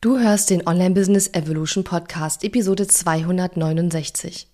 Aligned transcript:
Du 0.00 0.16
hörst 0.16 0.50
den 0.50 0.64
Online 0.64 0.94
Business 0.94 1.26
Evolution 1.34 1.82
Podcast, 1.82 2.44
Episode 2.44 2.86
269. 2.86 4.46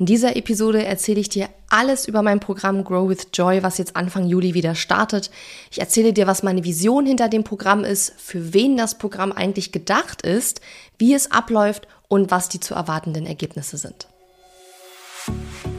In 0.00 0.06
dieser 0.06 0.34
Episode 0.34 0.84
erzähle 0.84 1.20
ich 1.20 1.28
dir 1.28 1.48
alles 1.68 2.08
über 2.08 2.22
mein 2.22 2.40
Programm 2.40 2.82
Grow 2.82 3.08
with 3.08 3.28
Joy, 3.32 3.62
was 3.62 3.78
jetzt 3.78 3.94
Anfang 3.94 4.26
Juli 4.26 4.52
wieder 4.52 4.74
startet. 4.74 5.30
Ich 5.70 5.78
erzähle 5.78 6.12
dir, 6.12 6.26
was 6.26 6.42
meine 6.42 6.64
Vision 6.64 7.06
hinter 7.06 7.28
dem 7.28 7.44
Programm 7.44 7.84
ist, 7.84 8.14
für 8.18 8.52
wen 8.52 8.76
das 8.76 8.98
Programm 8.98 9.30
eigentlich 9.30 9.70
gedacht 9.70 10.22
ist, 10.22 10.60
wie 10.98 11.14
es 11.14 11.30
abläuft 11.30 11.86
und 12.08 12.32
was 12.32 12.48
die 12.48 12.58
zu 12.58 12.74
erwartenden 12.74 13.26
Ergebnisse 13.26 13.76
sind. 13.76 14.08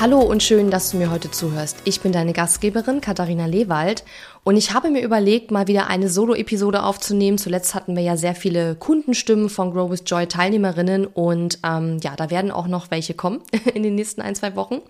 Hallo 0.00 0.20
und 0.20 0.44
schön, 0.44 0.70
dass 0.70 0.92
du 0.92 0.96
mir 0.96 1.10
heute 1.10 1.28
zuhörst. 1.28 1.78
Ich 1.82 2.00
bin 2.00 2.12
deine 2.12 2.32
Gastgeberin 2.32 3.00
Katharina 3.00 3.46
Lewald 3.46 4.04
und 4.44 4.56
ich 4.56 4.72
habe 4.72 4.90
mir 4.90 5.02
überlegt, 5.02 5.50
mal 5.50 5.66
wieder 5.66 5.88
eine 5.88 6.08
Solo-Episode 6.08 6.84
aufzunehmen. 6.84 7.36
Zuletzt 7.36 7.74
hatten 7.74 7.96
wir 7.96 8.04
ja 8.04 8.16
sehr 8.16 8.36
viele 8.36 8.76
Kundenstimmen 8.76 9.48
von 9.48 9.72
Grow 9.72 9.90
with 9.90 10.04
Joy 10.06 10.28
Teilnehmerinnen 10.28 11.04
und 11.04 11.58
ähm, 11.64 11.98
ja, 12.00 12.14
da 12.14 12.30
werden 12.30 12.52
auch 12.52 12.68
noch 12.68 12.92
welche 12.92 13.14
kommen 13.14 13.40
in 13.74 13.82
den 13.82 13.96
nächsten 13.96 14.22
ein, 14.22 14.36
zwei 14.36 14.54
Wochen. 14.54 14.82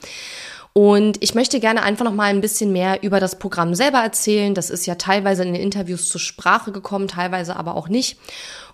Und 0.75 1.17
ich 1.23 1.35
möchte 1.35 1.59
gerne 1.59 1.85
einfach 1.85 2.05
noch 2.05 2.13
mal 2.13 2.27
ein 2.27 2.43
bisschen 2.43 2.71
mehr 2.71 3.03
über 3.03 3.19
das 3.19 3.39
Programm 3.39 3.75
selber 3.75 4.01
erzählen. 4.01 4.55
Das 4.55 4.69
ist 4.69 4.85
ja 4.85 4.97
teilweise 4.97 5.43
in 5.43 5.55
den 5.55 5.63
Interviews 5.63 6.11
zur 6.11 6.21
Sprache 6.21 6.71
gekommen, 6.71 7.09
teilweise 7.09 7.57
aber 7.57 7.77
auch 7.77 7.89
nicht. 7.89 8.19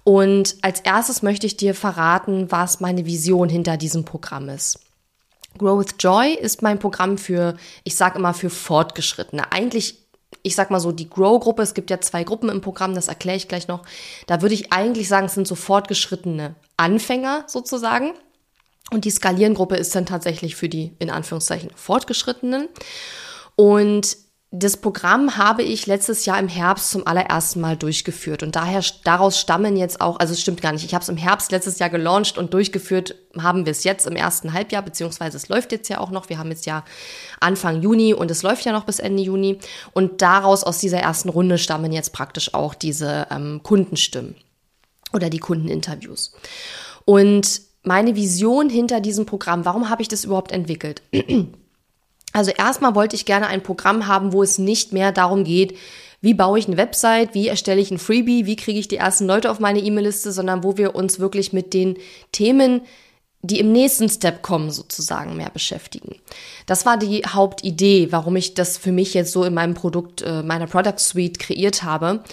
Und 0.02 0.56
als 0.62 0.80
erstes 0.80 1.22
möchte 1.22 1.46
ich 1.46 1.56
dir 1.56 1.76
verraten, 1.76 2.50
was 2.50 2.80
meine 2.80 3.06
Vision 3.06 3.48
hinter 3.48 3.76
diesem 3.76 4.04
Programm 4.04 4.48
ist. 4.48 4.80
Grow 5.58 5.78
with 5.78 5.94
Joy 5.98 6.34
ist 6.34 6.62
mein 6.62 6.78
Programm 6.78 7.18
für, 7.18 7.56
ich 7.84 7.96
sage 7.96 8.18
immer, 8.18 8.34
für 8.34 8.50
Fortgeschrittene. 8.50 9.52
Eigentlich, 9.52 9.98
ich 10.42 10.54
sag 10.54 10.70
mal 10.70 10.80
so, 10.80 10.92
die 10.92 11.08
Grow-Gruppe, 11.08 11.62
es 11.62 11.74
gibt 11.74 11.90
ja 11.90 12.00
zwei 12.00 12.24
Gruppen 12.24 12.48
im 12.48 12.60
Programm, 12.60 12.94
das 12.94 13.08
erkläre 13.08 13.36
ich 13.36 13.48
gleich 13.48 13.68
noch. 13.68 13.82
Da 14.26 14.42
würde 14.42 14.54
ich 14.54 14.72
eigentlich 14.72 15.08
sagen, 15.08 15.26
es 15.26 15.34
sind 15.34 15.46
so 15.46 15.54
fortgeschrittene 15.54 16.54
Anfänger 16.76 17.44
sozusagen. 17.46 18.12
Und 18.90 19.04
die 19.04 19.10
Skalieren-Gruppe 19.10 19.76
ist 19.76 19.94
dann 19.94 20.06
tatsächlich 20.06 20.56
für 20.56 20.68
die, 20.68 20.94
in 20.98 21.10
Anführungszeichen, 21.10 21.70
Fortgeschrittenen. 21.74 22.68
Und 23.56 24.23
das 24.56 24.76
Programm 24.76 25.36
habe 25.36 25.64
ich 25.64 25.88
letztes 25.88 26.26
Jahr 26.26 26.38
im 26.38 26.46
Herbst 26.46 26.90
zum 26.90 27.04
allerersten 27.08 27.60
Mal 27.60 27.76
durchgeführt 27.76 28.44
und 28.44 28.54
daher 28.54 28.84
daraus 29.02 29.40
stammen 29.40 29.76
jetzt 29.76 30.00
auch, 30.00 30.20
also 30.20 30.32
es 30.32 30.40
stimmt 30.40 30.62
gar 30.62 30.70
nicht, 30.72 30.84
ich 30.84 30.94
habe 30.94 31.02
es 31.02 31.08
im 31.08 31.16
Herbst 31.16 31.50
letztes 31.50 31.80
Jahr 31.80 31.90
gelauncht 31.90 32.38
und 32.38 32.54
durchgeführt 32.54 33.16
haben 33.36 33.66
wir 33.66 33.72
es 33.72 33.82
jetzt 33.82 34.06
im 34.06 34.14
ersten 34.14 34.52
Halbjahr, 34.52 34.82
beziehungsweise 34.82 35.36
es 35.36 35.48
läuft 35.48 35.72
jetzt 35.72 35.88
ja 35.88 35.98
auch 35.98 36.12
noch, 36.12 36.28
wir 36.28 36.38
haben 36.38 36.50
jetzt 36.50 36.66
ja 36.66 36.84
Anfang 37.40 37.82
Juni 37.82 38.14
und 38.14 38.30
es 38.30 38.44
läuft 38.44 38.64
ja 38.64 38.70
noch 38.70 38.84
bis 38.84 39.00
Ende 39.00 39.24
Juni 39.24 39.58
und 39.92 40.22
daraus 40.22 40.62
aus 40.62 40.78
dieser 40.78 40.98
ersten 40.98 41.30
Runde 41.30 41.58
stammen 41.58 41.90
jetzt 41.90 42.12
praktisch 42.12 42.54
auch 42.54 42.74
diese 42.74 43.26
ähm, 43.32 43.60
Kundenstimmen 43.64 44.36
oder 45.12 45.30
die 45.30 45.40
Kundeninterviews. 45.40 46.32
Und 47.04 47.60
meine 47.82 48.14
Vision 48.14 48.70
hinter 48.70 49.00
diesem 49.00 49.26
Programm, 49.26 49.64
warum 49.64 49.90
habe 49.90 50.00
ich 50.00 50.08
das 50.08 50.24
überhaupt 50.24 50.52
entwickelt? 50.52 51.02
Also 52.34 52.50
erstmal 52.50 52.96
wollte 52.96 53.14
ich 53.16 53.24
gerne 53.24 53.46
ein 53.46 53.62
Programm 53.62 54.08
haben, 54.08 54.32
wo 54.32 54.42
es 54.42 54.58
nicht 54.58 54.92
mehr 54.92 55.12
darum 55.12 55.44
geht, 55.44 55.78
wie 56.20 56.34
baue 56.34 56.58
ich 56.58 56.66
eine 56.66 56.76
Website, 56.76 57.32
wie 57.32 57.48
erstelle 57.48 57.80
ich 57.80 57.90
ein 57.90 57.98
Freebie, 57.98 58.44
wie 58.44 58.56
kriege 58.56 58.78
ich 58.78 58.88
die 58.88 58.96
ersten 58.96 59.26
Leute 59.26 59.50
auf 59.50 59.60
meine 59.60 59.78
E-Mail-Liste, 59.78 60.32
sondern 60.32 60.64
wo 60.64 60.76
wir 60.76 60.96
uns 60.96 61.20
wirklich 61.20 61.52
mit 61.52 61.72
den 61.72 61.96
Themen, 62.32 62.80
die 63.42 63.60
im 63.60 63.70
nächsten 63.70 64.08
Step 64.08 64.42
kommen, 64.42 64.70
sozusagen 64.70 65.36
mehr 65.36 65.50
beschäftigen. 65.50 66.16
Das 66.66 66.84
war 66.86 66.96
die 66.96 67.22
Hauptidee, 67.24 68.08
warum 68.10 68.34
ich 68.34 68.54
das 68.54 68.78
für 68.78 68.90
mich 68.90 69.14
jetzt 69.14 69.32
so 69.32 69.44
in 69.44 69.54
meinem 69.54 69.74
Produkt, 69.74 70.22
äh, 70.22 70.42
meiner 70.42 70.66
Product 70.66 70.98
Suite 70.98 71.38
kreiert 71.38 71.84
habe. 71.84 72.24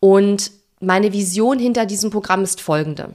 Und 0.00 0.50
meine 0.80 1.12
Vision 1.12 1.60
hinter 1.60 1.86
diesem 1.86 2.10
Programm 2.10 2.42
ist 2.42 2.60
folgende. 2.60 3.14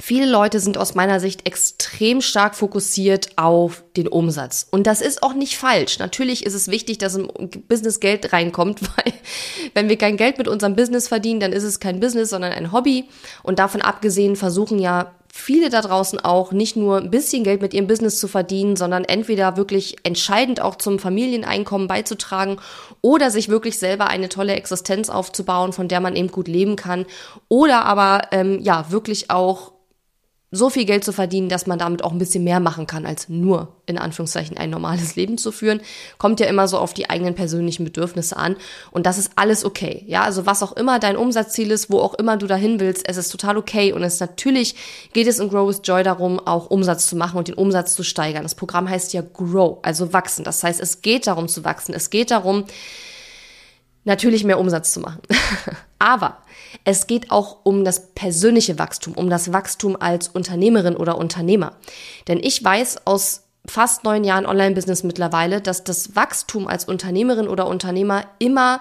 Viele 0.00 0.26
Leute 0.26 0.58
sind 0.58 0.76
aus 0.76 0.94
meiner 0.94 1.20
Sicht 1.20 1.46
extrem 1.46 2.20
stark 2.20 2.56
fokussiert 2.56 3.30
auf 3.36 3.84
den 3.96 4.08
Umsatz. 4.08 4.66
Und 4.70 4.86
das 4.88 5.00
ist 5.00 5.22
auch 5.22 5.34
nicht 5.34 5.56
falsch. 5.56 6.00
Natürlich 6.00 6.44
ist 6.44 6.54
es 6.54 6.68
wichtig, 6.68 6.98
dass 6.98 7.14
im 7.14 7.28
Business 7.68 8.00
Geld 8.00 8.32
reinkommt, 8.32 8.80
weil 8.96 9.12
wenn 9.74 9.88
wir 9.88 9.96
kein 9.96 10.16
Geld 10.16 10.38
mit 10.38 10.48
unserem 10.48 10.74
Business 10.74 11.06
verdienen, 11.06 11.40
dann 11.40 11.52
ist 11.52 11.62
es 11.62 11.78
kein 11.78 12.00
Business, 12.00 12.30
sondern 12.30 12.52
ein 12.52 12.72
Hobby. 12.72 13.04
Und 13.44 13.60
davon 13.60 13.82
abgesehen 13.82 14.34
versuchen 14.34 14.80
ja 14.80 15.12
viele 15.32 15.68
da 15.68 15.80
draußen 15.80 16.20
auch 16.20 16.52
nicht 16.52 16.76
nur 16.76 16.98
ein 16.98 17.10
bisschen 17.10 17.42
Geld 17.42 17.60
mit 17.60 17.74
ihrem 17.74 17.88
Business 17.88 18.20
zu 18.20 18.28
verdienen, 18.28 18.76
sondern 18.76 19.04
entweder 19.04 19.56
wirklich 19.56 19.96
entscheidend 20.04 20.60
auch 20.60 20.76
zum 20.76 21.00
Familieneinkommen 21.00 21.88
beizutragen 21.88 22.58
oder 23.00 23.32
sich 23.32 23.48
wirklich 23.48 23.78
selber 23.78 24.06
eine 24.06 24.28
tolle 24.28 24.54
Existenz 24.54 25.08
aufzubauen, 25.08 25.72
von 25.72 25.88
der 25.88 25.98
man 25.98 26.14
eben 26.14 26.28
gut 26.28 26.46
leben 26.46 26.76
kann. 26.76 27.04
Oder 27.48 27.84
aber 27.84 28.28
ähm, 28.30 28.60
ja 28.62 28.92
wirklich 28.92 29.30
auch 29.30 29.73
so 30.54 30.70
viel 30.70 30.84
Geld 30.84 31.04
zu 31.04 31.12
verdienen, 31.12 31.48
dass 31.48 31.66
man 31.66 31.78
damit 31.78 32.04
auch 32.04 32.12
ein 32.12 32.18
bisschen 32.18 32.44
mehr 32.44 32.60
machen 32.60 32.86
kann, 32.86 33.06
als 33.06 33.28
nur 33.28 33.68
in 33.86 33.98
Anführungszeichen 33.98 34.56
ein 34.56 34.70
normales 34.70 35.16
Leben 35.16 35.36
zu 35.36 35.52
führen, 35.52 35.80
kommt 36.18 36.40
ja 36.40 36.46
immer 36.46 36.68
so 36.68 36.78
auf 36.78 36.94
die 36.94 37.10
eigenen 37.10 37.34
persönlichen 37.34 37.84
Bedürfnisse 37.84 38.36
an. 38.36 38.56
Und 38.90 39.06
das 39.06 39.18
ist 39.18 39.32
alles 39.36 39.64
okay. 39.64 40.04
Ja, 40.06 40.22
also 40.22 40.46
was 40.46 40.62
auch 40.62 40.72
immer 40.72 40.98
dein 40.98 41.16
Umsatzziel 41.16 41.70
ist, 41.70 41.90
wo 41.90 41.98
auch 41.98 42.14
immer 42.14 42.36
du 42.36 42.46
dahin 42.46 42.80
willst, 42.80 43.08
es 43.08 43.16
ist 43.16 43.30
total 43.30 43.56
okay. 43.56 43.92
Und 43.92 44.02
es 44.02 44.20
natürlich 44.20 44.74
geht 45.12 45.26
es 45.26 45.38
in 45.38 45.48
Grow 45.48 45.68
with 45.68 45.80
Joy 45.84 46.02
darum, 46.02 46.38
auch 46.40 46.70
Umsatz 46.70 47.06
zu 47.06 47.16
machen 47.16 47.36
und 47.38 47.48
den 47.48 47.54
Umsatz 47.54 47.94
zu 47.94 48.02
steigern. 48.02 48.42
Das 48.42 48.54
Programm 48.54 48.88
heißt 48.88 49.12
ja 49.12 49.22
Grow, 49.22 49.78
also 49.82 50.12
wachsen. 50.12 50.44
Das 50.44 50.62
heißt, 50.62 50.80
es 50.80 51.02
geht 51.02 51.26
darum 51.26 51.48
zu 51.48 51.64
wachsen. 51.64 51.94
Es 51.94 52.10
geht 52.10 52.30
darum, 52.30 52.64
natürlich 54.04 54.44
mehr 54.44 54.58
Umsatz 54.58 54.92
zu 54.92 55.00
machen. 55.00 55.22
Aber 55.98 56.38
es 56.84 57.06
geht 57.06 57.30
auch 57.30 57.58
um 57.64 57.84
das 57.84 58.12
persönliche 58.14 58.78
Wachstum, 58.78 59.14
um 59.14 59.30
das 59.30 59.52
Wachstum 59.52 59.96
als 59.98 60.28
Unternehmerin 60.28 60.96
oder 60.96 61.18
Unternehmer. 61.18 61.76
Denn 62.28 62.40
ich 62.42 62.62
weiß 62.62 63.06
aus 63.06 63.44
fast 63.66 64.04
neun 64.04 64.24
Jahren 64.24 64.46
Online-Business 64.46 65.02
mittlerweile, 65.02 65.60
dass 65.60 65.84
das 65.84 66.14
Wachstum 66.14 66.66
als 66.66 66.84
Unternehmerin 66.84 67.48
oder 67.48 67.66
Unternehmer 67.66 68.26
immer 68.38 68.80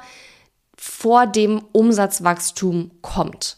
vor 0.76 1.28
dem 1.28 1.64
Umsatzwachstum 1.72 2.92
kommt. 3.02 3.58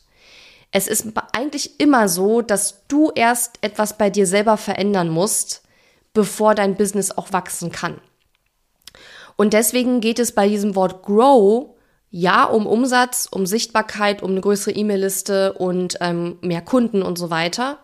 Es 0.71 0.87
ist 0.87 1.07
eigentlich 1.31 1.79
immer 1.79 2.07
so, 2.09 2.41
dass 2.41 2.85
du 2.87 3.11
erst 3.15 3.57
etwas 3.61 3.97
bei 3.97 4.09
dir 4.09 4.27
selber 4.27 4.57
verändern 4.57 5.09
musst, 5.09 5.63
bevor 6.13 6.53
dein 6.53 6.75
Business 6.75 7.11
auch 7.11 7.31
wachsen 7.31 7.71
kann. 7.71 7.99
Und 9.35 9.53
deswegen 9.53 10.01
geht 10.01 10.19
es 10.19 10.31
bei 10.31 10.47
diesem 10.47 10.75
Wort 10.75 11.03
Grow 11.03 11.75
ja 12.09 12.45
um 12.45 12.65
Umsatz, 12.65 13.27
um 13.29 13.45
Sichtbarkeit, 13.45 14.23
um 14.23 14.31
eine 14.31 14.41
größere 14.41 14.73
E-Mail-Liste 14.73 15.53
und 15.53 15.97
ähm, 15.99 16.37
mehr 16.41 16.61
Kunden 16.61 17.01
und 17.01 17.17
so 17.17 17.29
weiter. 17.29 17.79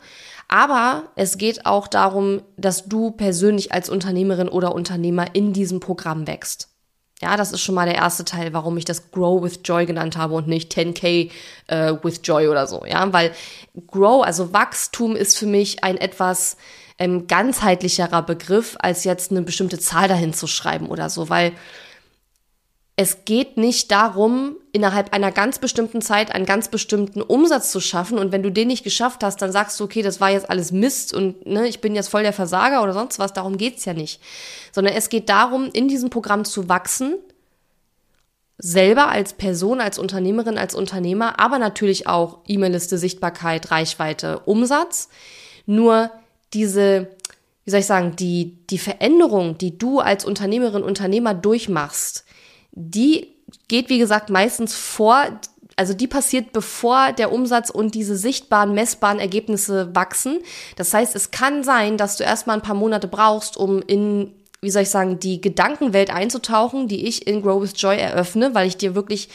Aber 0.47 1.03
es 1.16 1.38
geht 1.38 1.66
auch 1.66 1.87
darum, 1.87 2.41
dass 2.58 2.85
du 2.85 3.11
persönlich 3.11 3.72
als 3.72 3.90
Unternehmerin 3.90 4.49
oder 4.49 4.75
Unternehmer 4.75 5.34
in 5.34 5.53
diesem 5.53 5.79
Programm 5.79 6.28
wächst. 6.28 6.70
Ja, 7.22 7.37
das 7.37 7.52
ist 7.52 7.61
schon 7.61 7.75
mal 7.75 7.85
der 7.85 7.96
erste 7.96 8.25
Teil, 8.25 8.52
warum 8.52 8.78
ich 8.78 8.85
das 8.85 9.11
Grow 9.11 9.43
with 9.43 9.59
Joy 9.64 9.85
genannt 9.85 10.17
habe 10.17 10.34
und 10.34 10.47
nicht 10.47 10.73
10k 10.75 11.29
äh, 11.67 11.93
with 12.02 12.22
Joy 12.23 12.47
oder 12.47 12.66
so. 12.67 12.84
Ja, 12.85 13.14
weil 13.14 13.31
Grow, 13.87 14.23
also 14.23 14.53
Wachstum 14.53 15.16
ist 15.16 15.37
für 15.37 15.46
mich 15.46 15.84
ein 15.84 15.97
etwas 15.97 16.58
ähm, 17.01 17.25
ganzheitlicherer 17.25 18.21
Begriff, 18.21 18.77
als 18.79 19.03
jetzt 19.05 19.31
eine 19.31 19.41
bestimmte 19.41 19.79
Zahl 19.79 20.07
dahin 20.07 20.33
zu 20.33 20.45
schreiben 20.45 20.87
oder 20.87 21.09
so, 21.09 21.29
weil 21.29 21.53
es 22.95 23.25
geht 23.25 23.57
nicht 23.57 23.89
darum, 23.89 24.55
innerhalb 24.71 25.11
einer 25.11 25.31
ganz 25.31 25.57
bestimmten 25.57 26.03
Zeit 26.03 26.31
einen 26.31 26.45
ganz 26.45 26.67
bestimmten 26.67 27.23
Umsatz 27.23 27.71
zu 27.71 27.79
schaffen. 27.79 28.19
Und 28.19 28.31
wenn 28.31 28.43
du 28.43 28.51
den 28.51 28.67
nicht 28.67 28.83
geschafft 28.83 29.23
hast, 29.23 29.41
dann 29.41 29.51
sagst 29.51 29.79
du, 29.79 29.85
okay, 29.85 30.03
das 30.03 30.21
war 30.21 30.29
jetzt 30.29 30.47
alles 30.51 30.71
Mist 30.71 31.11
und 31.11 31.43
ne, 31.47 31.67
ich 31.67 31.81
bin 31.81 31.95
jetzt 31.95 32.09
voll 32.09 32.21
der 32.21 32.33
Versager 32.33 32.83
oder 32.83 32.93
sonst 32.93 33.17
was. 33.17 33.33
Darum 33.33 33.57
geht's 33.57 33.85
ja 33.85 33.93
nicht. 33.93 34.21
Sondern 34.71 34.93
es 34.93 35.09
geht 35.09 35.29
darum, 35.29 35.71
in 35.73 35.87
diesem 35.87 36.11
Programm 36.11 36.45
zu 36.45 36.69
wachsen, 36.69 37.15
selber 38.59 39.09
als 39.09 39.33
Person, 39.33 39.81
als 39.81 39.97
Unternehmerin, 39.97 40.59
als 40.59 40.75
Unternehmer, 40.75 41.39
aber 41.39 41.57
natürlich 41.57 42.05
auch 42.05 42.39
E-Mail-Liste, 42.47 42.99
Sichtbarkeit, 42.99 43.71
Reichweite, 43.71 44.41
Umsatz. 44.45 45.09
Nur 45.65 46.11
diese, 46.53 47.09
wie 47.65 47.71
soll 47.71 47.81
ich 47.81 47.85
sagen, 47.85 48.15
die, 48.15 48.57
die 48.69 48.77
Veränderung, 48.77 49.57
die 49.57 49.77
du 49.77 49.99
als 49.99 50.25
Unternehmerin, 50.25 50.83
Unternehmer 50.83 51.33
durchmachst, 51.33 52.25
die 52.71 53.27
geht, 53.67 53.89
wie 53.89 53.99
gesagt, 53.99 54.29
meistens 54.29 54.75
vor, 54.75 55.25
also 55.75 55.93
die 55.93 56.07
passiert, 56.07 56.53
bevor 56.53 57.11
der 57.13 57.31
Umsatz 57.31 57.69
und 57.69 57.95
diese 57.95 58.15
sichtbaren, 58.15 58.73
messbaren 58.73 59.19
Ergebnisse 59.19 59.95
wachsen. 59.95 60.39
Das 60.75 60.93
heißt, 60.93 61.15
es 61.15 61.31
kann 61.31 61.63
sein, 61.63 61.97
dass 61.97 62.17
du 62.17 62.23
erstmal 62.23 62.57
ein 62.57 62.63
paar 62.63 62.75
Monate 62.75 63.07
brauchst, 63.07 63.57
um 63.57 63.81
in 63.81 64.33
wie 64.63 64.69
soll 64.69 64.83
ich 64.83 64.91
sagen, 64.91 65.19
die 65.19 65.41
Gedankenwelt 65.41 66.11
einzutauchen, 66.11 66.87
die 66.87 67.07
ich 67.07 67.25
in 67.25 67.41
Grow 67.41 67.61
with 67.61 67.73
Joy 67.75 67.97
eröffne, 67.97 68.53
weil 68.53 68.67
ich 68.67 68.77
dir 68.77 68.93
wirklich 68.93 69.27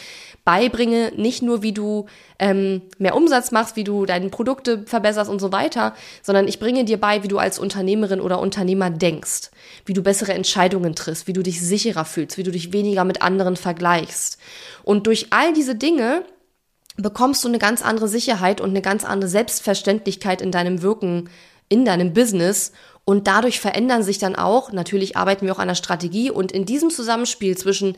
beibringe, 0.46 1.12
nicht 1.16 1.42
nur 1.42 1.62
wie 1.62 1.72
du 1.72 2.06
ähm, 2.38 2.82
mehr 2.98 3.16
Umsatz 3.16 3.50
machst, 3.50 3.74
wie 3.74 3.82
du 3.82 4.06
deine 4.06 4.28
Produkte 4.30 4.84
verbesserst 4.86 5.28
und 5.28 5.40
so 5.40 5.50
weiter, 5.50 5.92
sondern 6.22 6.46
ich 6.46 6.60
bringe 6.60 6.84
dir 6.84 6.98
bei, 6.98 7.24
wie 7.24 7.28
du 7.28 7.38
als 7.38 7.58
Unternehmerin 7.58 8.20
oder 8.20 8.38
Unternehmer 8.38 8.88
denkst, 8.88 9.50
wie 9.86 9.92
du 9.92 10.02
bessere 10.02 10.34
Entscheidungen 10.34 10.94
triffst, 10.94 11.26
wie 11.26 11.32
du 11.32 11.42
dich 11.42 11.60
sicherer 11.60 12.04
fühlst, 12.04 12.38
wie 12.38 12.44
du 12.44 12.52
dich 12.52 12.72
weniger 12.72 13.04
mit 13.04 13.22
anderen 13.22 13.56
vergleichst. 13.56 14.38
Und 14.84 15.08
durch 15.08 15.26
all 15.30 15.52
diese 15.52 15.74
Dinge 15.74 16.22
bekommst 16.96 17.42
du 17.42 17.48
eine 17.48 17.58
ganz 17.58 17.82
andere 17.82 18.06
Sicherheit 18.06 18.60
und 18.60 18.70
eine 18.70 18.82
ganz 18.82 19.04
andere 19.04 19.28
Selbstverständlichkeit 19.28 20.40
in 20.40 20.52
deinem 20.52 20.80
Wirken, 20.80 21.28
in 21.68 21.84
deinem 21.84 22.12
Business 22.12 22.70
und 23.04 23.26
dadurch 23.26 23.58
verändern 23.58 24.04
sich 24.04 24.18
dann 24.18 24.36
auch, 24.36 24.70
natürlich 24.70 25.16
arbeiten 25.16 25.44
wir 25.44 25.52
auch 25.52 25.58
an 25.58 25.68
der 25.68 25.74
Strategie 25.74 26.30
und 26.30 26.52
in 26.52 26.66
diesem 26.66 26.90
Zusammenspiel 26.90 27.56
zwischen 27.56 27.96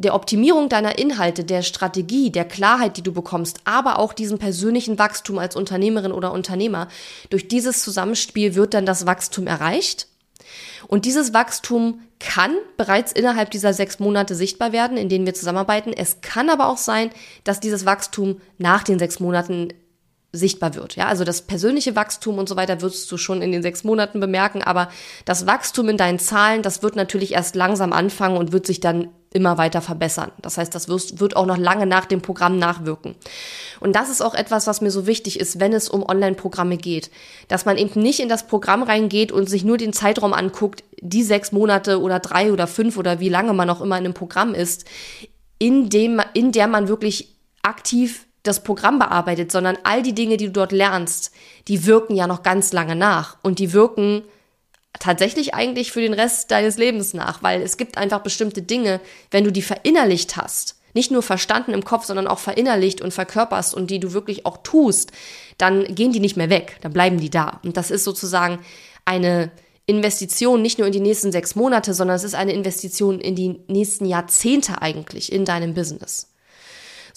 der 0.00 0.14
Optimierung 0.14 0.68
deiner 0.68 0.98
Inhalte, 0.98 1.44
der 1.44 1.62
Strategie, 1.62 2.30
der 2.30 2.46
Klarheit, 2.46 2.96
die 2.96 3.02
du 3.02 3.12
bekommst, 3.12 3.60
aber 3.64 3.98
auch 3.98 4.12
diesem 4.12 4.38
persönlichen 4.38 4.98
Wachstum 4.98 5.38
als 5.38 5.56
Unternehmerin 5.56 6.12
oder 6.12 6.32
Unternehmer, 6.32 6.88
durch 7.28 7.48
dieses 7.48 7.82
Zusammenspiel 7.82 8.54
wird 8.54 8.72
dann 8.72 8.86
das 8.86 9.04
Wachstum 9.04 9.46
erreicht. 9.46 10.08
Und 10.88 11.04
dieses 11.04 11.34
Wachstum 11.34 12.00
kann 12.18 12.52
bereits 12.76 13.12
innerhalb 13.12 13.50
dieser 13.50 13.74
sechs 13.74 13.98
Monate 13.98 14.34
sichtbar 14.34 14.72
werden, 14.72 14.96
in 14.96 15.08
denen 15.08 15.26
wir 15.26 15.34
zusammenarbeiten. 15.34 15.92
Es 15.92 16.22
kann 16.22 16.50
aber 16.50 16.68
auch 16.68 16.78
sein, 16.78 17.10
dass 17.44 17.60
dieses 17.60 17.84
Wachstum 17.86 18.40
nach 18.58 18.82
den 18.82 18.98
sechs 18.98 19.20
Monaten 19.20 19.68
sichtbar 20.32 20.74
wird. 20.74 20.96
Ja, 20.96 21.06
also 21.06 21.24
das 21.24 21.42
persönliche 21.42 21.96
Wachstum 21.96 22.38
und 22.38 22.48
so 22.48 22.56
weiter 22.56 22.80
wirst 22.82 23.10
du 23.10 23.16
schon 23.16 23.42
in 23.42 23.50
den 23.50 23.62
sechs 23.62 23.82
Monaten 23.82 24.20
bemerken, 24.20 24.62
aber 24.62 24.88
das 25.24 25.46
Wachstum 25.46 25.88
in 25.88 25.96
deinen 25.96 26.18
Zahlen, 26.20 26.62
das 26.62 26.82
wird 26.82 26.94
natürlich 26.94 27.32
erst 27.32 27.56
langsam 27.56 27.92
anfangen 27.92 28.36
und 28.36 28.52
wird 28.52 28.66
sich 28.66 28.80
dann 28.80 29.08
immer 29.32 29.58
weiter 29.58 29.80
verbessern. 29.80 30.32
Das 30.42 30.58
heißt, 30.58 30.74
das 30.74 30.88
wird 30.88 31.36
auch 31.36 31.46
noch 31.46 31.56
lange 31.56 31.86
nach 31.86 32.06
dem 32.06 32.20
Programm 32.20 32.58
nachwirken. 32.58 33.14
Und 33.78 33.94
das 33.94 34.10
ist 34.10 34.22
auch 34.22 34.34
etwas, 34.34 34.66
was 34.66 34.80
mir 34.80 34.90
so 34.90 35.06
wichtig 35.06 35.38
ist, 35.38 35.60
wenn 35.60 35.72
es 35.72 35.88
um 35.88 36.02
Online-Programme 36.02 36.76
geht, 36.76 37.10
dass 37.46 37.64
man 37.64 37.76
eben 37.76 38.00
nicht 38.00 38.20
in 38.20 38.28
das 38.28 38.46
Programm 38.46 38.82
reingeht 38.82 39.30
und 39.30 39.48
sich 39.48 39.64
nur 39.64 39.78
den 39.78 39.92
Zeitraum 39.92 40.32
anguckt, 40.32 40.82
die 41.00 41.22
sechs 41.22 41.52
Monate 41.52 42.00
oder 42.00 42.18
drei 42.18 42.52
oder 42.52 42.66
fünf 42.66 42.96
oder 42.96 43.20
wie 43.20 43.28
lange 43.28 43.52
man 43.52 43.70
auch 43.70 43.80
immer 43.80 43.98
in 43.98 44.04
einem 44.04 44.14
Programm 44.14 44.54
ist, 44.54 44.84
in 45.58 45.88
dem, 45.90 46.20
in 46.34 46.50
der 46.52 46.66
man 46.66 46.88
wirklich 46.88 47.36
aktiv 47.62 48.26
das 48.42 48.62
Programm 48.62 48.98
bearbeitet, 48.98 49.52
sondern 49.52 49.76
all 49.84 50.02
die 50.02 50.14
Dinge, 50.14 50.36
die 50.36 50.46
du 50.46 50.52
dort 50.52 50.72
lernst, 50.72 51.32
die 51.68 51.86
wirken 51.86 52.14
ja 52.14 52.26
noch 52.26 52.42
ganz 52.42 52.72
lange 52.72 52.96
nach 52.96 53.36
und 53.42 53.58
die 53.58 53.72
wirken 53.72 54.22
tatsächlich 54.98 55.54
eigentlich 55.54 55.92
für 55.92 56.00
den 56.00 56.14
Rest 56.14 56.50
deines 56.50 56.76
Lebens 56.76 57.14
nach, 57.14 57.42
weil 57.42 57.62
es 57.62 57.76
gibt 57.76 57.96
einfach 57.96 58.20
bestimmte 58.20 58.62
Dinge, 58.62 59.00
wenn 59.30 59.44
du 59.44 59.52
die 59.52 59.62
verinnerlicht 59.62 60.36
hast, 60.36 60.76
nicht 60.94 61.10
nur 61.10 61.22
verstanden 61.22 61.72
im 61.72 61.84
Kopf, 61.84 62.04
sondern 62.04 62.26
auch 62.26 62.38
verinnerlicht 62.38 63.00
und 63.00 63.14
verkörperst 63.14 63.74
und 63.74 63.90
die 63.90 64.00
du 64.00 64.12
wirklich 64.12 64.46
auch 64.46 64.58
tust, 64.62 65.12
dann 65.58 65.94
gehen 65.94 66.12
die 66.12 66.20
nicht 66.20 66.36
mehr 66.36 66.50
weg, 66.50 66.78
dann 66.80 66.92
bleiben 66.92 67.20
die 67.20 67.30
da. 67.30 67.60
Und 67.62 67.76
das 67.76 67.90
ist 67.90 68.04
sozusagen 68.04 68.58
eine 69.04 69.52
Investition 69.86 70.62
nicht 70.62 70.78
nur 70.78 70.86
in 70.86 70.92
die 70.92 71.00
nächsten 71.00 71.32
sechs 71.32 71.54
Monate, 71.54 71.94
sondern 71.94 72.16
es 72.16 72.24
ist 72.24 72.34
eine 72.34 72.52
Investition 72.52 73.20
in 73.20 73.34
die 73.34 73.60
nächsten 73.68 74.06
Jahrzehnte 74.06 74.82
eigentlich 74.82 75.32
in 75.32 75.44
deinem 75.44 75.74
Business. 75.74 76.29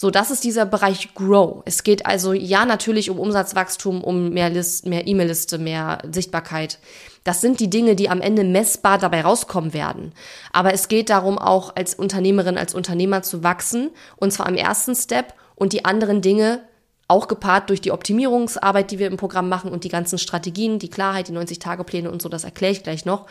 So, 0.04 0.12
das 0.12 0.32
ist 0.32 0.44
dieser 0.44 0.66
Bereich 0.66 1.16
Grow. 1.16 1.64
Es 1.64 1.82
geht 1.84 2.06
also 2.06 2.34
ja 2.34 2.66
natürlich 2.66 3.10
um 3.10 3.18
Umsatzwachstum, 3.22 4.04
um 4.04 4.32
mehr 4.32 4.50
List, 4.50 4.86
mehr 4.86 5.08
E-Mail-Liste, 5.08 5.58
mehr 5.60 6.00
Sichtbarkeit. 6.12 6.78
Das 7.24 7.40
sind 7.40 7.62
die 7.62 7.70
Dinge, 7.70 7.96
die 7.96 8.10
am 8.10 8.20
Ende 8.20 8.44
messbar 8.44 8.98
dabei 8.98 9.22
rauskommen 9.22 9.74
werden. 9.74 10.12
Aber 10.52 10.74
es 10.74 10.90
geht 10.90 11.10
darum, 11.10 11.38
auch 11.38 11.78
als 11.78 11.96
Unternehmerin, 11.96 12.58
als 12.58 12.76
Unternehmer 12.76 13.24
zu 13.24 13.44
wachsen. 13.46 13.92
Und 14.18 14.34
zwar 14.34 14.48
am 14.48 14.56
ersten 14.56 14.94
Step 14.94 15.36
und 15.56 15.72
die 15.72 15.86
anderen 15.86 16.22
Dinge 16.22 16.60
auch 17.08 17.30
gepaart 17.30 17.70
durch 17.70 17.80
die 17.80 17.92
Optimierungsarbeit, 17.92 18.92
die 18.92 19.00
wir 19.00 19.08
im 19.08 19.16
Programm 19.16 19.48
machen 19.48 19.72
und 19.72 19.86
die 19.86 19.90
ganzen 19.90 20.18
Strategien, 20.18 20.80
die 20.80 20.90
Klarheit, 20.90 21.30
die 21.30 21.34
90-Tage-Pläne 21.34 22.12
und 22.12 22.22
so, 22.22 22.28
das 22.28 22.44
erkläre 22.44 22.74
ich 22.74 22.84
gleich 22.84 23.06
noch. 23.06 23.26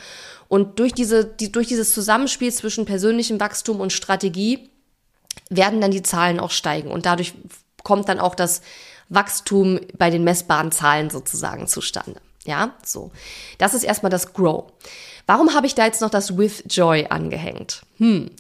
Und 0.49 0.79
durch 0.79 0.95
diese, 0.95 1.27
die, 1.27 1.53
durch 1.53 1.67
dieses 1.67 1.93
Zusammenspiel 1.93 2.51
zwischen 2.51 2.87
persönlichem 2.87 3.41
Wachstum 3.41 3.79
und 3.79 3.93
Strategie 3.93 4.71
werden 5.57 5.81
dann 5.81 5.91
die 5.91 6.03
Zahlen 6.03 6.41
auch 6.41 6.51
steigen 6.51 6.91
und 6.91 7.07
dadurch 7.07 7.35
kommt 7.83 8.09
dann 8.09 8.21
auch 8.21 8.35
das 8.35 8.63
Wachstum 9.09 9.81
bei 9.99 10.11
den 10.11 10.25
messbaren 10.25 10.73
Zahlen 10.73 11.11
sozusagen 11.11 11.67
zustande. 11.67 12.21
Ja, 12.45 12.75
so. 12.85 13.13
Das 13.59 13.75
ist 13.75 13.85
erstmal 13.85 14.11
das 14.11 14.33
Grow. 14.33 14.65
Warum 15.27 15.55
habe 15.55 15.67
ich 15.67 15.75
da 15.75 15.85
jetzt 15.85 16.01
noch 16.01 16.11
das 16.11 16.37
With 16.37 16.65
Joy 16.69 17.07
angehängt? 17.09 17.83
Hm. 17.99 18.31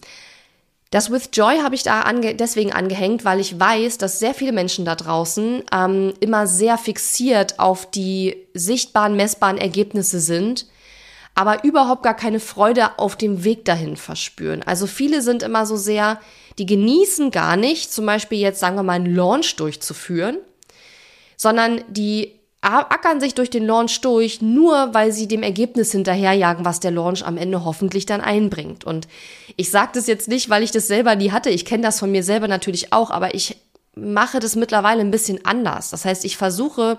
Das 0.91 1.11
With 1.11 1.31
Joy 1.32 1.61
habe 1.61 1.75
ich 1.75 1.85
da 1.85 2.03
ange 2.03 2.35
deswegen 2.35 2.73
angehängt, 2.73 3.25
weil 3.25 3.41
ich 3.41 3.58
weiß, 3.58 3.97
dass 3.99 4.19
sehr 4.19 4.35
viele 4.35 4.53
Menschen 4.53 4.85
da 4.85 4.94
draußen 4.94 5.62
ähm, 5.73 6.12
immer 6.20 6.47
sehr 6.47 6.76
fixiert 6.76 7.58
auf 7.58 7.91
die 7.91 8.37
sichtbaren, 8.53 9.17
messbaren 9.17 9.56
Ergebnisse 9.56 10.20
sind, 10.20 10.67
aber 11.34 11.64
überhaupt 11.64 12.02
gar 12.02 12.14
keine 12.14 12.40
Freude 12.40 12.99
auf 12.99 13.17
dem 13.17 13.44
Weg 13.44 13.64
dahin 13.64 13.96
verspüren. 13.96 14.62
Also 14.62 14.87
viele 14.87 15.23
sind 15.23 15.43
immer 15.43 15.67
so 15.67 15.76
sehr, 15.76 16.20
die 16.58 16.67
genießen 16.67 17.31
gar 17.31 17.56
nicht, 17.56 17.93
zum 17.93 18.06
Beispiel 18.06 18.38
jetzt 18.38 18.61
sagen 18.61 18.76
wir 18.76 18.82
mal 18.82 18.94
einen 18.94 19.14
Launch 19.14 19.56
durchzuführen, 19.56 20.38
sondern 21.37 21.82
die 21.88 22.38
ackern 22.62 23.20
sich 23.20 23.34
durch 23.34 23.50
den 23.50 23.67
Launch 23.67 24.00
durch, 24.02 24.40
nur 24.40 24.94
weil 24.94 25.11
sie 25.11 25.26
dem 25.26 25.43
Ergebnis 25.43 25.90
hinterherjagen, 25.90 26.64
was 26.64 26.79
der 26.79 26.93
Launch 26.93 27.26
am 27.26 27.37
Ende 27.37 27.64
hoffentlich 27.64 28.06
dann 28.06 28.20
einbringt. 28.20 28.84
Und 28.84 29.08
ich 29.56 29.70
sage 29.70 29.90
das 29.94 30.06
jetzt 30.06 30.29
nicht, 30.29 30.49
weil 30.49 30.62
ich 30.62 30.70
das 30.70 30.87
selber 30.87 31.17
nie 31.17 31.32
hatte. 31.32 31.50
Ich 31.50 31.64
kenne 31.64 31.82
das 31.82 31.99
von 31.99 32.12
mir 32.12 32.23
selber 32.23 32.46
natürlich 32.46 32.93
auch, 32.93 33.11
aber 33.11 33.34
ich 33.34 33.56
mache 33.96 34.38
das 34.38 34.55
mittlerweile 34.55 35.00
ein 35.00 35.11
bisschen 35.11 35.44
anders. 35.44 35.90
Das 35.90 36.05
heißt, 36.05 36.25
ich 36.25 36.37
versuche 36.37 36.99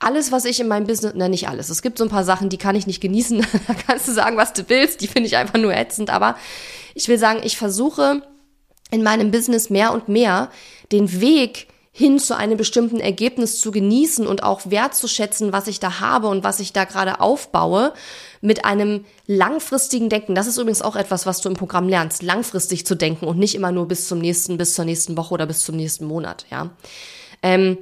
alles, 0.00 0.32
was 0.32 0.46
ich 0.46 0.58
in 0.58 0.66
meinem 0.66 0.86
Business, 0.86 1.12
na 1.14 1.28
nicht 1.28 1.48
alles. 1.48 1.68
Es 1.68 1.82
gibt 1.82 1.98
so 1.98 2.04
ein 2.04 2.10
paar 2.10 2.24
Sachen, 2.24 2.48
die 2.48 2.56
kann 2.56 2.74
ich 2.74 2.86
nicht 2.86 3.00
genießen. 3.00 3.46
da 3.68 3.74
kannst 3.74 4.08
du 4.08 4.12
sagen, 4.12 4.36
was 4.36 4.52
du 4.52 4.68
willst. 4.68 5.02
Die 5.02 5.06
finde 5.06 5.28
ich 5.28 5.36
einfach 5.36 5.58
nur 5.58 5.74
ätzend. 5.74 6.10
Aber 6.10 6.36
ich 6.94 7.06
will 7.06 7.18
sagen, 7.18 7.40
ich 7.44 7.56
versuche 7.56 8.22
in 8.90 9.02
meinem 9.02 9.30
Business 9.30 9.70
mehr 9.70 9.92
und 9.92 10.08
mehr 10.08 10.50
den 10.90 11.20
Weg 11.20 11.68
hin 11.92 12.18
zu 12.18 12.36
einem 12.36 12.56
bestimmten 12.56 12.98
Ergebnis 12.98 13.60
zu 13.60 13.72
genießen 13.72 14.26
und 14.26 14.42
auch 14.42 14.62
wertzuschätzen, 14.70 15.52
was 15.52 15.66
ich 15.66 15.80
da 15.80 16.00
habe 16.00 16.28
und 16.28 16.44
was 16.44 16.60
ich 16.60 16.72
da 16.72 16.84
gerade 16.84 17.20
aufbaue, 17.20 17.92
mit 18.40 18.64
einem 18.64 19.04
langfristigen 19.26 20.08
Denken. 20.08 20.34
Das 20.34 20.46
ist 20.46 20.56
übrigens 20.56 20.82
auch 20.82 20.96
etwas, 20.96 21.26
was 21.26 21.42
du 21.42 21.48
im 21.50 21.56
Programm 21.56 21.88
lernst, 21.88 22.22
langfristig 22.22 22.86
zu 22.86 22.94
denken 22.94 23.26
und 23.26 23.38
nicht 23.38 23.54
immer 23.54 23.70
nur 23.70 23.86
bis 23.86 24.08
zum 24.08 24.18
nächsten, 24.18 24.56
bis 24.56 24.74
zur 24.74 24.86
nächsten 24.86 25.16
Woche 25.16 25.34
oder 25.34 25.46
bis 25.46 25.62
zum 25.62 25.76
nächsten 25.76 26.06
Monat, 26.06 26.46
ja. 26.50 26.70
Ähm, 27.42 27.76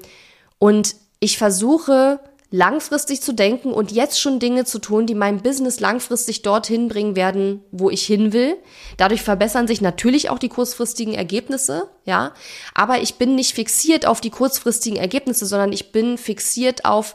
und 0.58 0.96
ich 1.20 1.38
versuche 1.38 2.20
langfristig 2.50 3.20
zu 3.20 3.32
denken 3.32 3.72
und 3.72 3.92
jetzt 3.92 4.20
schon 4.20 4.38
Dinge 4.38 4.64
zu 4.64 4.78
tun, 4.78 5.06
die 5.06 5.14
mein 5.14 5.42
Business 5.42 5.80
langfristig 5.80 6.40
dorthin 6.42 6.88
bringen 6.88 7.14
werden, 7.14 7.62
wo 7.72 7.90
ich 7.90 8.06
hin 8.06 8.32
will. 8.32 8.56
Dadurch 8.96 9.22
verbessern 9.22 9.68
sich 9.68 9.82
natürlich 9.82 10.30
auch 10.30 10.38
die 10.38 10.48
kurzfristigen 10.48 11.12
Ergebnisse, 11.12 11.90
ja. 12.04 12.32
Aber 12.74 13.00
ich 13.02 13.16
bin 13.16 13.34
nicht 13.34 13.54
fixiert 13.54 14.06
auf 14.06 14.22
die 14.22 14.30
kurzfristigen 14.30 14.98
Ergebnisse, 14.98 15.44
sondern 15.44 15.72
ich 15.72 15.92
bin 15.92 16.16
fixiert 16.16 16.86
auf, 16.86 17.14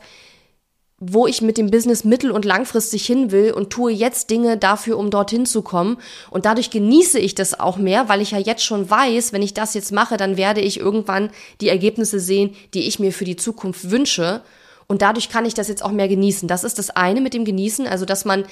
wo 1.05 1.27
ich 1.27 1.41
mit 1.41 1.57
dem 1.57 1.69
Business 1.69 2.03
mittel- 2.03 2.31
und 2.31 2.45
langfristig 2.45 3.05
hin 3.05 3.31
will 3.31 3.51
und 3.51 3.69
tue 3.69 3.91
jetzt 3.91 4.29
Dinge 4.29 4.57
dafür, 4.57 4.97
um 4.97 5.09
dorthin 5.09 5.45
zu 5.45 5.61
kommen. 5.61 5.97
Und 6.29 6.45
dadurch 6.45 6.69
genieße 6.69 7.19
ich 7.19 7.35
das 7.35 7.59
auch 7.59 7.77
mehr, 7.77 8.09
weil 8.09 8.21
ich 8.21 8.31
ja 8.31 8.37
jetzt 8.37 8.63
schon 8.63 8.89
weiß, 8.89 9.33
wenn 9.33 9.41
ich 9.41 9.53
das 9.53 9.73
jetzt 9.73 9.91
mache, 9.91 10.17
dann 10.17 10.37
werde 10.37 10.61
ich 10.61 10.79
irgendwann 10.79 11.29
die 11.61 11.69
Ergebnisse 11.69 12.19
sehen, 12.19 12.55
die 12.73 12.87
ich 12.87 12.99
mir 12.99 13.11
für 13.11 13.25
die 13.25 13.35
Zukunft 13.35 13.91
wünsche. 13.91 14.41
Und 14.87 15.01
dadurch 15.01 15.29
kann 15.29 15.45
ich 15.45 15.53
das 15.53 15.67
jetzt 15.67 15.83
auch 15.83 15.91
mehr 15.91 16.07
genießen. 16.07 16.47
Das 16.47 16.63
ist 16.63 16.79
das 16.79 16.89
eine 16.89 17.21
mit 17.21 17.33
dem 17.33 17.45
Genießen, 17.45 17.87
also 17.87 18.05
dass 18.05 18.25
man 18.25 18.45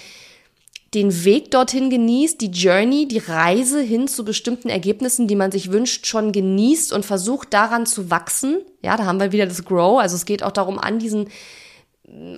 den 0.94 1.24
Weg 1.24 1.52
dorthin 1.52 1.90
genießt, 1.90 2.42
die 2.42 2.52
Journey, 2.52 3.08
die 3.08 3.20
Reise 3.20 3.80
hin 3.80 4.10
zu 4.10 4.26
bestimmten 4.26 4.68
Ergebnissen, 4.68 5.28
die 5.28 5.38
man 5.38 5.52
sich 5.52 5.72
wünscht, 5.72 6.06
schon 6.06 6.34
genießt 6.34 6.92
und 6.92 7.06
versucht 7.06 7.54
daran 7.54 7.86
zu 7.86 8.12
wachsen. 8.12 8.58
Ja, 8.82 8.98
da 8.98 9.06
haben 9.06 9.22
wir 9.22 9.32
wieder 9.32 9.46
das 9.46 9.64
Grow. 9.64 10.00
Also 10.00 10.18
es 10.18 10.26
geht 10.26 10.44
auch 10.44 10.52
darum, 10.52 10.78
an 10.78 11.00
diesen 11.00 11.30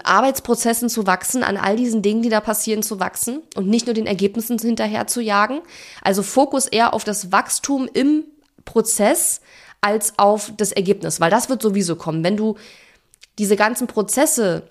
Arbeitsprozessen 0.03 0.89
zu 0.89 1.07
wachsen, 1.07 1.43
an 1.43 1.57
all 1.57 1.75
diesen 1.75 2.01
Dingen, 2.01 2.21
die 2.21 2.29
da 2.29 2.41
passieren, 2.41 2.83
zu 2.83 2.99
wachsen 2.99 3.41
und 3.55 3.67
nicht 3.67 3.87
nur 3.87 3.95
den 3.95 4.05
Ergebnissen 4.05 4.59
hinterher 4.59 5.07
zu 5.07 5.21
jagen. 5.21 5.61
Also 6.01 6.21
Fokus 6.21 6.67
eher 6.67 6.93
auf 6.93 7.03
das 7.03 7.31
Wachstum 7.31 7.89
im 7.91 8.23
Prozess 8.65 9.41
als 9.81 10.17
auf 10.17 10.51
das 10.57 10.71
Ergebnis, 10.71 11.19
weil 11.19 11.31
das 11.31 11.49
wird 11.49 11.61
sowieso 11.61 11.95
kommen. 11.95 12.23
Wenn 12.23 12.37
du 12.37 12.55
diese 13.39 13.55
ganzen 13.55 13.87
Prozesse 13.87 14.63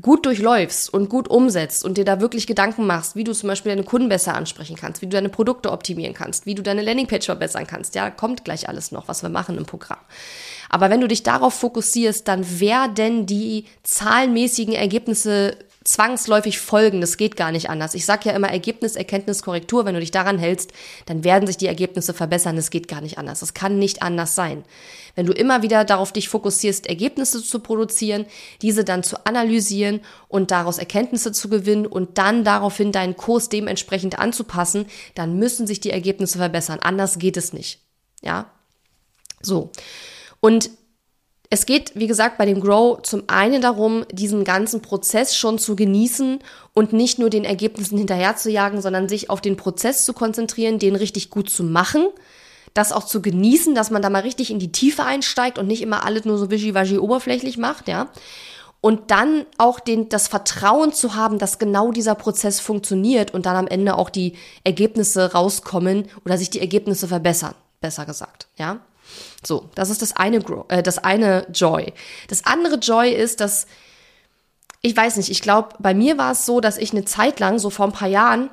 gut 0.00 0.24
durchläufst 0.24 0.92
und 0.92 1.10
gut 1.10 1.28
umsetzt 1.28 1.84
und 1.84 1.98
dir 1.98 2.04
da 2.06 2.20
wirklich 2.20 2.46
Gedanken 2.46 2.86
machst, 2.86 3.14
wie 3.14 3.24
du 3.24 3.34
zum 3.34 3.48
Beispiel 3.48 3.72
deine 3.72 3.84
Kunden 3.84 4.08
besser 4.08 4.34
ansprechen 4.34 4.76
kannst, 4.76 5.02
wie 5.02 5.06
du 5.06 5.14
deine 5.14 5.28
Produkte 5.28 5.70
optimieren 5.70 6.14
kannst, 6.14 6.46
wie 6.46 6.54
du 6.54 6.62
deine 6.62 6.80
Landingpage 6.80 7.26
verbessern 7.26 7.66
kannst, 7.66 7.94
ja, 7.94 8.10
kommt 8.10 8.44
gleich 8.44 8.68
alles 8.68 8.90
noch, 8.90 9.08
was 9.08 9.22
wir 9.22 9.28
machen 9.28 9.58
im 9.58 9.66
Programm. 9.66 9.98
Aber 10.70 10.88
wenn 10.88 11.02
du 11.02 11.08
dich 11.08 11.22
darauf 11.22 11.52
fokussierst, 11.54 12.26
dann 12.26 12.60
werden 12.60 13.26
die 13.26 13.66
zahlenmäßigen 13.82 14.74
Ergebnisse 14.74 15.58
zwangsläufig 15.84 16.58
folgen. 16.58 17.00
Das 17.00 17.16
geht 17.16 17.36
gar 17.36 17.52
nicht 17.52 17.70
anders. 17.70 17.94
Ich 17.94 18.04
sage 18.04 18.28
ja 18.28 18.36
immer 18.36 18.48
Ergebnis, 18.48 18.96
Erkenntnis, 18.96 19.42
Korrektur. 19.42 19.84
Wenn 19.84 19.94
du 19.94 20.00
dich 20.00 20.10
daran 20.10 20.38
hältst, 20.38 20.72
dann 21.06 21.24
werden 21.24 21.46
sich 21.46 21.56
die 21.56 21.66
Ergebnisse 21.66 22.14
verbessern. 22.14 22.56
Das 22.56 22.70
geht 22.70 22.88
gar 22.88 23.00
nicht 23.00 23.18
anders. 23.18 23.40
Das 23.40 23.54
kann 23.54 23.78
nicht 23.78 24.02
anders 24.02 24.34
sein. 24.34 24.64
Wenn 25.14 25.26
du 25.26 25.32
immer 25.32 25.62
wieder 25.62 25.84
darauf 25.84 26.12
dich 26.12 26.28
fokussierst, 26.28 26.86
Ergebnisse 26.86 27.42
zu 27.42 27.58
produzieren, 27.58 28.26
diese 28.62 28.84
dann 28.84 29.02
zu 29.02 29.26
analysieren 29.26 30.00
und 30.28 30.50
daraus 30.50 30.78
Erkenntnisse 30.78 31.32
zu 31.32 31.48
gewinnen 31.48 31.86
und 31.86 32.18
dann 32.18 32.44
daraufhin 32.44 32.92
deinen 32.92 33.16
Kurs 33.16 33.48
dementsprechend 33.48 34.18
anzupassen, 34.18 34.86
dann 35.14 35.38
müssen 35.38 35.66
sich 35.66 35.80
die 35.80 35.90
Ergebnisse 35.90 36.38
verbessern. 36.38 36.78
Anders 36.80 37.18
geht 37.18 37.36
es 37.36 37.52
nicht. 37.52 37.80
Ja? 38.22 38.50
So. 39.42 39.70
Und 40.40 40.70
es 41.52 41.66
geht, 41.66 41.92
wie 41.94 42.06
gesagt, 42.06 42.38
bei 42.38 42.46
dem 42.46 42.62
Grow 42.62 43.02
zum 43.02 43.24
einen 43.26 43.60
darum, 43.60 44.06
diesen 44.10 44.42
ganzen 44.42 44.80
Prozess 44.80 45.36
schon 45.36 45.58
zu 45.58 45.76
genießen 45.76 46.38
und 46.72 46.94
nicht 46.94 47.18
nur 47.18 47.28
den 47.28 47.44
Ergebnissen 47.44 47.98
hinterher 47.98 48.36
zu 48.36 48.50
jagen, 48.50 48.80
sondern 48.80 49.06
sich 49.06 49.28
auf 49.28 49.42
den 49.42 49.58
Prozess 49.58 50.06
zu 50.06 50.14
konzentrieren, 50.14 50.78
den 50.78 50.96
richtig 50.96 51.28
gut 51.28 51.50
zu 51.50 51.62
machen, 51.62 52.06
das 52.72 52.90
auch 52.90 53.04
zu 53.04 53.20
genießen, 53.20 53.74
dass 53.74 53.90
man 53.90 54.00
da 54.00 54.08
mal 54.08 54.22
richtig 54.22 54.50
in 54.50 54.60
die 54.60 54.72
Tiefe 54.72 55.04
einsteigt 55.04 55.58
und 55.58 55.66
nicht 55.66 55.82
immer 55.82 56.06
alles 56.06 56.24
nur 56.24 56.38
so 56.38 56.50
wischiwaschi 56.50 56.96
oberflächlich 56.96 57.58
macht, 57.58 57.86
ja. 57.86 58.08
Und 58.80 59.10
dann 59.10 59.44
auch 59.58 59.78
den, 59.78 60.08
das 60.08 60.28
Vertrauen 60.28 60.94
zu 60.94 61.16
haben, 61.16 61.38
dass 61.38 61.58
genau 61.58 61.92
dieser 61.92 62.14
Prozess 62.14 62.60
funktioniert 62.60 63.34
und 63.34 63.44
dann 63.44 63.56
am 63.56 63.66
Ende 63.66 63.98
auch 63.98 64.08
die 64.08 64.36
Ergebnisse 64.64 65.34
rauskommen 65.34 66.08
oder 66.24 66.38
sich 66.38 66.48
die 66.48 66.60
Ergebnisse 66.60 67.08
verbessern, 67.08 67.54
besser 67.82 68.06
gesagt, 68.06 68.48
ja. 68.56 68.80
So, 69.44 69.68
das 69.74 69.90
ist 69.90 70.02
das 70.02 70.14
eine, 70.14 70.38
äh, 70.68 70.82
das 70.82 70.98
eine 70.98 71.46
Joy. 71.52 71.92
Das 72.28 72.44
andere 72.46 72.76
Joy 72.76 73.10
ist, 73.10 73.40
dass 73.40 73.66
ich 74.82 74.96
weiß 74.96 75.16
nicht, 75.16 75.30
ich 75.30 75.42
glaube, 75.42 75.70
bei 75.78 75.94
mir 75.94 76.18
war 76.18 76.32
es 76.32 76.44
so, 76.44 76.60
dass 76.60 76.76
ich 76.76 76.90
eine 76.90 77.04
Zeit 77.04 77.38
lang, 77.38 77.60
so 77.60 77.70
vor 77.70 77.86
ein 77.86 77.92
paar 77.92 78.08
Jahren, 78.08 78.50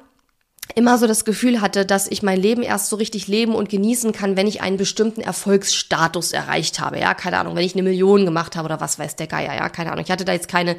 immer 0.75 0.99
so 0.99 1.07
das 1.07 1.25
Gefühl 1.25 1.61
hatte, 1.61 1.85
dass 1.85 2.07
ich 2.07 2.21
mein 2.21 2.39
Leben 2.39 2.61
erst 2.61 2.89
so 2.89 2.95
richtig 2.95 3.27
leben 3.27 3.55
und 3.55 3.69
genießen 3.69 4.11
kann, 4.11 4.37
wenn 4.37 4.45
ich 4.45 4.61
einen 4.61 4.77
bestimmten 4.77 5.21
Erfolgsstatus 5.21 6.31
erreicht 6.31 6.79
habe. 6.79 6.99
Ja, 6.99 7.15
keine 7.15 7.39
Ahnung, 7.39 7.55
wenn 7.55 7.65
ich 7.65 7.73
eine 7.73 7.81
Million 7.81 8.25
gemacht 8.25 8.55
habe 8.55 8.67
oder 8.67 8.79
was 8.79 8.99
weiß 8.99 9.15
der 9.15 9.25
Geier. 9.25 9.55
Ja, 9.55 9.69
keine 9.69 9.91
Ahnung. 9.91 10.05
Ich 10.05 10.11
hatte 10.11 10.25
da 10.25 10.33
jetzt 10.33 10.47
keine 10.47 10.75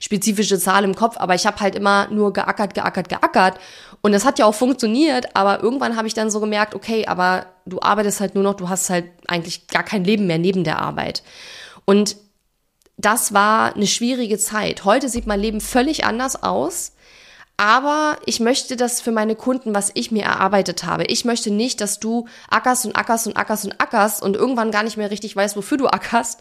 spezifische 0.00 0.58
Zahl 0.58 0.82
im 0.82 0.96
Kopf, 0.96 1.16
aber 1.18 1.34
ich 1.36 1.46
habe 1.46 1.60
halt 1.60 1.76
immer 1.76 2.08
nur 2.10 2.32
geackert, 2.32 2.74
geackert, 2.74 3.08
geackert. 3.08 3.60
Und 4.00 4.12
das 4.12 4.24
hat 4.24 4.38
ja 4.38 4.46
auch 4.46 4.54
funktioniert, 4.54 5.36
aber 5.36 5.62
irgendwann 5.62 5.96
habe 5.96 6.08
ich 6.08 6.14
dann 6.14 6.30
so 6.30 6.40
gemerkt, 6.40 6.74
okay, 6.74 7.06
aber 7.06 7.46
du 7.66 7.80
arbeitest 7.80 8.20
halt 8.20 8.34
nur 8.34 8.42
noch, 8.42 8.54
du 8.54 8.68
hast 8.68 8.90
halt 8.90 9.04
eigentlich 9.28 9.68
gar 9.68 9.84
kein 9.84 10.02
Leben 10.02 10.26
mehr 10.26 10.38
neben 10.38 10.64
der 10.64 10.80
Arbeit. 10.80 11.22
Und 11.84 12.16
das 12.96 13.32
war 13.32 13.76
eine 13.76 13.86
schwierige 13.86 14.38
Zeit. 14.38 14.84
Heute 14.84 15.08
sieht 15.08 15.26
mein 15.26 15.40
Leben 15.40 15.60
völlig 15.60 16.04
anders 16.04 16.42
aus. 16.42 16.92
Aber 17.56 18.16
ich 18.24 18.40
möchte 18.40 18.74
das 18.74 19.02
für 19.02 19.12
meine 19.12 19.36
Kunden, 19.36 19.74
was 19.74 19.90
ich 19.92 20.10
mir 20.10 20.22
erarbeitet 20.22 20.84
habe. 20.84 21.04
Ich 21.04 21.26
möchte 21.26 21.50
nicht, 21.50 21.82
dass 21.82 22.00
du 22.00 22.26
ackerst 22.48 22.86
und 22.86 22.96
ackerst 22.96 23.26
und 23.26 23.36
ackerst 23.36 23.66
und 23.66 23.78
ackerst 23.78 24.22
und 24.22 24.34
irgendwann 24.34 24.70
gar 24.70 24.82
nicht 24.82 24.96
mehr 24.96 25.10
richtig 25.10 25.36
weißt, 25.36 25.58
wofür 25.58 25.76
du 25.76 25.86
ackerst, 25.86 26.40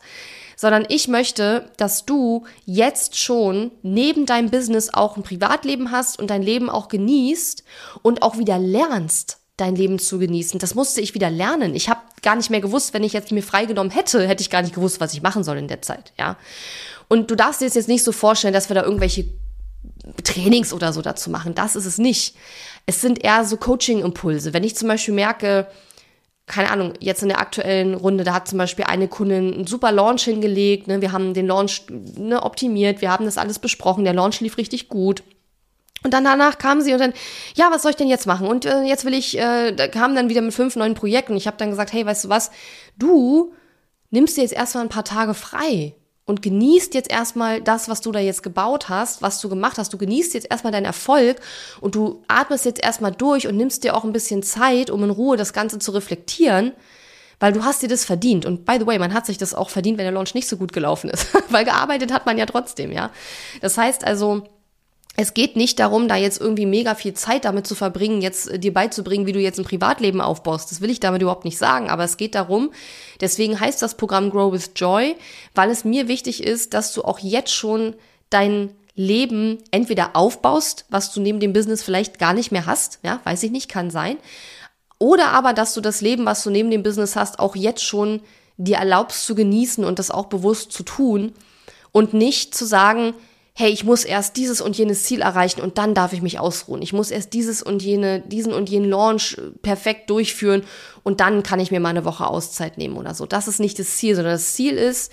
sondern 0.60 0.86
ich 0.90 1.08
möchte, 1.08 1.72
dass 1.78 2.06
du 2.06 2.44
jetzt 2.66 3.18
schon 3.18 3.72
neben 3.82 4.26
deinem 4.26 4.50
Business 4.50 4.94
auch 4.94 5.16
ein 5.16 5.24
Privatleben 5.24 5.90
hast 5.90 6.20
und 6.20 6.30
dein 6.30 6.42
Leben 6.42 6.70
auch 6.70 6.90
genießt 6.90 7.64
und 8.02 8.24
auch 8.24 8.38
wieder 8.38 8.60
lernst, 8.60 9.38
dein 9.56 9.78
Leben 9.78 10.00
zu 10.00 10.20
genießen. 10.20 10.60
Das 10.60 10.76
musste 10.76 11.00
ich 11.00 11.14
wieder 11.14 11.30
lernen. 11.30 11.76
Ich 11.76 11.88
habe 11.88 12.02
gar 12.24 12.36
nicht 12.36 12.50
mehr 12.50 12.60
gewusst, 12.60 12.94
wenn 12.94 13.06
ich 13.06 13.14
jetzt 13.14 13.32
mir 13.32 13.42
freigenommen 13.42 13.90
hätte, 13.90 14.28
hätte 14.28 14.42
ich 14.42 14.50
gar 14.50 14.62
nicht 14.62 14.76
gewusst, 14.76 15.00
was 15.00 15.14
ich 15.14 15.22
machen 15.22 15.46
soll 15.46 15.58
in 15.58 15.70
der 15.70 15.82
Zeit, 15.82 16.12
ja. 16.20 16.36
Und 17.08 17.32
du 17.32 17.36
darfst 17.36 17.62
dir 17.62 17.68
jetzt 17.68 17.88
nicht 17.88 18.04
so 18.04 18.12
vorstellen, 18.12 18.54
dass 18.54 18.70
wir 18.70 18.76
da 18.76 18.84
irgendwelche 18.84 19.30
Trainings 20.26 20.74
oder 20.74 20.92
so 20.92 21.02
dazu 21.02 21.30
machen. 21.30 21.56
Das 21.56 21.78
ist 21.78 21.86
es 21.86 22.00
nicht. 22.00 22.36
Es 22.86 23.00
sind 23.00 23.24
eher 23.24 23.46
so 23.46 23.56
Coaching-Impulse. 23.56 24.52
Wenn 24.52 24.66
ich 24.66 24.76
zum 24.76 24.90
Beispiel 24.90 25.14
merke, 25.14 25.68
keine 26.50 26.72
Ahnung, 26.72 26.94
jetzt 27.00 27.22
in 27.22 27.30
der 27.30 27.40
aktuellen 27.40 27.94
Runde, 27.94 28.24
da 28.24 28.34
hat 28.34 28.48
zum 28.48 28.58
Beispiel 28.58 28.86
eine 28.86 29.08
Kundin 29.08 29.54
einen 29.54 29.68
super 29.68 29.92
Launch 29.92 30.24
hingelegt. 30.24 30.88
Ne? 30.88 31.00
Wir 31.00 31.12
haben 31.12 31.34
den 31.34 31.48
Launch 31.48 31.84
ne, 31.90 32.42
optimiert, 32.44 33.02
wir 33.02 33.12
haben 33.12 33.26
das 33.26 33.38
alles 33.38 33.60
besprochen, 33.60 34.04
der 34.04 34.14
Launch 34.14 34.42
lief 34.42 34.58
richtig 34.58 34.90
gut. 34.90 35.24
Und 36.04 36.14
dann 36.14 36.24
danach 36.24 36.58
kam 36.58 36.82
sie 36.82 36.94
und 36.94 37.00
dann, 37.00 37.14
ja, 37.56 37.70
was 37.72 37.84
soll 37.84 37.92
ich 37.92 37.98
denn 37.98 38.08
jetzt 38.08 38.26
machen? 38.26 38.48
Und 38.48 38.66
äh, 38.66 38.82
jetzt 38.82 39.06
will 39.06 39.14
ich, 39.14 39.38
äh, 39.38 39.74
da 39.74 39.88
kam 39.88 40.16
dann 40.16 40.30
wieder 40.30 40.42
mit 40.42 40.54
fünf 40.54 40.76
neuen 40.76 40.96
Projekten. 40.96 41.36
Ich 41.36 41.46
habe 41.46 41.58
dann 41.58 41.70
gesagt, 41.70 41.94
hey, 41.94 42.06
weißt 42.06 42.26
du 42.26 42.30
was, 42.30 42.52
du 42.98 43.54
nimmst 44.10 44.38
dir 44.38 44.42
jetzt 44.42 44.54
erstmal 44.54 44.84
ein 44.86 44.90
paar 44.90 45.04
Tage 45.04 45.34
frei 45.34 45.94
und 46.30 46.44
genießt 46.44 46.94
jetzt 46.94 47.10
erstmal 47.10 47.60
das, 47.60 47.90
was 47.90 48.02
du 48.02 48.12
da 48.12 48.20
jetzt 48.20 48.44
gebaut 48.44 48.88
hast, 48.88 49.24
was 49.24 49.42
du 49.42 49.50
gemacht 49.50 49.80
hast. 49.80 49.92
Du 49.92 49.98
genießt 49.98 50.36
jetzt 50.36 50.46
erstmal 50.48 50.72
deinen 50.72 50.86
Erfolg 50.86 51.40
und 51.82 51.96
du 51.96 52.22
atmest 52.28 52.66
jetzt 52.66 52.84
erstmal 52.84 53.12
durch 53.12 53.48
und 53.48 53.58
nimmst 53.58 53.84
dir 53.84 53.98
auch 53.98 54.04
ein 54.04 54.14
bisschen 54.14 54.44
Zeit, 54.44 54.92
um 54.92 55.04
in 55.04 55.10
Ruhe 55.10 55.38
das 55.38 55.54
Ganze 55.54 55.80
zu 55.80 55.90
reflektieren, 55.90 56.74
weil 57.40 57.52
du 57.52 57.64
hast 57.64 57.82
dir 57.82 57.90
das 57.90 58.06
verdient. 58.06 58.46
Und 58.46 58.64
by 58.64 58.78
the 58.80 58.86
way, 58.86 59.00
man 59.00 59.16
hat 59.16 59.26
sich 59.26 59.40
das 59.40 59.56
auch 59.56 59.72
verdient, 59.72 59.98
wenn 59.98 60.06
der 60.06 60.14
Launch 60.14 60.36
nicht 60.36 60.48
so 60.48 60.58
gut 60.58 60.72
gelaufen 60.72 61.10
ist, 61.10 61.30
weil 61.50 61.66
gearbeitet 61.66 62.14
hat 62.14 62.28
man 62.28 62.38
ja 62.38 62.46
trotzdem, 62.46 62.92
ja. 62.92 63.10
Das 63.62 63.76
heißt 63.80 64.06
also, 64.06 64.44
es 65.16 65.34
geht 65.34 65.56
nicht 65.56 65.80
darum, 65.80 66.08
da 66.08 66.16
jetzt 66.16 66.40
irgendwie 66.40 66.66
mega 66.66 66.96
viel 66.96 67.14
Zeit 67.14 67.46
damit 67.46 67.68
zu 67.68 67.76
verbringen, 67.76 68.22
jetzt 68.22 68.50
äh, 68.50 68.60
dir 68.60 68.74
beizubringen, 68.74 69.26
wie 69.26 69.34
du 69.34 69.40
jetzt 69.40 69.60
ein 69.60 69.66
Privatleben 69.66 70.22
aufbaust. 70.22 70.72
Das 70.72 70.82
will 70.82 70.90
ich 70.90 71.00
damit 71.00 71.22
überhaupt 71.22 71.46
nicht 71.46 71.58
sagen, 71.58 71.90
aber 71.90 72.04
es 72.04 72.18
geht 72.18 72.36
darum, 72.36 72.72
deswegen 73.20 73.60
heißt 73.60 73.82
das 73.82 73.96
Programm 73.96 74.30
Grow 74.30 74.54
with 74.54 74.72
Joy, 74.76 75.16
weil 75.56 75.70
es 75.70 75.84
mir 75.84 76.08
wichtig 76.08 76.44
ist, 76.44 76.74
dass 76.74 76.94
du 76.94 77.04
auch 77.04 77.20
jetzt 77.20 77.54
schon 77.54 77.96
dein 78.30 78.72
Leben 78.96 79.60
entweder 79.72 80.16
aufbaust, 80.16 80.86
was 80.90 81.14
du 81.14 81.22
neben 81.22 81.40
dem 81.40 81.54
Business 81.54 81.84
vielleicht 81.84 82.20
gar 82.20 82.34
nicht 82.34 82.52
mehr 82.52 82.66
hast, 82.66 83.00
ja, 83.04 83.22
weiß 83.24 83.44
ich 83.44 83.52
nicht, 83.52 83.70
kann 83.70 83.92
sein, 83.92 84.18
oder 85.00 85.30
aber, 85.30 85.54
dass 85.54 85.74
du 85.74 85.82
das 85.82 86.02
Leben, 86.02 86.26
was 86.26 86.44
du 86.44 86.50
neben 86.50 86.70
dem 86.70 86.84
Business 86.84 87.16
hast, 87.16 87.40
auch 87.40 87.56
jetzt 87.56 87.84
schon 87.84 88.22
dir 88.58 88.76
erlaubst 88.76 89.26
zu 89.26 89.34
genießen 89.34 89.86
und 89.86 89.98
das 89.98 90.12
auch 90.12 90.26
bewusst 90.26 90.74
zu 90.74 90.84
tun 90.84 91.32
und 91.94 92.14
nicht 92.14 92.54
zu 92.54 92.66
sagen, 92.66 93.14
hey, 93.60 93.72
ich 93.72 93.84
muss 93.84 94.06
erst 94.06 94.38
dieses 94.38 94.62
und 94.62 94.78
jenes 94.78 95.04
Ziel 95.04 95.20
erreichen 95.20 95.60
und 95.60 95.78
dann 95.78 95.94
darf 95.94 96.14
ich 96.14 96.22
mich 96.22 96.40
ausruhen. 96.40 96.82
Ich 96.82 96.94
muss 96.94 97.12
erst 97.12 97.34
dieses 97.34 97.62
und 97.62 97.84
jene, 97.84 98.22
diesen 98.22 98.54
und 98.54 98.70
jenen 98.70 98.90
Launch 98.90 99.38
äh, 99.38 99.52
perfekt 99.62 100.10
durchführen 100.10 100.64
und 101.04 101.20
dann 101.20 101.44
kann 101.44 101.60
ich 101.60 101.70
mir 101.70 101.82
mal 101.82 101.90
eine 101.90 102.06
Woche 102.06 102.26
Auszeit 102.26 102.78
nehmen 102.78 102.96
oder 102.96 103.14
so. 103.14 103.26
Das 103.26 103.50
ist 103.50 103.60
nicht 103.60 103.78
das 103.78 103.98
Ziel, 103.98 104.16
sondern 104.16 104.36
das 104.36 104.54
Ziel 104.54 104.78
ist, 104.78 105.12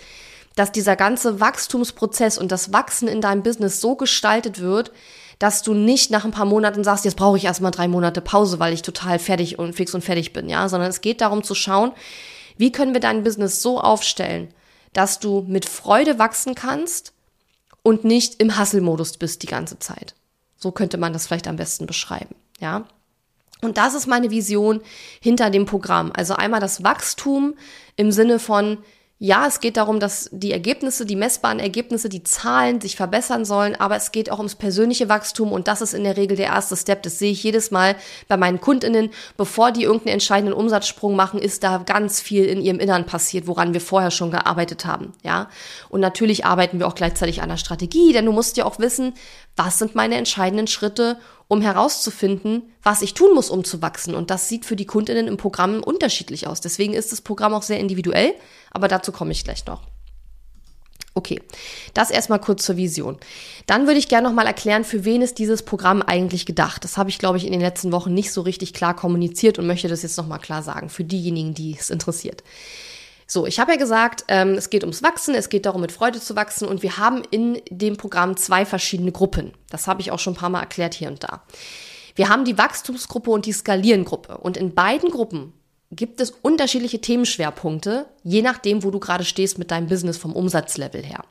dass 0.55 0.71
dieser 0.71 0.95
ganze 0.95 1.41
Wachstumsprozess 1.41 2.38
und 2.38 2.53
das 2.53 2.73
Wachsen 2.73 3.09
in 3.09 3.21
deinem 3.21 3.43
Business 3.43 3.81
so 3.81 3.97
gestaltet 3.97 4.61
wird, 4.61 4.93
dass 5.41 5.65
du 5.65 5.75
nicht 5.75 6.12
nach 6.12 6.25
ein 6.25 6.31
paar 6.31 6.47
Monaten 6.47 6.85
sagst, 6.85 7.05
jetzt 7.05 7.17
brauche 7.17 7.38
ich 7.38 7.47
erstmal 7.47 7.73
drei 7.73 7.88
Monate 7.88 8.21
Pause, 8.21 8.61
weil 8.61 8.73
ich 8.73 8.83
total 8.83 9.19
fertig 9.19 9.59
und 9.59 9.75
fix 9.75 9.93
und 9.93 10.05
fertig 10.05 10.33
bin, 10.33 10.49
ja, 10.49 10.69
sondern 10.69 10.88
es 10.88 11.00
geht 11.00 11.21
darum 11.21 11.43
zu 11.43 11.57
schauen, 11.57 11.91
wie 12.59 12.71
können 12.71 12.95
wir 12.95 13.00
dein 13.00 13.25
Business 13.25 13.61
so 13.61 13.81
aufstellen, 13.81 14.55
dass 14.93 15.19
du 15.19 15.45
mit 15.49 15.69
Freude 15.69 16.21
wachsen 16.21 16.55
kannst, 16.55 17.12
und 17.87 18.05
nicht 18.05 18.40
im 18.40 18.57
Hasselmodus 18.57 19.16
bist 19.16 19.45
die 19.45 19.47
ganze 19.47 19.78
Zeit. 19.78 20.16
So 20.57 20.73
könnte 20.73 20.99
man 20.99 21.12
das 21.12 21.28
vielleicht 21.28 21.47
am 21.47 21.55
besten 21.55 21.87
beschreiben, 21.87 22.35
ja. 22.59 22.85
Und 23.62 23.78
das 23.78 23.95
ist 23.95 24.09
meine 24.09 24.33
Vision 24.33 24.81
hinter 25.21 25.50
dem 25.50 25.66
Programm. 25.66 26.11
Also 26.12 26.35
einmal 26.35 26.59
das 26.59 26.83
Wachstum 26.83 27.55
im 27.95 28.11
Sinne 28.11 28.40
von, 28.40 28.78
ja, 29.18 29.46
es 29.46 29.61
geht 29.61 29.78
darum, 29.78 29.99
dass 29.99 30.28
die 30.30 30.52
Ergebnisse, 30.52 31.06
die 31.06 31.16
messbaren 31.16 31.58
Ergebnisse, 31.58 32.11
die 32.11 32.23
Zahlen 32.23 32.82
sich 32.82 32.96
verbessern 32.96 33.46
sollen, 33.46 33.75
aber 33.75 33.96
es 33.96 34.12
geht 34.12 34.30
auch 34.30 34.37
ums 34.37 34.56
persönliche 34.56 35.08
Wachstum 35.08 35.52
und 35.52 35.68
das 35.68 35.80
ist 35.80 35.94
in 35.94 36.04
der 36.04 36.18
Regel 36.18 36.37
der 36.37 36.49
erste 36.49 36.76
Step. 36.76 37.02
Das 37.02 37.18
sehe 37.18 37.32
ich 37.32 37.42
jedes 37.42 37.70
Mal 37.70 37.96
bei 38.28 38.37
meinen 38.37 38.61
Kundinnen. 38.61 39.08
Bevor 39.38 39.73
die 39.73 39.85
irgendeinen 39.85 40.14
entscheidenden 40.14 40.52
Umsatzsprung 40.52 41.16
machen, 41.16 41.40
ist 41.40 41.64
da 41.64 41.78
ganz 41.78 42.20
viel 42.20 42.44
in 42.44 42.61
ihrem 42.61 42.78
Innern 42.78 43.06
passiert, 43.06 43.46
woran 43.46 43.73
wir 43.73 43.80
vorher 43.80 44.11
schon 44.11 44.30
gearbeitet 44.30 44.85
haben, 44.85 45.14
ja. 45.23 45.49
Und 45.88 46.00
natürlich 46.00 46.44
arbeiten 46.44 46.78
wir 46.78 46.87
auch 46.87 46.94
gleichzeitig 46.94 47.40
an 47.40 47.49
der 47.49 47.56
Strategie, 47.56 48.12
denn 48.12 48.26
du 48.26 48.32
musst 48.32 48.58
ja 48.58 48.66
auch 48.66 48.78
wissen, 48.78 49.14
was 49.56 49.78
sind 49.78 49.94
meine 49.94 50.16
entscheidenden 50.16 50.66
Schritte, 50.66 51.16
um 51.49 51.62
herauszufinden, 51.62 52.62
was 52.82 53.02
ich 53.02 53.14
tun 53.14 53.35
muss, 53.35 53.50
um 53.50 53.64
zu 53.64 53.80
wachsen. 53.80 54.14
Und 54.14 54.30
das 54.30 54.49
sieht 54.49 54.64
für 54.64 54.76
die 54.76 54.85
Kundinnen 54.85 55.28
im 55.28 55.37
Programm 55.37 55.82
unterschiedlich 55.82 56.46
aus. 56.46 56.61
Deswegen 56.61 56.92
ist 56.92 57.12
das 57.12 57.20
Programm 57.20 57.54
auch 57.54 57.62
sehr 57.62 57.78
individuell, 57.78 58.35
aber 58.76 58.88
dazu 58.88 59.11
komme 59.11 59.33
ich 59.33 59.42
gleich 59.42 59.66
noch. 59.66 59.83
Okay, 61.14 61.40
das 61.95 62.11
erstmal 62.11 62.40
kurz 62.40 62.62
zur 62.62 62.76
Vision. 62.76 63.16
Dann 63.66 63.87
würde 63.87 63.99
ich 63.99 64.09
gerne 64.09 64.28
nochmal 64.28 64.47
erklären, 64.47 64.85
für 64.85 65.06
wen 65.06 65.23
ist 65.23 65.38
dieses 65.38 65.62
Programm 65.62 66.02
eigentlich 66.02 66.45
gedacht. 66.45 66.85
Das 66.85 66.99
habe 66.99 67.09
ich, 67.09 67.18
glaube 67.18 67.38
ich, 67.38 67.47
in 67.47 67.52
den 67.52 67.62
letzten 67.62 67.90
Wochen 67.90 68.12
nicht 68.12 68.30
so 68.30 68.42
richtig 68.42 68.75
klar 68.75 68.95
kommuniziert 68.95 69.59
und 69.59 69.66
möchte 69.66 69.88
das 69.88 70.02
jetzt 70.02 70.18
nochmal 70.18 70.40
klar 70.40 70.62
sagen, 70.62 70.90
für 70.90 71.04
diejenigen, 71.04 71.54
die 71.54 71.75
es 71.80 71.88
interessiert. 71.88 72.45
So, 73.26 73.47
ich 73.47 73.59
habe 73.59 73.73
ja 73.73 73.78
gesagt, 73.78 74.25
ähm, 74.28 74.56
es 74.56 74.68
geht 74.68 74.85
ums 74.85 75.02
Wachsen, 75.02 75.35
es 75.35 75.49
geht 75.49 75.64
darum, 75.64 75.80
mit 75.80 75.90
Freude 75.90 76.21
zu 76.21 76.37
wachsen 76.37 76.68
und 76.68 76.83
wir 76.83 76.99
haben 76.99 77.23
in 77.30 77.62
dem 77.71 77.97
Programm 77.97 78.37
zwei 78.37 78.66
verschiedene 78.66 79.11
Gruppen. 79.11 79.52
Das 79.71 79.87
habe 79.87 80.02
ich 80.02 80.11
auch 80.11 80.18
schon 80.18 80.35
ein 80.35 80.38
paar 80.38 80.50
Mal 80.50 80.61
erklärt 80.61 80.92
hier 80.92 81.09
und 81.09 81.25
da. 81.25 81.45
Wir 82.14 82.28
haben 82.28 82.45
die 82.45 82.59
Wachstumsgruppe 82.59 83.30
und 83.30 83.47
die 83.47 83.52
Skalierengruppe 83.52 84.37
und 84.37 84.59
in 84.59 84.75
beiden 84.75 85.11
Gruppen 85.11 85.54
gibt 85.93 86.21
es 86.21 86.31
unterschiedliche 86.31 87.00
Themenschwerpunkte, 87.00 88.07
je 88.23 88.43
nachdem, 88.43 88.83
wo 88.83 88.90
du 88.90 88.99
gerade 88.99 89.25
stehst 89.25 89.59
mit 89.59 89.71
deinem 89.71 89.87
Business 89.87 90.16
vom 90.16 90.33
Umsatzlevel 90.33 91.02
her. 91.02 91.25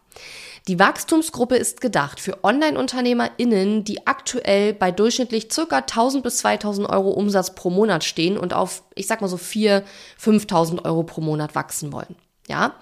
Die 0.67 0.79
Wachstumsgruppe 0.79 1.55
ist 1.57 1.79
gedacht 1.79 2.19
für 2.19 2.43
Online-UnternehmerInnen, 2.43 3.83
die 3.83 4.07
aktuell 4.07 4.73
bei 4.73 4.91
durchschnittlich 4.91 5.49
circa 5.51 5.77
1000 5.77 6.23
bis 6.23 6.37
2000 6.37 6.89
Euro 6.89 7.11
Umsatz 7.11 7.53
pro 7.53 7.69
Monat 7.69 8.03
stehen 8.03 8.37
und 8.37 8.53
auf, 8.53 8.83
ich 8.95 9.05
sag 9.05 9.21
mal 9.21 9.27
so 9.27 9.37
4, 9.37 9.83
5000 10.17 10.83
Euro 10.85 11.03
pro 11.03 11.21
Monat 11.21 11.53
wachsen 11.53 11.91
wollen. 11.91 12.15
Ja. 12.47 12.75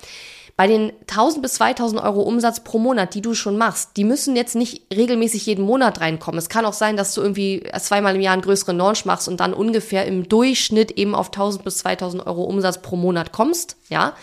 Bei 0.63 0.67
den 0.67 0.93
1000 1.09 1.41
bis 1.41 1.55
2000 1.55 2.01
Euro 2.01 2.21
Umsatz 2.21 2.61
pro 2.61 2.79
Monat, 2.79 3.15
die 3.15 3.21
du 3.21 3.33
schon 3.33 3.57
machst, 3.57 3.97
die 3.97 4.05
müssen 4.05 4.37
jetzt 4.37 4.55
nicht 4.55 4.83
regelmäßig 4.95 5.45
jeden 5.45 5.65
Monat 5.65 5.99
reinkommen. 5.99 6.39
Es 6.39 6.47
kann 6.47 6.63
auch 6.63 6.71
sein, 6.71 6.95
dass 6.95 7.13
du 7.13 7.21
irgendwie 7.21 7.67
zweimal 7.81 8.15
im 8.15 8.21
Jahr 8.21 8.31
einen 8.31 8.43
größeren 8.43 8.77
Launch 8.77 9.03
machst 9.03 9.27
und 9.27 9.41
dann 9.41 9.53
ungefähr 9.53 10.05
im 10.05 10.29
Durchschnitt 10.29 10.91
eben 10.91 11.15
auf 11.15 11.27
1000 11.33 11.65
bis 11.65 11.79
2000 11.79 12.25
Euro 12.25 12.43
Umsatz 12.45 12.81
pro 12.81 12.95
Monat 12.95 13.33
kommst. 13.33 13.75
Ja. 13.89 14.13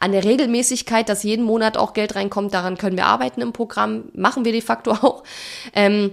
An 0.00 0.12
der 0.12 0.24
Regelmäßigkeit, 0.24 1.10
dass 1.10 1.24
jeden 1.24 1.44
Monat 1.44 1.76
auch 1.76 1.92
Geld 1.92 2.14
reinkommt, 2.14 2.54
daran 2.54 2.78
können 2.78 2.96
wir 2.96 3.04
arbeiten 3.04 3.42
im 3.42 3.52
Programm, 3.52 4.04
machen 4.14 4.46
wir 4.46 4.52
de 4.52 4.62
facto 4.62 4.92
auch. 4.92 5.24
Ähm, 5.74 6.12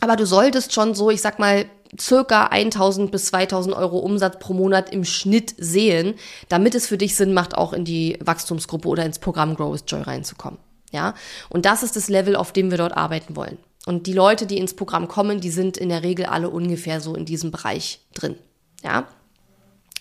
aber 0.00 0.16
du 0.16 0.26
solltest 0.26 0.72
schon 0.72 0.94
so, 0.94 1.10
ich 1.10 1.20
sag 1.20 1.38
mal, 1.38 1.66
circa 1.98 2.46
1000 2.46 3.10
bis 3.10 3.26
2000 3.26 3.74
Euro 3.74 3.98
Umsatz 3.98 4.38
pro 4.38 4.52
Monat 4.52 4.92
im 4.92 5.04
Schnitt 5.04 5.54
sehen, 5.58 6.14
damit 6.48 6.74
es 6.74 6.86
für 6.86 6.98
dich 6.98 7.16
Sinn 7.16 7.32
macht, 7.32 7.56
auch 7.56 7.72
in 7.72 7.84
die 7.84 8.18
Wachstumsgruppe 8.20 8.88
oder 8.88 9.04
ins 9.04 9.18
Programm 9.18 9.54
Grow 9.54 9.72
with 9.72 9.84
Joy 9.86 10.02
reinzukommen. 10.02 10.58
Ja, 10.92 11.14
und 11.48 11.66
das 11.66 11.82
ist 11.82 11.96
das 11.96 12.08
Level, 12.08 12.36
auf 12.36 12.52
dem 12.52 12.70
wir 12.70 12.78
dort 12.78 12.96
arbeiten 12.96 13.36
wollen. 13.36 13.58
Und 13.86 14.06
die 14.06 14.12
Leute, 14.12 14.46
die 14.46 14.58
ins 14.58 14.74
Programm 14.74 15.08
kommen, 15.08 15.40
die 15.40 15.50
sind 15.50 15.76
in 15.76 15.88
der 15.88 16.02
Regel 16.02 16.26
alle 16.26 16.50
ungefähr 16.50 17.00
so 17.00 17.14
in 17.14 17.24
diesem 17.24 17.50
Bereich 17.50 18.00
drin. 18.14 18.36
Ja, 18.82 19.06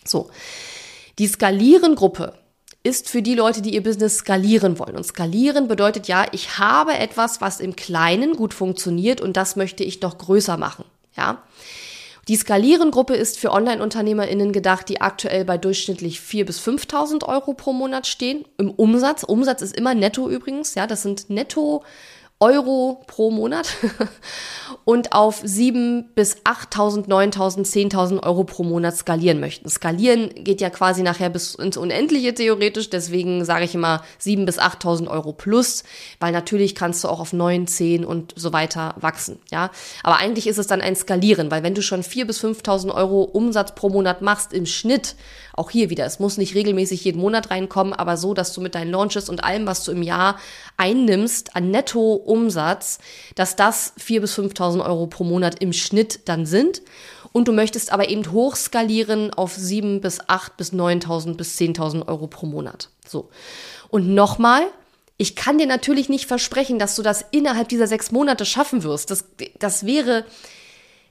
so. 0.06 0.30
Die 1.20 1.28
Skalieren-Gruppe, 1.28 2.34
ist 2.88 3.10
für 3.10 3.22
die 3.22 3.36
Leute, 3.36 3.62
die 3.62 3.74
ihr 3.74 3.84
Business 3.84 4.20
skalieren 4.20 4.80
wollen. 4.80 4.96
Und 4.96 5.06
skalieren 5.06 5.68
bedeutet 5.68 6.08
ja, 6.08 6.26
ich 6.32 6.58
habe 6.58 6.94
etwas, 6.94 7.42
was 7.42 7.60
im 7.60 7.76
Kleinen 7.76 8.38
gut 8.38 8.54
funktioniert 8.54 9.20
und 9.20 9.36
das 9.36 9.58
möchte 9.58 9.84
ich 9.84 10.00
doch 10.00 10.18
größer 10.18 10.56
machen. 10.56 10.86
Ja. 11.18 11.44
Die 12.30 12.36
Skalieren-Gruppe 12.36 13.16
ist 13.16 13.40
für 13.40 13.52
Online-UnternehmerInnen 13.52 14.54
gedacht, 14.54 14.88
die 14.88 15.02
aktuell 15.02 15.44
bei 15.46 15.58
durchschnittlich 15.58 16.20
4.000 16.20 16.46
bis 16.46 16.60
5.000 16.62 17.26
Euro 17.26 17.54
pro 17.54 17.74
Monat 17.74 18.08
stehen. 18.08 18.46
Im 18.58 18.72
Umsatz. 18.72 19.24
Umsatz 19.24 19.62
ist 19.62 19.76
immer 19.76 19.94
netto 19.94 20.30
übrigens. 20.30 20.76
Ja, 20.76 20.88
das 20.88 21.04
sind 21.04 21.30
netto 21.30 21.84
Euro 22.40 23.04
pro 23.08 23.32
Monat 23.32 23.68
und 24.86 25.14
auf 25.14 25.42
7 25.44 26.12
bis 26.14 26.38
8.000, 26.44 27.08
9.000, 27.08 27.92
10.000 27.92 28.24
Euro 28.24 28.44
pro 28.44 28.64
Monat 28.64 28.96
skalieren 28.96 29.40
möchten. 29.40 29.68
Skalieren 29.68 30.30
geht 30.36 30.62
ja 30.62 30.70
quasi 30.70 31.02
nachher 31.02 31.30
bis 31.32 31.56
ins 31.56 31.78
Unendliche 31.78 32.36
theoretisch, 32.36 32.92
deswegen 32.92 33.44
sage 33.44 33.66
ich 33.66 33.74
immer 33.74 34.04
7 34.20 34.46
bis 34.46 34.60
8.000 34.60 35.08
Euro 35.08 35.34
plus, 35.34 35.84
weil 36.20 36.32
natürlich 36.32 36.76
kannst 36.76 37.04
du 37.04 37.08
auch 37.08 37.20
auf 37.20 37.34
9, 37.34 37.66
10 37.66 38.06
und 38.06 38.36
so 38.36 38.54
weiter 38.54 38.94
wachsen, 38.98 39.40
ja. 39.50 39.72
Aber 40.04 40.18
eigentlich 40.18 40.46
ist 40.46 40.60
es 40.60 40.68
dann 40.68 40.82
ein 40.82 40.96
Skalieren, 40.96 41.50
weil 41.50 41.64
wenn 41.64 41.74
du 41.74 41.82
schon 41.82 42.04
4 42.04 42.28
bis 42.28 42.44
5.000 42.44 42.94
Euro 42.94 43.24
Umsatz 43.24 43.74
pro 43.74 43.90
Monat 43.90 44.22
machst 44.22 44.54
im 44.54 44.68
Schnitt, 44.68 45.16
auch 45.58 45.72
hier 45.72 45.90
wieder, 45.90 46.06
es 46.06 46.20
muss 46.20 46.38
nicht 46.38 46.56
regelmäßig 46.56 47.04
jeden 47.04 47.20
Monat 47.20 47.50
reinkommen, 47.50 47.94
aber 47.94 48.16
so, 48.16 48.34
dass 48.34 48.54
du 48.54 48.62
mit 48.62 48.76
deinen 48.76 48.92
Launches 48.92 49.28
und 49.28 49.44
allem, 49.44 49.66
was 49.66 49.84
du 49.84 49.92
im 49.92 50.04
Jahr 50.04 50.40
einnimmst 50.78 51.56
an 51.56 51.72
Netto-Umsatz, 51.72 53.00
dass 53.36 53.56
das 53.56 53.94
4.000 54.00 54.20
bis 54.22 54.38
5.000 54.38 54.86
Euro 54.86 55.08
pro 55.08 55.24
Monat 55.24 55.62
im 55.62 55.74
Schnitt 55.74 56.22
dann 56.26 56.46
sind. 56.46 56.82
Und 57.34 57.48
du 57.48 57.54
möchtest 57.54 57.92
aber 57.92 58.10
eben 58.10 58.32
hochskalieren 58.32 59.34
auf 59.34 59.54
7 59.54 60.00
bis 60.02 60.20
8 60.28 60.58
bis 60.58 60.74
9.000 60.74 61.36
bis 61.36 61.58
10.000 61.58 62.08
Euro 62.08 62.28
pro 62.28 62.46
Monat. 62.46 62.90
So. 63.08 63.30
Und 63.90 64.10
nochmal, 64.14 64.64
ich 65.18 65.36
kann 65.36 65.58
dir 65.58 65.68
natürlich 65.68 66.10
nicht 66.10 66.28
versprechen, 66.28 66.78
dass 66.78 66.96
du 66.96 67.02
das 67.02 67.26
innerhalb 67.32 67.70
dieser 67.70 67.88
sechs 67.88 68.12
Monate 68.12 68.46
schaffen 68.46 68.84
wirst. 68.84 69.10
Das, 69.10 69.26
das 69.58 69.86
wäre, 69.86 70.26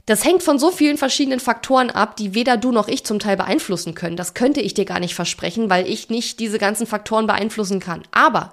das 0.07 0.25
hängt 0.25 0.45
von 0.45 0.59
so 0.59 0.71
vielen 0.71 0.99
verschiedenen 0.99 1.41
Faktoren 1.41 1.91
ab, 1.91 2.17
die 2.17 2.33
weder 2.33 2.57
du 2.57 2.71
noch 2.71 2.87
ich 2.87 3.05
zum 3.05 3.19
Teil 3.19 3.37
beeinflussen 3.37 3.95
können. 3.95 4.17
Das 4.17 4.35
könnte 4.35 4.61
ich 4.61 4.73
dir 4.73 4.85
gar 4.85 5.01
nicht 5.01 5.17
versprechen, 5.17 5.69
weil 5.69 5.89
ich 5.89 6.11
nicht 6.11 6.39
diese 6.39 6.59
ganzen 6.59 6.87
Faktoren 6.87 7.27
beeinflussen 7.27 7.81
kann. 7.81 8.03
Aber 8.13 8.53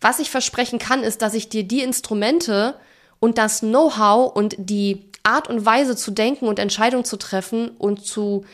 was 0.00 0.18
ich 0.18 0.28
versprechen 0.28 0.80
kann, 0.80 1.04
ist, 1.04 1.22
dass 1.22 1.34
ich 1.34 1.48
dir 1.48 1.62
die 1.62 1.82
Instrumente 1.82 2.74
und 3.20 3.38
das 3.38 3.60
Know-how 3.60 4.34
und 4.34 4.56
die 4.58 5.04
Art 5.22 5.48
und 5.48 5.64
Weise 5.64 5.94
zu 5.94 6.10
denken 6.10 6.46
und 6.46 6.58
Entscheidungen 6.58 7.04
zu 7.04 7.16
treffen 7.16 7.70
und 7.78 8.04
zu, 8.04 8.44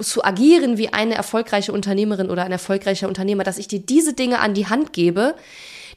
zu 0.00 0.24
agieren 0.24 0.78
wie 0.78 0.92
eine 0.92 1.14
erfolgreiche 1.14 1.72
Unternehmerin 1.72 2.30
oder 2.30 2.44
ein 2.44 2.52
erfolgreicher 2.52 3.06
Unternehmer, 3.06 3.44
dass 3.44 3.58
ich 3.58 3.68
dir 3.68 3.80
diese 3.80 4.14
Dinge 4.14 4.40
an 4.40 4.54
die 4.54 4.66
Hand 4.66 4.92
gebe, 4.92 5.34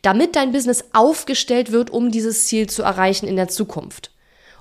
damit 0.03 0.35
dein 0.35 0.51
Business 0.51 0.85
aufgestellt 0.93 1.71
wird, 1.71 1.89
um 1.89 2.11
dieses 2.11 2.45
Ziel 2.45 2.67
zu 2.67 2.83
erreichen 2.83 3.27
in 3.27 3.35
der 3.35 3.47
Zukunft. 3.47 4.11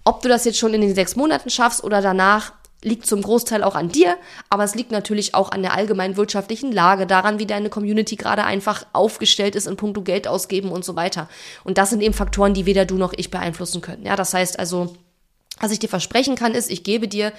Ob 0.06 0.22
du 0.22 0.28
das 0.28 0.44
jetzt 0.44 0.58
schon 0.58 0.72
in 0.72 0.82
den 0.82 0.94
sechs 0.94 1.16
Monaten 1.16 1.50
schaffst 1.50 1.82
oder 1.82 2.00
danach, 2.00 2.52
liegt 2.80 3.06
zum 3.06 3.22
Großteil 3.22 3.64
auch 3.64 3.74
an 3.74 3.88
dir, 3.88 4.16
aber 4.48 4.62
es 4.62 4.76
liegt 4.76 4.92
natürlich 4.92 5.34
auch 5.34 5.50
an 5.50 5.62
der 5.62 5.74
allgemeinen 5.74 6.16
wirtschaftlichen 6.16 6.70
Lage, 6.70 7.08
daran, 7.08 7.40
wie 7.40 7.46
deine 7.46 7.70
Community 7.70 8.14
gerade 8.14 8.44
einfach 8.44 8.86
aufgestellt 8.92 9.56
ist 9.56 9.66
in 9.66 9.74
puncto 9.76 10.02
Geld 10.02 10.28
ausgeben 10.28 10.70
und 10.70 10.84
so 10.84 10.94
weiter. 10.94 11.28
Und 11.64 11.76
das 11.76 11.90
sind 11.90 12.02
eben 12.02 12.14
Faktoren, 12.14 12.54
die 12.54 12.66
weder 12.66 12.84
du 12.84 12.94
noch 12.94 13.14
ich 13.16 13.32
beeinflussen 13.32 13.80
können. 13.80 14.06
Ja, 14.06 14.14
das 14.14 14.32
heißt 14.32 14.60
also, 14.60 14.94
was 15.58 15.72
ich 15.72 15.80
dir 15.80 15.88
versprechen 15.88 16.36
kann, 16.36 16.54
ist, 16.54 16.70
ich 16.70 16.84
gebe 16.84 17.08
dir, 17.08 17.32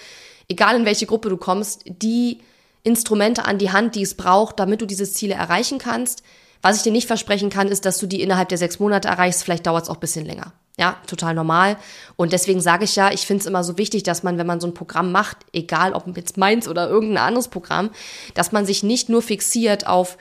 egal 0.49 0.75
in 0.75 0.83
welche 0.83 1.05
Gruppe 1.05 1.29
du 1.29 1.37
kommst, 1.37 1.83
die 1.85 2.41
Instrumente 2.83 3.45
an 3.45 3.59
die 3.59 3.71
Hand, 3.71 3.95
die 3.95 4.01
es 4.01 4.15
braucht, 4.15 4.59
damit 4.59 4.81
du 4.81 4.85
diese 4.85 5.09
Ziele 5.09 5.35
erreichen 5.35 5.77
kannst. 5.77 6.21
Was 6.61 6.77
ich 6.77 6.83
dir 6.83 6.91
nicht 6.91 7.07
versprechen 7.07 7.49
kann, 7.49 7.67
ist, 7.67 7.85
dass 7.85 7.97
du 7.97 8.07
die 8.07 8.21
innerhalb 8.21 8.49
der 8.49 8.57
sechs 8.57 8.79
Monate 8.79 9.07
erreichst. 9.07 9.43
Vielleicht 9.43 9.67
dauert 9.67 9.83
es 9.83 9.89
auch 9.89 9.95
ein 9.95 10.01
bisschen 10.01 10.25
länger. 10.25 10.53
Ja, 10.79 10.97
total 11.07 11.33
normal. 11.33 11.77
Und 12.15 12.33
deswegen 12.33 12.61
sage 12.61 12.83
ich 12.83 12.95
ja, 12.95 13.11
ich 13.11 13.25
finde 13.25 13.41
es 13.41 13.47
immer 13.47 13.63
so 13.63 13.77
wichtig, 13.77 14.03
dass 14.03 14.23
man, 14.23 14.37
wenn 14.37 14.45
man 14.45 14.59
so 14.59 14.67
ein 14.67 14.73
Programm 14.73 15.11
macht, 15.11 15.37
egal 15.53 15.93
ob 15.93 16.15
jetzt 16.15 16.37
meins 16.37 16.67
oder 16.67 16.87
irgendein 16.87 17.25
anderes 17.25 17.47
Programm, 17.47 17.89
dass 18.35 18.51
man 18.51 18.65
sich 18.65 18.83
nicht 18.83 19.09
nur 19.09 19.21
fixiert 19.21 19.87
auf 19.87 20.17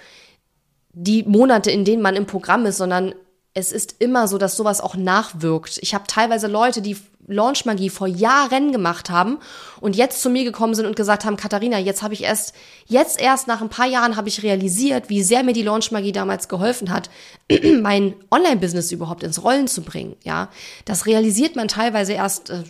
die 0.93 1.25
Monate, 1.25 1.71
in 1.71 1.85
denen 1.85 2.01
man 2.01 2.17
im 2.17 2.25
Programm 2.25 2.65
ist, 2.65 2.79
sondern 2.79 3.15
es 3.57 3.73
ist 3.73 3.97
immer 4.01 4.29
so, 4.29 4.37
dass 4.37 4.55
sowas 4.55 4.83
auch 4.83 4.97
nachwirkt. 4.97 5.79
Ich 5.81 5.95
habe 5.95 6.05
teilweise 6.07 6.47
Leute, 6.47 6.83
die 6.83 6.99
Launchmagie 7.27 7.89
vor 7.89 8.07
Jahren 8.07 8.71
gemacht 8.71 9.09
haben 9.09 9.39
und 9.81 9.97
jetzt 9.97 10.21
zu 10.21 10.29
mir 10.29 10.45
gekommen 10.45 10.75
sind 10.75 10.85
und 10.85 10.95
gesagt 10.95 11.25
haben, 11.25 11.39
Katharina, 11.39 11.79
jetzt 11.79 12.03
habe 12.03 12.13
ich 12.13 12.23
erst, 12.23 12.55
jetzt 12.87 13.19
erst 13.19 13.49
nach 13.49 13.63
ein 13.63 13.71
paar 13.71 13.87
Jahren 13.87 14.17
habe 14.17 14.29
ich 14.29 14.43
realisiert, 14.43 15.09
wie 15.09 15.23
sehr 15.23 15.43
mir 15.43 15.55
die 15.55 15.63
Launchmagie 15.63 16.13
damals 16.13 16.49
geholfen 16.49 16.93
hat, 16.93 17.09
mein 17.81 18.15
Online-Business 18.31 18.93
überhaupt 18.93 19.23
ins 19.23 19.43
Rollen 19.43 19.69
zu 19.69 19.81
bringen. 19.81 20.17
Ja, 20.23 20.51
das 20.85 21.07
realisiert 21.07 21.57
man 21.57 21.69
teilweise 21.69 22.13
erst 22.13 22.51
äh, 22.51 22.63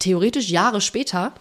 theoretisch 0.00 0.50
Jahre 0.50 0.80
später. 0.80 1.34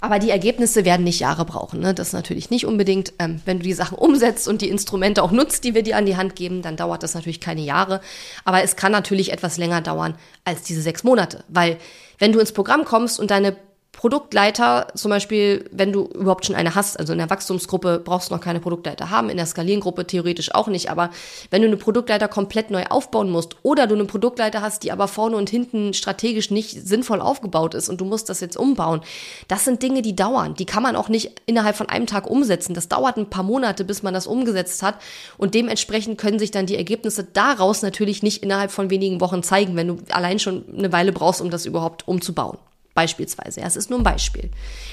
Aber 0.00 0.18
die 0.18 0.30
Ergebnisse 0.30 0.84
werden 0.84 1.04
nicht 1.04 1.20
Jahre 1.20 1.44
brauchen. 1.44 1.80
Ne? 1.80 1.92
Das 1.94 2.12
natürlich 2.12 2.50
nicht 2.50 2.64
unbedingt. 2.66 3.12
Ähm, 3.18 3.40
wenn 3.44 3.58
du 3.58 3.64
die 3.64 3.72
Sachen 3.72 3.98
umsetzt 3.98 4.48
und 4.48 4.62
die 4.62 4.68
Instrumente 4.68 5.22
auch 5.22 5.30
nutzt, 5.30 5.64
die 5.64 5.74
wir 5.74 5.82
dir 5.82 5.96
an 5.96 6.06
die 6.06 6.16
Hand 6.16 6.36
geben, 6.36 6.62
dann 6.62 6.76
dauert 6.76 7.02
das 7.02 7.14
natürlich 7.14 7.40
keine 7.40 7.60
Jahre. 7.60 8.00
Aber 8.44 8.62
es 8.62 8.76
kann 8.76 8.92
natürlich 8.92 9.32
etwas 9.32 9.58
länger 9.58 9.82
dauern 9.82 10.14
als 10.44 10.62
diese 10.62 10.80
sechs 10.80 11.04
Monate. 11.04 11.44
Weil 11.48 11.76
wenn 12.18 12.32
du 12.32 12.38
ins 12.38 12.52
Programm 12.52 12.84
kommst 12.84 13.20
und 13.20 13.30
deine 13.30 13.56
Produktleiter, 14.00 14.86
zum 14.94 15.10
Beispiel, 15.10 15.68
wenn 15.72 15.92
du 15.92 16.06
überhaupt 16.06 16.46
schon 16.46 16.56
eine 16.56 16.74
hast, 16.74 16.98
also 16.98 17.12
in 17.12 17.18
der 17.18 17.28
Wachstumsgruppe 17.28 18.00
brauchst 18.02 18.30
du 18.30 18.34
noch 18.34 18.40
keine 18.40 18.58
Produktleiter 18.58 19.10
haben, 19.10 19.28
in 19.28 19.36
der 19.36 19.44
Skalierengruppe 19.44 20.06
theoretisch 20.06 20.54
auch 20.54 20.68
nicht, 20.68 20.90
aber 20.90 21.10
wenn 21.50 21.60
du 21.60 21.68
eine 21.68 21.76
Produktleiter 21.76 22.26
komplett 22.26 22.70
neu 22.70 22.84
aufbauen 22.86 23.28
musst 23.28 23.56
oder 23.62 23.86
du 23.86 23.94
eine 23.94 24.06
Produktleiter 24.06 24.62
hast, 24.62 24.84
die 24.84 24.90
aber 24.90 25.06
vorne 25.06 25.36
und 25.36 25.50
hinten 25.50 25.92
strategisch 25.92 26.50
nicht 26.50 26.70
sinnvoll 26.88 27.20
aufgebaut 27.20 27.74
ist 27.74 27.90
und 27.90 28.00
du 28.00 28.06
musst 28.06 28.30
das 28.30 28.40
jetzt 28.40 28.56
umbauen, 28.56 29.02
das 29.48 29.66
sind 29.66 29.82
Dinge, 29.82 30.00
die 30.00 30.16
dauern. 30.16 30.54
Die 30.54 30.64
kann 30.64 30.82
man 30.82 30.96
auch 30.96 31.10
nicht 31.10 31.38
innerhalb 31.44 31.76
von 31.76 31.90
einem 31.90 32.06
Tag 32.06 32.26
umsetzen. 32.26 32.72
Das 32.72 32.88
dauert 32.88 33.18
ein 33.18 33.28
paar 33.28 33.44
Monate, 33.44 33.84
bis 33.84 34.02
man 34.02 34.14
das 34.14 34.26
umgesetzt 34.26 34.82
hat 34.82 34.94
und 35.36 35.52
dementsprechend 35.52 36.16
können 36.16 36.38
sich 36.38 36.50
dann 36.50 36.64
die 36.64 36.76
Ergebnisse 36.76 37.24
daraus 37.24 37.82
natürlich 37.82 38.22
nicht 38.22 38.42
innerhalb 38.42 38.70
von 38.70 38.88
wenigen 38.88 39.20
Wochen 39.20 39.42
zeigen, 39.42 39.76
wenn 39.76 39.88
du 39.88 39.98
allein 40.08 40.38
schon 40.38 40.64
eine 40.74 40.90
Weile 40.90 41.12
brauchst, 41.12 41.42
um 41.42 41.50
das 41.50 41.66
überhaupt 41.66 42.08
umzubauen. 42.08 42.56
Beispielsweise. 42.94 43.60
Ja, 43.60 43.66
es 43.66 43.76
ist 43.76 43.90
nur 43.90 44.00
ein 44.00 44.04
Beispiel. 44.04 44.50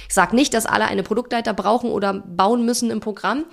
Ich 0.07 0.13
sage 0.13 0.36
nicht, 0.36 0.53
dass 0.53 0.65
alle 0.65 0.86
eine 0.86 1.03
Produktleiter 1.03 1.53
brauchen 1.53 1.91
oder 1.91 2.13
bauen 2.13 2.65
müssen 2.65 2.91
im 2.91 2.99
Programm. 2.99 3.45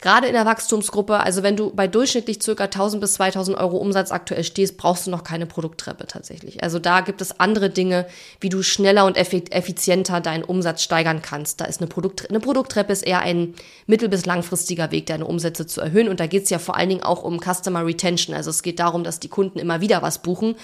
Gerade 0.00 0.28
in 0.28 0.32
der 0.32 0.46
Wachstumsgruppe, 0.46 1.20
also 1.20 1.42
wenn 1.42 1.56
du 1.56 1.74
bei 1.74 1.86
durchschnittlich 1.86 2.42
circa 2.42 2.64
1000 2.64 3.02
bis 3.02 3.14
2000 3.14 3.58
Euro 3.58 3.76
Umsatz 3.76 4.10
aktuell 4.10 4.44
stehst, 4.44 4.78
brauchst 4.78 5.06
du 5.06 5.10
noch 5.10 5.24
keine 5.24 5.44
Produkttreppe 5.44 6.06
tatsächlich. 6.06 6.62
Also 6.62 6.78
da 6.78 7.02
gibt 7.02 7.20
es 7.20 7.38
andere 7.38 7.68
Dinge, 7.68 8.06
wie 8.40 8.48
du 8.48 8.62
schneller 8.62 9.04
und 9.04 9.18
effizienter 9.18 10.22
deinen 10.22 10.42
Umsatz 10.42 10.82
steigern 10.82 11.20
kannst. 11.20 11.60
Da 11.60 11.66
ist 11.66 11.80
eine, 11.80 11.88
Produkt, 11.88 12.30
eine 12.30 12.40
Produkttreppe 12.40 12.94
ist 12.94 13.02
eher 13.02 13.20
ein 13.20 13.54
mittel- 13.86 14.08
bis 14.08 14.24
langfristiger 14.24 14.90
Weg, 14.90 15.04
deine 15.04 15.26
Umsätze 15.26 15.66
zu 15.66 15.82
erhöhen. 15.82 16.08
Und 16.08 16.18
da 16.18 16.26
geht 16.26 16.44
es 16.44 16.50
ja 16.50 16.58
vor 16.58 16.76
allen 16.78 16.88
Dingen 16.88 17.02
auch 17.02 17.22
um 17.22 17.38
Customer 17.38 17.84
Retention. 17.84 18.34
Also 18.34 18.48
es 18.48 18.62
geht 18.62 18.78
darum, 18.78 19.04
dass 19.04 19.20
die 19.20 19.28
Kunden 19.28 19.58
immer 19.58 19.82
wieder 19.82 20.00
was 20.00 20.22
buchen. 20.22 20.56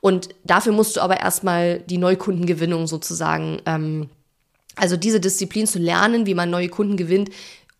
Und 0.00 0.28
dafür 0.44 0.72
musst 0.72 0.96
du 0.96 1.00
aber 1.00 1.18
erstmal 1.18 1.80
die 1.80 1.98
Neukundengewinnung 1.98 2.86
sozusagen, 2.86 3.60
ähm, 3.66 4.08
also 4.76 4.96
diese 4.96 5.18
Disziplin 5.18 5.66
zu 5.66 5.78
lernen, 5.80 6.26
wie 6.26 6.34
man 6.34 6.50
neue 6.50 6.68
Kunden 6.68 6.96
gewinnt, 6.96 7.30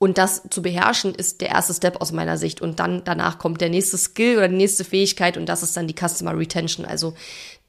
und 0.05 0.19
das 0.19 0.43
zu 0.51 0.61
beherrschen 0.61 1.15
ist 1.15 1.41
der 1.41 1.49
erste 1.49 1.73
Step 1.73 2.03
aus 2.03 2.13
meiner 2.13 2.37
Sicht. 2.37 2.61
Und 2.61 2.79
dann 2.79 3.05
danach 3.05 3.39
kommt 3.39 3.63
der 3.63 3.71
nächste 3.71 3.97
Skill 3.97 4.37
oder 4.37 4.49
die 4.49 4.57
nächste 4.57 4.85
Fähigkeit 4.85 5.39
und 5.39 5.47
das 5.47 5.63
ist 5.63 5.79
dann 5.79 5.89
die 5.89 5.95
Customer 5.95 6.37
Retention. 6.37 6.85
Also 6.85 7.15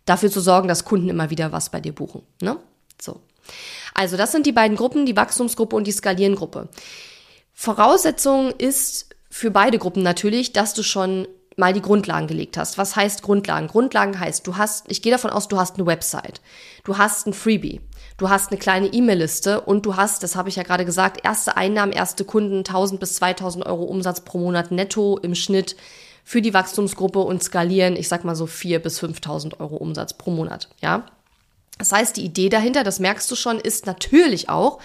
dafür 0.03 0.29
zu 0.29 0.41
sorgen, 0.41 0.67
dass 0.67 0.83
Kunden 0.83 1.07
immer 1.07 1.29
wieder 1.29 1.53
was 1.53 1.69
bei 1.69 1.79
dir 1.79 1.93
buchen. 1.93 2.23
Ne? 2.41 2.57
So. 3.01 3.21
Also 3.93 4.17
das 4.17 4.33
sind 4.33 4.45
die 4.45 4.51
beiden 4.51 4.75
Gruppen, 4.75 5.05
die 5.05 5.15
Wachstumsgruppe 5.15 5.77
und 5.77 5.87
die 5.87 5.93
Skalierengruppe. 5.93 6.67
Voraussetzung 7.53 8.51
ist 8.51 9.15
für 9.29 9.49
beide 9.49 9.77
Gruppen 9.77 10.03
natürlich, 10.03 10.51
dass 10.51 10.73
du 10.73 10.83
schon 10.83 11.29
mal 11.55 11.71
die 11.71 11.81
Grundlagen 11.81 12.27
gelegt 12.27 12.57
hast. 12.57 12.77
Was 12.77 12.97
heißt 12.97 13.21
Grundlagen? 13.21 13.67
Grundlagen 13.67 14.19
heißt, 14.19 14.45
du 14.45 14.57
hast, 14.57 14.91
ich 14.91 15.01
gehe 15.01 15.13
davon 15.13 15.31
aus, 15.31 15.47
du 15.47 15.57
hast 15.57 15.75
eine 15.77 15.85
Website, 15.85 16.41
du 16.83 16.97
hast 16.97 17.27
ein 17.27 17.33
Freebie, 17.33 17.79
du 18.17 18.29
hast 18.29 18.51
eine 18.51 18.59
kleine 18.59 18.87
E-Mail-Liste 18.87 19.61
und 19.61 19.85
du 19.85 19.95
hast, 19.95 20.23
das 20.23 20.35
habe 20.35 20.49
ich 20.49 20.55
ja 20.55 20.63
gerade 20.63 20.85
gesagt, 20.85 21.23
erste 21.23 21.57
Einnahmen, 21.57 21.91
erste 21.91 22.25
Kunden, 22.25 22.59
1000 22.59 22.99
bis 22.99 23.15
2000 23.15 23.65
Euro 23.65 23.83
Umsatz 23.83 24.21
pro 24.21 24.37
Monat 24.37 24.71
netto 24.71 25.17
im 25.21 25.35
Schnitt 25.35 25.75
für 26.23 26.41
die 26.41 26.53
Wachstumsgruppe 26.53 27.19
und 27.19 27.43
skalieren, 27.43 27.95
ich 27.95 28.07
sag 28.07 28.23
mal 28.23 28.35
so 28.35 28.47
4 28.47 28.79
bis 28.79 28.99
5000 28.99 29.59
Euro 29.59 29.75
Umsatz 29.75 30.13
pro 30.13 30.31
Monat, 30.31 30.69
ja. 30.81 31.05
Das 31.77 31.91
heißt, 31.91 32.15
die 32.15 32.23
Idee 32.23 32.49
dahinter, 32.49 32.83
das 32.83 32.99
merkst 32.99 33.29
du 33.29 33.35
schon, 33.35 33.59
ist 33.59 33.85
natürlich 33.85 34.47
auch, 34.49 34.79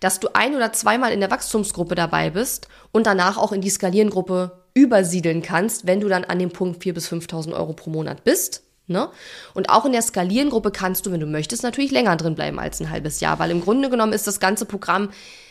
dass 0.00 0.20
du 0.20 0.28
ein 0.32 0.56
oder 0.56 0.72
zweimal 0.72 1.12
in 1.12 1.20
der 1.20 1.30
Wachstumsgruppe 1.30 1.94
dabei 1.94 2.30
bist 2.30 2.68
und 2.92 3.06
danach 3.06 3.36
auch 3.36 3.52
in 3.52 3.60
die 3.60 3.68
Skalierengruppe 3.68 4.60
übersiedeln 4.72 5.42
kannst, 5.42 5.86
wenn 5.86 6.00
du 6.00 6.08
dann 6.08 6.24
an 6.24 6.38
dem 6.38 6.50
Punkt 6.50 6.82
4.000 6.82 6.92
bis 6.94 7.12
5.000 7.12 7.52
Euro 7.52 7.74
pro 7.74 7.90
Monat 7.90 8.24
bist. 8.24 8.62
Ne? 8.90 9.08
Und 9.54 9.70
auch 9.70 9.86
in 9.86 9.92
der 9.92 10.02
Skalierengruppe 10.02 10.72
kannst 10.72 11.06
du, 11.06 11.12
wenn 11.12 11.20
du 11.20 11.26
möchtest, 11.26 11.62
natürlich 11.62 11.92
länger 11.92 12.16
drin 12.16 12.34
bleiben 12.34 12.58
als 12.58 12.80
ein 12.80 12.90
halbes 12.90 13.20
Jahr, 13.20 13.38
weil 13.38 13.50
im 13.50 13.60
Grunde 13.60 13.88
genommen 13.88 14.12
ist 14.12 14.26
das 14.26 14.40
ganze 14.40 14.66
Programm 14.66 15.10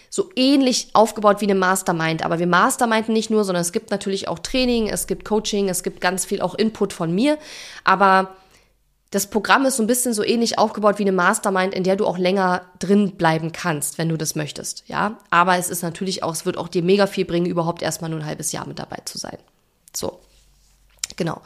so 0.10 0.30
ähnlich 0.36 0.89
aufgebaut 0.93 1.39
wie 1.39 1.45
eine 1.45 1.56
Mastermind. 1.56 2.25
Aber 2.25 2.39
wir 2.39 2.47
masterminden 2.47 3.13
nicht 3.13 3.30
nur, 3.30 3.43
sondern 3.45 3.62
es 3.62 3.71
gibt 3.71 3.91
natürlich 3.91 4.28
auch 4.28 4.39
Training, 4.39 4.89
es 4.89 5.08
gibt 5.08 5.23
Coaching, 5.23 5.69
es 5.69 5.84
gibt 5.84 6.02
ganz 6.02 6.25
viel 6.25 6.41
auch 6.41 6.56
Input 6.56 6.93
von 6.93 7.13
mir. 7.13 7.38
Aber 7.84 8.36
das 9.12 9.28
Programm 9.28 9.65
ist 9.65 9.78
so 9.78 9.84
ein 9.84 9.88
bisschen 9.88 10.13
so 10.13 10.23
ähnlich 10.23 10.60
aufgebaut 10.60 10.99
wie 10.99 11.04
eine 11.04 11.12
Mastermind, 11.12 11.73
in 11.73 11.84
der 11.84 11.95
du 11.95 12.06
auch 12.06 12.17
länger 12.17 12.63
drin 12.80 13.15
bleiben 13.15 13.52
kannst, 13.52 13.97
wenn 13.97 14.10
du 14.10 14.17
das 14.17 14.36
möchtest, 14.36 14.84
ja. 14.88 15.17
Aber 15.32 15.58
es 15.58 15.69
ist 15.69 15.82
natürlich 15.82 16.21
auch, 16.21 16.34
es 16.34 16.45
wird 16.45 16.58
auch 16.58 16.67
dir 16.67 16.84
mega 16.84 17.08
viel 17.08 17.25
bringen, 17.25 17.47
überhaupt 17.47 17.82
erstmal 17.82 18.12
nur 18.12 18.19
ein 18.19 18.25
halbes 18.25 18.52
Jahr 18.52 18.67
mit 18.67 18.78
dabei 18.78 18.99
zu 19.06 19.17
sein. 19.17 19.38
So. 19.95 20.19
Genau. 21.19 21.41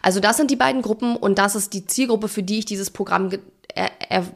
Also 0.00 0.18
das 0.18 0.38
sind 0.38 0.50
die 0.50 0.56
beiden 0.56 0.80
Gruppen 0.80 1.14
und 1.14 1.38
das 1.38 1.54
ist 1.54 1.74
die 1.74 1.86
Zielgruppe, 1.86 2.26
für 2.26 2.42
die 2.42 2.60
ich 2.60 2.64
dieses 2.64 2.90
Programm 2.90 3.30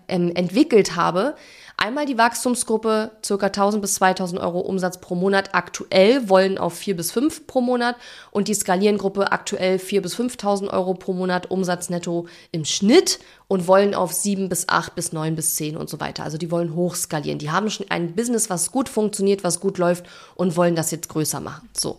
ähm, 0.08 0.36
entwickelt 0.36 0.94
habe. 0.94 1.36
Einmal 1.76 2.06
die 2.06 2.16
Wachstumsgruppe, 2.16 3.10
circa 3.24 3.46
1000 3.46 3.82
bis 3.82 3.94
2000 3.96 4.40
Euro 4.40 4.60
Umsatz 4.60 5.00
pro 5.00 5.16
Monat 5.16 5.50
aktuell, 5.54 6.28
wollen 6.28 6.56
auf 6.56 6.74
4 6.74 6.96
bis 6.96 7.10
5 7.10 7.46
pro 7.46 7.60
Monat 7.60 7.96
und 8.30 8.48
die 8.48 8.54
Skalierengruppe 8.54 9.32
aktuell 9.32 9.78
4 9.78 10.00
bis 10.00 10.14
5000 10.14 10.72
Euro 10.72 10.94
pro 10.94 11.12
Monat 11.12 11.50
Umsatz 11.50 11.90
netto 11.90 12.26
im 12.52 12.64
Schnitt 12.64 13.18
und 13.48 13.66
wollen 13.66 13.94
auf 13.94 14.12
7 14.12 14.48
bis 14.48 14.68
8 14.68 14.94
bis 14.94 15.12
9 15.12 15.34
bis 15.34 15.56
10 15.56 15.76
und 15.76 15.90
so 15.90 16.00
weiter. 16.00 16.22
Also 16.22 16.38
die 16.38 16.50
wollen 16.50 16.74
hochskalieren. 16.74 17.38
Die 17.38 17.50
haben 17.50 17.68
schon 17.68 17.90
ein 17.90 18.14
Business, 18.14 18.48
was 18.48 18.70
gut 18.70 18.88
funktioniert, 18.88 19.44
was 19.44 19.60
gut 19.60 19.76
läuft 19.76 20.06
und 20.36 20.56
wollen 20.56 20.76
das 20.76 20.92
jetzt 20.92 21.08
größer 21.08 21.40
machen. 21.40 21.68
So. 21.76 21.98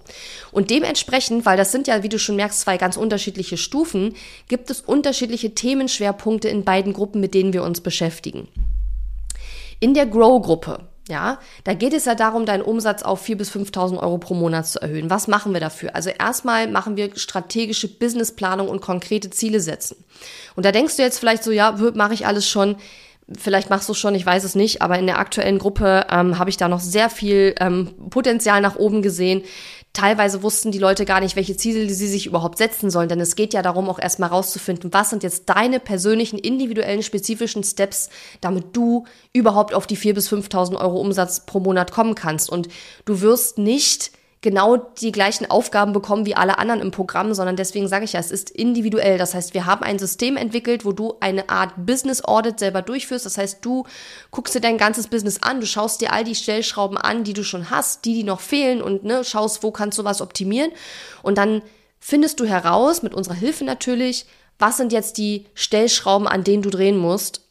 Und 0.51 0.69
dementsprechend, 0.71 1.45
weil 1.45 1.57
das 1.57 1.71
sind 1.71 1.87
ja, 1.87 2.01
wie 2.01 2.09
du 2.09 2.17
schon 2.17 2.37
merkst, 2.37 2.61
zwei 2.61 2.77
ganz 2.77 2.97
unterschiedliche 2.97 3.57
Stufen, 3.57 4.15
gibt 4.47 4.71
es 4.71 4.81
unterschiedliche 4.81 5.53
Themenschwerpunkte 5.53 6.47
in 6.47 6.63
beiden 6.63 6.93
Gruppen, 6.93 7.19
mit 7.19 7.33
denen 7.33 7.53
wir 7.53 7.63
uns 7.63 7.81
beschäftigen. 7.81 8.47
In 9.79 9.93
der 9.93 10.05
Grow-Gruppe, 10.05 10.79
ja, 11.07 11.39
da 11.63 11.73
geht 11.75 11.93
es 11.93 12.05
ja 12.05 12.15
darum, 12.15 12.45
deinen 12.47 12.63
Umsatz 12.63 13.03
auf 13.03 13.23
4.000 13.23 13.35
bis 13.35 13.51
5.000 13.51 13.99
Euro 13.99 14.17
pro 14.17 14.33
Monat 14.33 14.67
zu 14.67 14.81
erhöhen. 14.81 15.09
Was 15.09 15.27
machen 15.27 15.53
wir 15.53 15.59
dafür? 15.59 15.95
Also 15.95 16.09
erstmal 16.09 16.67
machen 16.67 16.97
wir 16.97 17.15
strategische 17.15 17.87
Businessplanung 17.87 18.67
und 18.67 18.81
konkrete 18.81 19.29
Ziele 19.29 19.59
setzen. 19.59 20.03
Und 20.55 20.65
da 20.65 20.71
denkst 20.71 20.95
du 20.95 21.03
jetzt 21.03 21.19
vielleicht 21.19 21.43
so, 21.43 21.51
ja, 21.51 21.77
mache 21.93 22.15
ich 22.15 22.25
alles 22.25 22.49
schon. 22.49 22.77
Vielleicht 23.37 23.69
machst 23.69 23.87
du 23.87 23.93
es 23.93 23.99
schon, 23.99 24.15
ich 24.15 24.25
weiß 24.25 24.43
es 24.43 24.55
nicht, 24.55 24.81
aber 24.81 24.97
in 24.97 25.07
der 25.07 25.19
aktuellen 25.19 25.59
Gruppe 25.59 26.05
ähm, 26.09 26.37
habe 26.39 26.49
ich 26.49 26.57
da 26.57 26.67
noch 26.67 26.79
sehr 26.79 27.09
viel 27.09 27.55
ähm, 27.59 27.93
Potenzial 28.09 28.61
nach 28.61 28.75
oben 28.75 29.01
gesehen 29.01 29.43
teilweise 29.95 30.43
wussten 30.43 30.71
die 30.71 30.77
Leute 30.77 31.05
gar 31.05 31.19
nicht, 31.19 31.35
welche 31.35 31.57
Ziele 31.57 31.91
sie 31.91 32.07
sich 32.07 32.27
überhaupt 32.27 32.59
setzen 32.59 32.91
sollen, 32.91 33.09
denn 33.09 33.19
es 33.19 33.35
geht 33.35 33.53
ja 33.53 33.61
darum, 33.61 33.89
auch 33.89 33.97
erstmal 33.97 34.29
rauszufinden, 34.29 34.93
was 34.93 35.09
sind 35.09 35.23
jetzt 35.23 35.49
deine 35.49 35.79
persönlichen, 35.79 36.37
individuellen, 36.37 37.01
spezifischen 37.01 37.63
Steps, 37.63 38.09
damit 38.41 38.75
du 38.75 39.05
überhaupt 39.33 39.73
auf 39.73 39.87
die 39.87 39.97
4.000 39.97 40.13
bis 40.13 40.31
5.000 40.31 40.79
Euro 40.79 40.99
Umsatz 40.99 41.45
pro 41.45 41.59
Monat 41.59 41.91
kommen 41.91 42.15
kannst. 42.15 42.49
Und 42.49 42.67
du 43.05 43.21
wirst 43.21 43.57
nicht 43.57 44.11
genau 44.45 44.77
die 44.77 45.11
gleichen 45.11 45.49
Aufgaben 45.49 45.91
bekommen 45.91 46.27
wie 46.27 46.35
alle 46.35 46.59
anderen 46.59 46.79
im 46.79 46.91
Programm, 46.91 47.33
sondern 47.33 47.55
deswegen 47.55 47.87
sage 47.87 48.05
ich 48.05 48.13
ja, 48.13 48.19
es 48.19 48.29
ist 48.29 48.51
individuell. 48.51 49.17
Das 49.17 49.33
heißt, 49.33 49.55
wir 49.55 49.65
haben 49.65 49.83
ein 49.83 49.97
System 49.97 50.37
entwickelt, 50.37 50.85
wo 50.85 50.91
du 50.91 51.15
eine 51.19 51.49
Art 51.49 51.73
Business 51.75 52.23
Audit 52.23 52.59
selber 52.59 52.83
durchführst. 52.83 53.25
Das 53.25 53.39
heißt, 53.39 53.65
du 53.65 53.85
guckst 54.29 54.53
dir 54.53 54.61
dein 54.61 54.77
ganzes 54.77 55.07
Business 55.07 55.41
an, 55.41 55.61
du 55.61 55.65
schaust 55.65 55.99
dir 55.99 56.13
all 56.13 56.23
die 56.23 56.35
Stellschrauben 56.35 56.95
an, 56.95 57.23
die 57.23 57.33
du 57.33 57.43
schon 57.43 57.71
hast, 57.71 58.05
die, 58.05 58.13
die 58.13 58.23
noch 58.23 58.39
fehlen 58.39 58.83
und 58.83 59.03
ne, 59.03 59.23
schaust, 59.23 59.63
wo 59.63 59.71
kannst 59.71 59.97
du 59.97 60.03
was 60.03 60.21
optimieren. 60.21 60.71
Und 61.23 61.39
dann 61.39 61.63
findest 61.99 62.39
du 62.39 62.45
heraus, 62.45 63.01
mit 63.01 63.15
unserer 63.15 63.33
Hilfe 63.33 63.65
natürlich, 63.65 64.27
was 64.59 64.77
sind 64.77 64.93
jetzt 64.93 65.17
die 65.17 65.47
Stellschrauben, 65.55 66.27
an 66.27 66.43
denen 66.43 66.61
du 66.61 66.69
drehen 66.69 66.97
musst, 66.97 67.41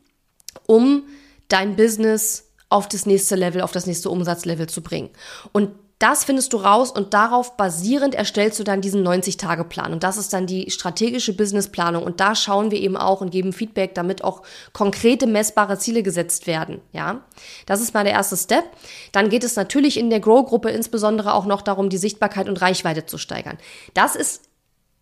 um 0.66 1.04
dein 1.46 1.76
Business 1.76 2.50
auf 2.70 2.88
das 2.88 3.06
nächste 3.06 3.36
Level, 3.36 3.62
auf 3.62 3.70
das 3.70 3.86
nächste 3.86 4.10
Umsatzlevel 4.10 4.68
zu 4.68 4.82
bringen. 4.82 5.10
Und 5.52 5.70
das 5.98 6.24
findest 6.24 6.52
du 6.52 6.58
raus 6.58 6.90
und 6.90 7.14
darauf 7.14 7.56
basierend 7.56 8.14
erstellst 8.14 8.58
du 8.58 8.64
dann 8.64 8.80
diesen 8.80 9.06
90-Tage-Plan. 9.06 9.92
Und 9.92 10.02
das 10.02 10.16
ist 10.16 10.32
dann 10.32 10.46
die 10.46 10.70
strategische 10.70 11.36
Businessplanung. 11.36 12.02
Und 12.02 12.20
da 12.20 12.34
schauen 12.34 12.70
wir 12.70 12.80
eben 12.80 12.96
auch 12.96 13.20
und 13.20 13.30
geben 13.30 13.52
Feedback, 13.52 13.94
damit 13.94 14.24
auch 14.24 14.42
konkrete 14.72 15.26
messbare 15.26 15.78
Ziele 15.78 16.02
gesetzt 16.02 16.46
werden. 16.46 16.80
Ja, 16.92 17.20
das 17.66 17.80
ist 17.80 17.94
mal 17.94 18.04
der 18.04 18.12
erste 18.12 18.36
Step. 18.36 18.64
Dann 19.12 19.28
geht 19.28 19.44
es 19.44 19.56
natürlich 19.56 19.98
in 19.98 20.10
der 20.10 20.20
Grow-Gruppe 20.20 20.70
insbesondere 20.70 21.32
auch 21.34 21.46
noch 21.46 21.62
darum, 21.62 21.88
die 21.88 21.98
Sichtbarkeit 21.98 22.48
und 22.48 22.60
Reichweite 22.60 23.06
zu 23.06 23.16
steigern. 23.16 23.58
Das 23.94 24.16
ist 24.16 24.42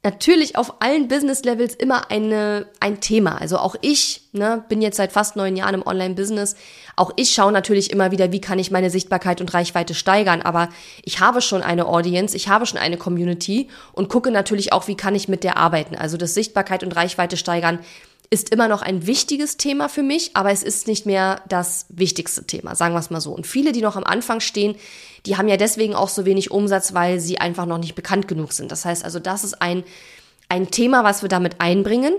natürlich 0.04 0.56
auf 0.56 0.82
allen 0.82 1.06
Business-Levels 1.06 1.74
immer 1.74 2.10
eine, 2.10 2.66
ein 2.80 3.00
Thema. 3.00 3.40
Also 3.40 3.58
auch 3.58 3.76
ich 3.82 4.22
ne, 4.32 4.64
bin 4.68 4.82
jetzt 4.82 4.96
seit 4.96 5.12
fast 5.12 5.36
neun 5.36 5.54
Jahren 5.56 5.74
im 5.74 5.86
Online-Business. 5.86 6.56
Auch 6.96 7.12
ich 7.16 7.30
schaue 7.30 7.52
natürlich 7.52 7.90
immer 7.92 8.10
wieder, 8.10 8.32
wie 8.32 8.40
kann 8.40 8.58
ich 8.58 8.72
meine 8.72 8.90
Sichtbarkeit 8.90 9.40
und 9.40 9.54
Reichweite 9.54 9.94
steigern. 9.94 10.42
Aber 10.42 10.70
ich 11.04 11.20
habe 11.20 11.40
schon 11.40 11.62
eine 11.62 11.86
Audience, 11.86 12.36
ich 12.36 12.48
habe 12.48 12.66
schon 12.66 12.78
eine 12.78 12.96
Community 12.96 13.68
und 13.92 14.08
gucke 14.08 14.32
natürlich 14.32 14.72
auch, 14.72 14.88
wie 14.88 14.96
kann 14.96 15.14
ich 15.14 15.28
mit 15.28 15.44
der 15.44 15.56
arbeiten. 15.56 15.94
Also 15.94 16.16
das 16.16 16.34
Sichtbarkeit 16.34 16.82
und 16.82 16.96
Reichweite 16.96 17.36
steigern 17.36 17.78
ist 18.28 18.48
immer 18.48 18.66
noch 18.66 18.80
ein 18.80 19.06
wichtiges 19.06 19.58
Thema 19.58 19.90
für 19.90 20.02
mich, 20.02 20.30
aber 20.34 20.50
es 20.50 20.62
ist 20.62 20.86
nicht 20.86 21.04
mehr 21.04 21.42
das 21.50 21.84
wichtigste 21.90 22.46
Thema, 22.46 22.74
sagen 22.74 22.94
wir 22.94 22.98
es 22.98 23.10
mal 23.10 23.20
so. 23.20 23.30
Und 23.30 23.46
viele, 23.46 23.72
die 23.72 23.82
noch 23.82 23.94
am 23.94 24.04
Anfang 24.04 24.40
stehen, 24.40 24.74
die 25.26 25.36
haben 25.36 25.48
ja 25.48 25.56
deswegen 25.56 25.94
auch 25.94 26.08
so 26.08 26.24
wenig 26.24 26.50
Umsatz, 26.50 26.94
weil 26.94 27.20
sie 27.20 27.38
einfach 27.38 27.66
noch 27.66 27.78
nicht 27.78 27.94
bekannt 27.94 28.28
genug 28.28 28.52
sind. 28.52 28.72
Das 28.72 28.84
heißt 28.84 29.04
also, 29.04 29.18
das 29.18 29.44
ist 29.44 29.62
ein, 29.62 29.84
ein 30.48 30.70
Thema, 30.70 31.04
was 31.04 31.22
wir 31.22 31.28
damit 31.28 31.60
einbringen. 31.60 32.14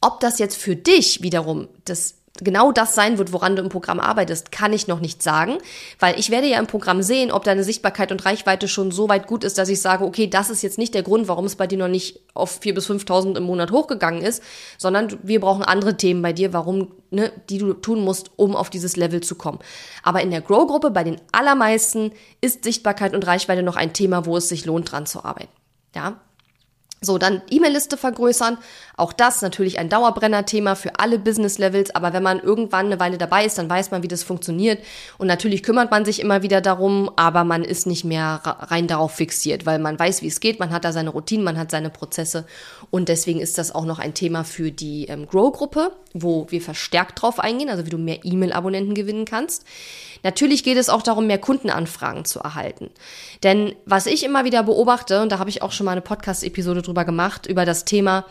Ob 0.00 0.20
das 0.20 0.38
jetzt 0.38 0.56
für 0.56 0.74
dich 0.76 1.22
wiederum 1.22 1.68
das 1.84 2.21
genau 2.40 2.72
das 2.72 2.94
sein 2.94 3.18
wird, 3.18 3.32
woran 3.32 3.56
du 3.56 3.62
im 3.62 3.68
Programm 3.68 4.00
arbeitest, 4.00 4.52
kann 4.52 4.72
ich 4.72 4.88
noch 4.88 5.00
nicht 5.00 5.22
sagen, 5.22 5.58
weil 5.98 6.18
ich 6.18 6.30
werde 6.30 6.46
ja 6.46 6.58
im 6.58 6.66
Programm 6.66 7.02
sehen, 7.02 7.30
ob 7.30 7.44
deine 7.44 7.62
Sichtbarkeit 7.62 8.10
und 8.10 8.24
Reichweite 8.24 8.68
schon 8.68 8.90
so 8.90 9.08
weit 9.08 9.26
gut 9.26 9.44
ist, 9.44 9.58
dass 9.58 9.68
ich 9.68 9.80
sage, 9.80 10.04
okay, 10.04 10.26
das 10.26 10.48
ist 10.48 10.62
jetzt 10.62 10.78
nicht 10.78 10.94
der 10.94 11.02
Grund, 11.02 11.28
warum 11.28 11.44
es 11.44 11.56
bei 11.56 11.66
dir 11.66 11.78
noch 11.78 11.88
nicht 11.88 12.20
auf 12.34 12.60
4.000 12.60 12.74
bis 12.74 12.90
5.000 12.90 13.36
im 13.36 13.44
Monat 13.44 13.70
hochgegangen 13.70 14.22
ist, 14.22 14.42
sondern 14.78 15.18
wir 15.22 15.40
brauchen 15.40 15.62
andere 15.62 15.96
Themen 15.96 16.22
bei 16.22 16.32
dir, 16.32 16.52
warum, 16.52 16.92
ne, 17.10 17.30
die 17.50 17.58
du 17.58 17.74
tun 17.74 18.00
musst, 18.00 18.30
um 18.36 18.56
auf 18.56 18.70
dieses 18.70 18.96
Level 18.96 19.20
zu 19.20 19.34
kommen. 19.34 19.58
Aber 20.02 20.22
in 20.22 20.30
der 20.30 20.40
Grow-Gruppe, 20.40 20.90
bei 20.90 21.04
den 21.04 21.20
allermeisten, 21.32 22.12
ist 22.40 22.64
Sichtbarkeit 22.64 23.14
und 23.14 23.26
Reichweite 23.26 23.62
noch 23.62 23.76
ein 23.76 23.92
Thema, 23.92 24.24
wo 24.24 24.36
es 24.36 24.48
sich 24.48 24.64
lohnt, 24.64 24.90
dran 24.90 25.06
zu 25.06 25.24
arbeiten. 25.24 25.52
Ja, 25.94 26.18
So, 27.04 27.18
dann 27.18 27.42
E-Mail-Liste 27.50 27.96
vergrößern. 27.96 28.58
Auch 28.96 29.12
das 29.12 29.42
natürlich 29.42 29.80
ein 29.80 29.88
Dauerbrenner-Thema 29.88 30.76
für 30.76 31.00
alle 31.00 31.18
Business-Levels. 31.18 31.94
Aber 31.96 32.12
wenn 32.12 32.22
man 32.22 32.38
irgendwann 32.38 32.86
eine 32.86 33.00
Weile 33.00 33.18
dabei 33.18 33.44
ist, 33.44 33.58
dann 33.58 33.68
weiß 33.68 33.90
man, 33.90 34.04
wie 34.04 34.08
das 34.08 34.22
funktioniert. 34.22 34.80
Und 35.18 35.26
natürlich 35.26 35.64
kümmert 35.64 35.90
man 35.90 36.04
sich 36.04 36.20
immer 36.20 36.42
wieder 36.42 36.60
darum, 36.60 37.10
aber 37.16 37.42
man 37.42 37.64
ist 37.64 37.88
nicht 37.88 38.04
mehr 38.04 38.40
rein 38.44 38.86
darauf 38.86 39.12
fixiert, 39.12 39.66
weil 39.66 39.80
man 39.80 39.98
weiß, 39.98 40.22
wie 40.22 40.28
es 40.28 40.38
geht. 40.38 40.60
Man 40.60 40.70
hat 40.70 40.84
da 40.84 40.92
seine 40.92 41.10
Routinen, 41.10 41.44
man 41.44 41.58
hat 41.58 41.72
seine 41.72 41.90
Prozesse. 41.90 42.46
Und 42.90 43.08
deswegen 43.08 43.40
ist 43.40 43.58
das 43.58 43.74
auch 43.74 43.84
noch 43.84 43.98
ein 43.98 44.14
Thema 44.14 44.44
für 44.44 44.70
die 44.70 45.06
ähm, 45.06 45.26
Grow-Gruppe, 45.26 45.92
wo 46.14 46.46
wir 46.50 46.60
verstärkt 46.60 47.20
drauf 47.20 47.40
eingehen, 47.40 47.68
also 47.68 47.84
wie 47.84 47.90
du 47.90 47.98
mehr 47.98 48.20
E-Mail-Abonnenten 48.22 48.94
gewinnen 48.94 49.24
kannst. 49.24 49.64
Natürlich 50.22 50.62
geht 50.62 50.76
es 50.76 50.88
auch 50.88 51.02
darum, 51.02 51.26
mehr 51.26 51.38
Kundenanfragen 51.38 52.24
zu 52.24 52.38
erhalten. 52.40 52.90
Denn 53.42 53.74
was 53.86 54.06
ich 54.06 54.24
immer 54.24 54.44
wieder 54.44 54.62
beobachte, 54.62 55.20
und 55.20 55.32
da 55.32 55.38
habe 55.38 55.50
ich 55.50 55.62
auch 55.62 55.72
schon 55.72 55.86
mal 55.86 55.92
eine 55.92 56.00
Podcast-Episode 56.00 56.82
drüber 56.82 56.91
gemacht, 57.04 57.46
über 57.46 57.64
das 57.64 57.84
Thema, 57.84 58.26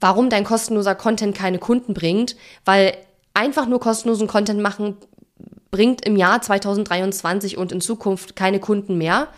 warum 0.00 0.30
dein 0.30 0.44
kostenloser 0.44 0.94
Content 0.94 1.36
keine 1.36 1.58
Kunden 1.58 1.94
bringt, 1.94 2.36
weil 2.64 2.96
einfach 3.32 3.66
nur 3.66 3.80
kostenlosen 3.80 4.28
Content 4.28 4.60
machen 4.60 4.96
bringt 5.70 6.06
im 6.06 6.16
Jahr 6.16 6.40
2023 6.40 7.56
und 7.58 7.72
in 7.72 7.80
Zukunft 7.80 8.36
keine 8.36 8.60
Kunden 8.60 8.96
mehr 8.96 9.28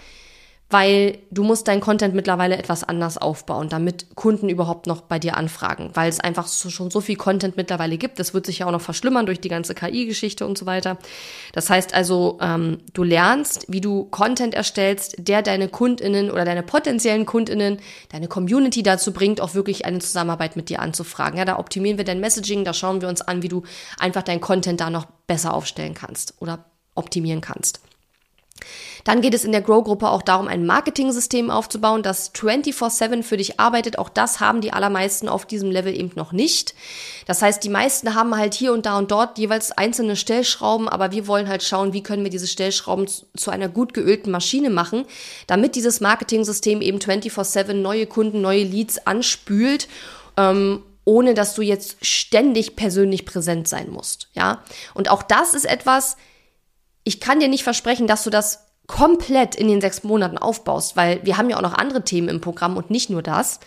weil 0.68 1.18
du 1.30 1.44
musst 1.44 1.68
dein 1.68 1.80
Content 1.80 2.14
mittlerweile 2.14 2.56
etwas 2.56 2.82
anders 2.82 3.18
aufbauen, 3.18 3.68
damit 3.68 4.16
Kunden 4.16 4.48
überhaupt 4.48 4.88
noch 4.88 5.02
bei 5.02 5.20
dir 5.20 5.36
anfragen, 5.36 5.90
weil 5.94 6.08
es 6.08 6.18
einfach 6.18 6.48
so, 6.48 6.70
schon 6.70 6.90
so 6.90 7.00
viel 7.00 7.14
Content 7.16 7.56
mittlerweile 7.56 7.96
gibt. 7.98 8.18
Das 8.18 8.34
wird 8.34 8.46
sich 8.46 8.58
ja 8.58 8.66
auch 8.66 8.72
noch 8.72 8.80
verschlimmern 8.80 9.26
durch 9.26 9.40
die 9.40 9.48
ganze 9.48 9.74
KI-Geschichte 9.74 10.44
und 10.44 10.58
so 10.58 10.66
weiter. 10.66 10.98
Das 11.52 11.70
heißt 11.70 11.94
also, 11.94 12.38
ähm, 12.40 12.78
du 12.94 13.04
lernst, 13.04 13.66
wie 13.68 13.80
du 13.80 14.04
Content 14.06 14.54
erstellst, 14.54 15.14
der 15.18 15.42
deine 15.42 15.68
Kundinnen 15.68 16.32
oder 16.32 16.44
deine 16.44 16.64
potenziellen 16.64 17.26
Kundinnen, 17.26 17.78
deine 18.10 18.26
Community 18.26 18.82
dazu 18.82 19.12
bringt, 19.12 19.40
auch 19.40 19.54
wirklich 19.54 19.84
eine 19.84 20.00
Zusammenarbeit 20.00 20.56
mit 20.56 20.68
dir 20.68 20.80
anzufragen. 20.80 21.38
Ja, 21.38 21.44
da 21.44 21.60
optimieren 21.60 21.96
wir 21.96 22.04
dein 22.04 22.18
Messaging, 22.18 22.64
da 22.64 22.72
schauen 22.72 23.00
wir 23.00 23.08
uns 23.08 23.22
an, 23.22 23.42
wie 23.42 23.48
du 23.48 23.62
einfach 24.00 24.22
dein 24.22 24.40
Content 24.40 24.80
da 24.80 24.90
noch 24.90 25.06
besser 25.28 25.54
aufstellen 25.54 25.94
kannst 25.94 26.34
oder 26.40 26.64
optimieren 26.96 27.40
kannst. 27.40 27.80
Dann 29.04 29.20
geht 29.20 29.34
es 29.34 29.44
in 29.44 29.52
der 29.52 29.60
Grow-Gruppe 29.60 30.08
auch 30.08 30.22
darum, 30.22 30.48
ein 30.48 30.66
Marketing-System 30.66 31.50
aufzubauen, 31.50 32.02
das 32.02 32.34
24-7 32.34 33.22
für 33.22 33.36
dich 33.36 33.60
arbeitet. 33.60 33.98
Auch 33.98 34.08
das 34.08 34.40
haben 34.40 34.60
die 34.60 34.72
allermeisten 34.72 35.28
auf 35.28 35.46
diesem 35.46 35.70
Level 35.70 35.94
eben 35.94 36.10
noch 36.16 36.32
nicht. 36.32 36.74
Das 37.26 37.42
heißt, 37.42 37.62
die 37.62 37.68
meisten 37.68 38.14
haben 38.14 38.36
halt 38.36 38.54
hier 38.54 38.72
und 38.72 38.86
da 38.86 38.98
und 38.98 39.10
dort 39.10 39.38
jeweils 39.38 39.72
einzelne 39.72 40.16
Stellschrauben, 40.16 40.88
aber 40.88 41.12
wir 41.12 41.26
wollen 41.26 41.48
halt 41.48 41.62
schauen, 41.62 41.92
wie 41.92 42.02
können 42.02 42.24
wir 42.24 42.30
diese 42.30 42.48
Stellschrauben 42.48 43.06
zu 43.36 43.50
einer 43.50 43.68
gut 43.68 43.94
geölten 43.94 44.30
Maschine 44.30 44.70
machen, 44.70 45.04
damit 45.46 45.76
dieses 45.76 46.00
Marketing-System 46.00 46.80
eben 46.80 46.98
24-7 46.98 47.74
neue 47.74 48.06
Kunden, 48.06 48.40
neue 48.40 48.64
Leads 48.64 49.06
anspült. 49.06 49.88
Ähm, 50.36 50.82
ohne 51.08 51.34
dass 51.34 51.54
du 51.54 51.62
jetzt 51.62 52.04
ständig 52.04 52.74
persönlich 52.74 53.24
präsent 53.24 53.68
sein 53.68 53.90
musst, 53.90 54.28
ja. 54.34 54.64
Und 54.92 55.08
auch 55.08 55.22
das 55.22 55.54
ist 55.54 55.64
etwas, 55.64 56.16
ich 57.06 57.20
kann 57.20 57.38
dir 57.38 57.46
nicht 57.46 57.62
versprechen, 57.62 58.08
dass 58.08 58.24
du 58.24 58.30
das 58.30 58.66
komplett 58.88 59.54
in 59.54 59.68
den 59.68 59.80
sechs 59.80 60.02
Monaten 60.02 60.38
aufbaust, 60.38 60.96
weil 60.96 61.24
wir 61.24 61.36
haben 61.36 61.48
ja 61.48 61.56
auch 61.56 61.62
noch 61.62 61.74
andere 61.74 62.02
Themen 62.02 62.28
im 62.28 62.40
Programm 62.40 62.76
und 62.76 62.90
nicht 62.90 63.10
nur 63.10 63.22
das. 63.22 63.60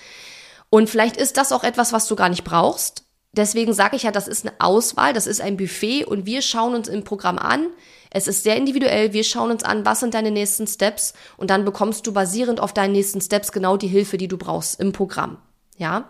Und 0.69 0.89
vielleicht 0.89 1.15
ist 1.15 1.37
das 1.37 1.53
auch 1.53 1.63
etwas, 1.63 1.93
was 1.93 2.05
du 2.07 2.17
gar 2.17 2.27
nicht 2.27 2.43
brauchst. 2.43 3.05
Deswegen 3.31 3.73
sage 3.73 3.95
ich 3.95 4.03
ja, 4.03 4.11
das 4.11 4.27
ist 4.27 4.45
eine 4.45 4.59
Auswahl, 4.59 5.13
das 5.13 5.25
ist 5.25 5.39
ein 5.39 5.55
Buffet 5.55 6.03
und 6.03 6.25
wir 6.25 6.41
schauen 6.41 6.75
uns 6.75 6.89
im 6.89 7.05
Programm 7.05 7.37
an. 7.37 7.67
Es 8.09 8.27
ist 8.27 8.43
sehr 8.43 8.57
individuell. 8.57 9.13
Wir 9.13 9.23
schauen 9.23 9.51
uns 9.51 9.63
an, 9.63 9.85
was 9.85 10.01
sind 10.01 10.15
deine 10.15 10.31
nächsten 10.31 10.67
Steps 10.67 11.13
und 11.37 11.49
dann 11.49 11.63
bekommst 11.63 12.05
du 12.07 12.11
basierend 12.11 12.59
auf 12.59 12.73
deinen 12.73 12.91
nächsten 12.91 13.21
Steps 13.21 13.53
genau 13.53 13.77
die 13.77 13.87
Hilfe, 13.87 14.17
die 14.17 14.27
du 14.27 14.37
brauchst 14.37 14.81
im 14.81 14.91
Programm. 14.91 15.37
Ja? 15.77 16.09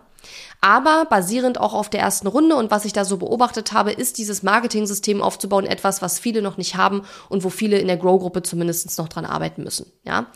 Aber 0.60 1.06
basierend 1.06 1.58
auch 1.58 1.72
auf 1.72 1.88
der 1.88 2.00
ersten 2.00 2.26
Runde 2.26 2.54
und 2.54 2.70
was 2.70 2.84
ich 2.84 2.92
da 2.92 3.04
so 3.04 3.16
beobachtet 3.16 3.72
habe, 3.72 3.92
ist 3.92 4.18
dieses 4.18 4.42
Marketing-System 4.42 5.22
aufzubauen 5.22 5.64
etwas, 5.64 6.02
was 6.02 6.18
viele 6.18 6.42
noch 6.42 6.58
nicht 6.58 6.76
haben 6.76 7.02
und 7.28 7.44
wo 7.44 7.48
viele 7.50 7.78
in 7.78 7.86
der 7.86 7.96
Grow-Gruppe 7.96 8.42
zumindest 8.42 8.98
noch 8.98 9.08
dran 9.08 9.24
arbeiten 9.24 9.62
müssen. 9.62 9.90
Ja. 10.04 10.26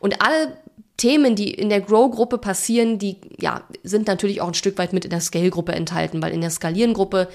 Und 0.00 0.20
alle 0.22 0.56
Themen, 0.98 1.34
die 1.34 1.50
in 1.50 1.70
der 1.70 1.80
Grow-Gruppe 1.80 2.36
passieren, 2.36 2.98
die 2.98 3.16
ja, 3.38 3.62
sind 3.82 4.06
natürlich 4.06 4.42
auch 4.42 4.48
ein 4.48 4.54
Stück 4.54 4.76
weit 4.76 4.92
mit 4.92 5.06
in 5.06 5.10
der 5.10 5.22
Scale-Gruppe 5.22 5.72
enthalten, 5.72 6.20
weil 6.20 6.34
in 6.34 6.42
der 6.42 6.50
Skalieren-Gruppe, 6.50 7.28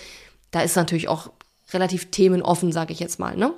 da 0.51 0.61
ist 0.61 0.75
natürlich 0.75 1.07
auch 1.07 1.31
relativ 1.73 2.11
themenoffen, 2.11 2.71
sage 2.71 2.93
ich 2.93 2.99
jetzt 2.99 3.19
mal. 3.19 3.35
Ne? 3.35 3.53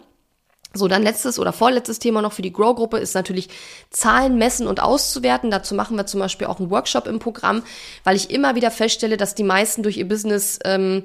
So, 0.73 0.87
dann 0.87 1.01
letztes 1.01 1.39
oder 1.39 1.53
vorletztes 1.53 1.99
Thema 1.99 2.21
noch 2.21 2.33
für 2.33 2.41
die 2.41 2.53
Grow-Gruppe 2.53 2.97
ist 2.97 3.15
natürlich 3.15 3.49
Zahlen 3.89 4.37
messen 4.37 4.67
und 4.67 4.81
auszuwerten. 4.81 5.49
Dazu 5.49 5.75
machen 5.75 5.97
wir 5.97 6.05
zum 6.05 6.19
Beispiel 6.19 6.47
auch 6.47 6.59
einen 6.59 6.69
Workshop 6.69 7.07
im 7.07 7.19
Programm, 7.19 7.63
weil 8.03 8.15
ich 8.15 8.29
immer 8.29 8.55
wieder 8.55 8.69
feststelle, 8.69 9.17
dass 9.17 9.33
die 9.33 9.43
meisten 9.43 9.81
durch 9.81 9.97
ihr 9.97 10.07
Business 10.07 10.59
ähm, 10.65 11.03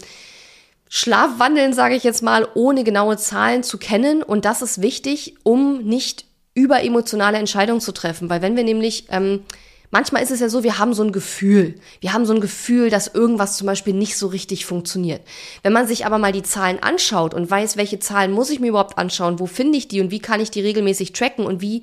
Schlafwandeln, 0.88 1.72
sage 1.72 1.94
ich 1.94 2.04
jetzt 2.04 2.22
mal, 2.22 2.46
ohne 2.54 2.84
genaue 2.84 3.16
Zahlen 3.16 3.62
zu 3.62 3.78
kennen. 3.78 4.22
Und 4.22 4.44
das 4.44 4.60
ist 4.60 4.82
wichtig, 4.82 5.36
um 5.42 5.78
nicht 5.84 6.26
überemotionale 6.54 7.38
Entscheidungen 7.38 7.80
zu 7.80 7.92
treffen. 7.92 8.28
Weil 8.28 8.42
wenn 8.42 8.56
wir 8.56 8.64
nämlich 8.64 9.06
ähm, 9.10 9.42
manchmal 9.92 10.24
ist 10.24 10.32
es 10.32 10.40
ja 10.40 10.48
so, 10.48 10.64
wir 10.64 10.78
haben 10.78 10.94
so 10.94 11.04
ein 11.04 11.12
Gefühl. 11.12 11.76
Wir 12.00 12.12
haben 12.12 12.26
so 12.26 12.34
ein 12.34 12.40
Gefühl, 12.40 12.90
dass 12.90 13.06
irgendwas 13.06 13.56
zum 13.56 13.68
Beispiel 13.68 13.94
nicht 13.94 14.16
so 14.16 14.26
richtig 14.26 14.66
funktioniert. 14.66 15.22
Wenn 15.62 15.72
man 15.72 15.86
sich 15.86 16.04
aber 16.04 16.18
mal 16.18 16.32
die 16.32 16.42
Zahlen 16.42 16.82
anschaut 16.82 17.34
und 17.34 17.48
weiß, 17.48 17.76
welche 17.76 18.00
Zahlen 18.00 18.32
muss 18.32 18.50
ich 18.50 18.58
mir 18.58 18.68
überhaupt 18.68 18.98
anschauen, 18.98 19.38
wo 19.38 19.46
finde 19.46 19.78
ich 19.78 19.86
die 19.86 20.00
und 20.00 20.10
wie 20.10 20.18
kann 20.18 20.40
ich 20.40 20.50
die 20.50 20.62
regelmäßig 20.62 21.12
tracken 21.12 21.46
und 21.46 21.60
wie 21.60 21.82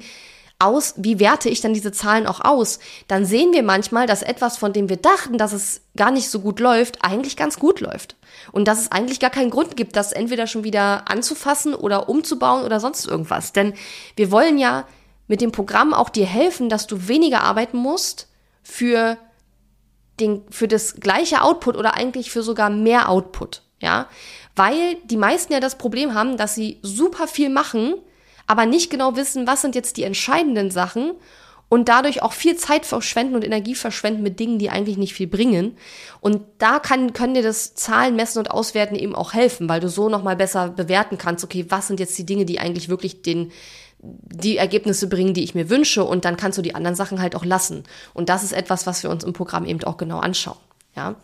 aus, 0.62 0.96
wie 0.98 1.22
werte 1.22 1.48
ich 1.48 1.62
dann 1.62 1.74
diese 1.74 1.94
Zahlen 1.94 2.28
auch 2.28 2.42
aus, 2.42 2.80
dann 3.08 3.24
sehen 3.24 3.54
wir 3.54 3.64
manchmal, 3.64 4.08
dass 4.08 4.22
etwas, 4.22 4.58
von 4.58 4.74
dem 4.74 4.90
wir 4.90 4.98
dachten, 4.98 5.38
dass 5.38 5.54
es 5.54 5.82
gar 5.96 6.12
nicht 6.12 6.30
so 6.30 6.42
gut 6.42 6.60
läuft, 6.60 7.00
eigentlich 7.02 7.38
ganz 7.38 7.60
gut 7.60 7.80
läuft. 7.80 8.18
Und 8.52 8.68
dass 8.68 8.82
es 8.82 8.92
eigentlich 8.92 9.22
gar 9.22 9.30
keinen 9.30 9.52
Grund 9.52 9.78
gibt, 9.78 9.96
das 9.96 10.12
entweder 10.12 10.48
schon 10.48 10.66
wieder 10.66 11.10
anzufassen 11.10 11.74
oder 11.74 12.10
umzubauen 12.10 12.66
oder 12.66 12.82
sonst 12.82 13.08
irgendwas. 13.08 13.54
Denn 13.54 13.74
wir 14.18 14.32
wollen 14.32 14.58
ja 14.58 14.86
mit 15.30 15.40
dem 15.40 15.54
Programm 15.54 15.94
auch 15.94 16.10
dir 16.10 16.26
helfen, 16.26 16.68
dass 16.68 16.88
du 16.88 17.08
weniger 17.08 17.44
arbeiten 17.44 17.78
musst 17.78 18.28
für 18.64 19.18
den, 20.20 20.42
für 20.50 20.68
das 20.68 20.96
gleiche 20.96 21.44
Output 21.44 21.78
oder 21.78 21.94
eigentlich 21.94 22.32
für 22.32 22.44
sogar 22.44 22.70
mehr 22.70 23.08
Output, 23.08 23.62
ja? 23.80 24.08
Weil 24.56 24.96
die 25.06 25.16
meisten 25.16 25.54
ja 25.54 25.62
das 25.62 25.78
Problem 25.78 26.14
haben, 26.14 26.36
dass 26.36 26.56
sie 26.56 26.80
super 26.82 27.28
viel 27.28 27.50
machen, 27.50 27.94
aber 28.48 28.66
nicht 28.66 28.90
genau 28.90 29.16
wissen, 29.16 29.48
was 29.48 29.62
sind 29.62 29.76
jetzt 29.76 29.96
die 29.96 30.04
entscheidenden 30.04 30.72
Sachen 30.72 31.14
und 31.70 31.88
dadurch 31.88 32.24
auch 32.24 32.34
viel 32.34 32.58
Zeit 32.58 32.86
verschwenden 32.88 33.36
und 33.36 33.46
Energie 33.46 33.76
verschwenden 33.76 34.24
mit 34.24 34.40
Dingen, 34.40 34.58
die 34.58 34.72
eigentlich 34.72 34.98
nicht 34.98 35.14
viel 35.14 35.28
bringen. 35.28 35.78
Und 36.20 36.42
da 36.58 36.80
kann, 36.80 37.14
können 37.14 37.36
dir 37.36 37.44
das 37.44 37.76
Zahlen 37.76 38.16
messen 38.16 38.40
und 38.40 38.50
auswerten 38.50 38.96
eben 38.96 39.14
auch 39.14 39.34
helfen, 39.34 39.70
weil 39.70 39.80
du 39.80 39.88
so 39.88 40.10
nochmal 40.10 40.36
besser 40.36 40.70
bewerten 40.70 41.20
kannst, 41.20 41.44
okay, 41.46 41.68
was 41.70 41.88
sind 41.88 42.00
jetzt 42.00 42.18
die 42.18 42.26
Dinge, 42.26 42.46
die 42.46 42.60
eigentlich 42.60 42.90
wirklich 42.90 43.22
den, 43.22 43.52
die 44.02 44.58
Ergebnisse 44.58 45.08
bringen, 45.08 45.34
die 45.34 45.44
ich 45.44 45.56
mir 45.56 45.70
wünsche 45.70 46.04
und 46.04 46.26
dann 46.26 46.38
kannst 46.38 46.58
du 46.58 46.62
die 46.62 46.76
anderen 46.76 46.96
Sachen 46.96 47.22
halt 47.22 47.36
auch 47.36 47.46
lassen. 47.46 47.84
Und 48.14 48.30
das 48.30 48.44
ist 48.44 48.54
etwas, 48.54 48.88
was 48.88 49.04
wir 49.04 49.10
uns 49.10 49.24
im 49.24 49.34
Programm 49.34 49.66
eben 49.66 49.84
auch 49.84 49.98
genau 49.98 50.20
anschauen. 50.20 50.58
Ja. 50.96 51.16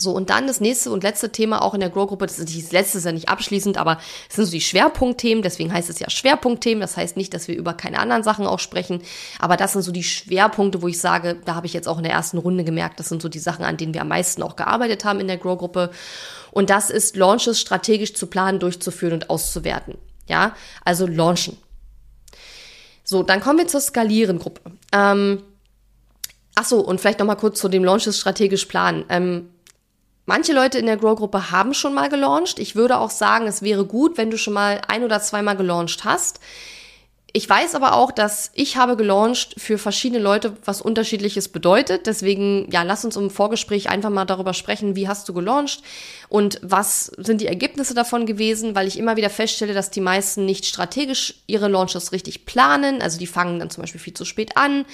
So, 0.00 0.12
und 0.12 0.30
dann 0.30 0.46
das 0.46 0.60
nächste 0.60 0.90
und 0.92 1.02
letzte 1.02 1.30
Thema 1.30 1.60
auch 1.60 1.74
in 1.74 1.80
der 1.80 1.90
Grow-Gruppe, 1.90 2.24
das, 2.24 2.38
ist, 2.38 2.56
das 2.56 2.72
letzte 2.72 2.96
ist 2.96 3.04
ja 3.04 3.12
nicht 3.12 3.28
abschließend, 3.28 3.76
aber 3.76 3.98
es 4.30 4.36
sind 4.36 4.46
so 4.46 4.50
die 4.50 4.62
Schwerpunktthemen, 4.62 5.42
deswegen 5.42 5.70
heißt 5.74 5.90
es 5.90 5.98
ja 5.98 6.08
Schwerpunktthemen, 6.08 6.80
das 6.80 6.96
heißt 6.96 7.18
nicht, 7.18 7.34
dass 7.34 7.48
wir 7.48 7.54
über 7.54 7.74
keine 7.74 7.98
anderen 7.98 8.22
Sachen 8.22 8.46
auch 8.46 8.60
sprechen, 8.60 9.02
aber 9.38 9.58
das 9.58 9.74
sind 9.74 9.82
so 9.82 9.92
die 9.92 10.02
Schwerpunkte, 10.02 10.80
wo 10.80 10.88
ich 10.88 10.98
sage, 10.98 11.36
da 11.44 11.54
habe 11.54 11.66
ich 11.66 11.74
jetzt 11.74 11.86
auch 11.86 11.98
in 11.98 12.04
der 12.04 12.14
ersten 12.14 12.38
Runde 12.38 12.64
gemerkt, 12.64 12.98
das 12.98 13.10
sind 13.10 13.20
so 13.20 13.28
die 13.28 13.38
Sachen, 13.38 13.62
an 13.62 13.76
denen 13.76 13.92
wir 13.92 14.00
am 14.00 14.08
meisten 14.08 14.42
auch 14.42 14.56
gearbeitet 14.56 15.04
haben 15.04 15.20
in 15.20 15.28
der 15.28 15.36
Grow-Gruppe. 15.36 15.90
Und 16.50 16.70
das 16.70 16.88
ist 16.88 17.16
Launches 17.16 17.60
strategisch 17.60 18.14
zu 18.14 18.26
planen, 18.26 18.58
durchzuführen 18.58 19.12
und 19.12 19.28
auszuwerten. 19.28 19.98
Ja, 20.26 20.54
also 20.82 21.06
launchen. 21.06 21.58
So, 23.10 23.24
dann 23.24 23.40
kommen 23.40 23.58
wir 23.58 23.66
zur 23.66 23.80
Skalieren-Gruppe. 23.80 24.60
Ähm, 24.92 25.42
ach 26.54 26.64
so, 26.64 26.78
und 26.78 27.00
vielleicht 27.00 27.18
noch 27.18 27.26
mal 27.26 27.34
kurz 27.34 27.58
zu 27.58 27.68
dem 27.68 27.82
Launches 27.82 28.20
strategisch 28.20 28.66
planen. 28.66 29.04
Ähm, 29.08 29.50
manche 30.26 30.52
Leute 30.52 30.78
in 30.78 30.86
der 30.86 30.96
Grow-Gruppe 30.96 31.50
haben 31.50 31.74
schon 31.74 31.92
mal 31.92 32.08
gelauncht. 32.08 32.60
Ich 32.60 32.76
würde 32.76 32.98
auch 32.98 33.10
sagen, 33.10 33.48
es 33.48 33.62
wäre 33.62 33.84
gut, 33.84 34.16
wenn 34.16 34.30
du 34.30 34.38
schon 34.38 34.54
mal 34.54 34.80
ein 34.86 35.02
oder 35.02 35.20
zweimal 35.20 35.56
gelauncht 35.56 36.04
hast. 36.04 36.38
Ich 37.32 37.48
weiß 37.48 37.74
aber 37.76 37.94
auch, 37.94 38.10
dass 38.10 38.50
ich 38.54 38.76
habe 38.76 38.96
gelauncht 38.96 39.54
für 39.56 39.78
verschiedene 39.78 40.20
Leute, 40.20 40.56
was 40.64 40.82
unterschiedliches 40.82 41.48
bedeutet. 41.48 42.06
Deswegen, 42.06 42.68
ja, 42.70 42.82
lass 42.82 43.04
uns 43.04 43.16
im 43.16 43.30
Vorgespräch 43.30 43.88
einfach 43.88 44.10
mal 44.10 44.24
darüber 44.24 44.52
sprechen, 44.52 44.96
wie 44.96 45.06
hast 45.06 45.28
du 45.28 45.34
gelauncht 45.34 45.82
und 46.28 46.58
was 46.62 47.06
sind 47.18 47.40
die 47.40 47.46
Ergebnisse 47.46 47.94
davon 47.94 48.26
gewesen, 48.26 48.74
weil 48.74 48.88
ich 48.88 48.98
immer 48.98 49.16
wieder 49.16 49.30
feststelle, 49.30 49.74
dass 49.74 49.90
die 49.90 50.00
meisten 50.00 50.44
nicht 50.44 50.66
strategisch 50.66 51.34
ihre 51.46 51.68
Launches 51.68 52.12
richtig 52.12 52.46
planen. 52.46 53.00
Also 53.00 53.18
die 53.18 53.26
fangen 53.26 53.58
dann 53.58 53.70
zum 53.70 53.82
Beispiel 53.82 54.00
viel 54.00 54.14
zu 54.14 54.24
spät 54.24 54.56
an 54.56 54.84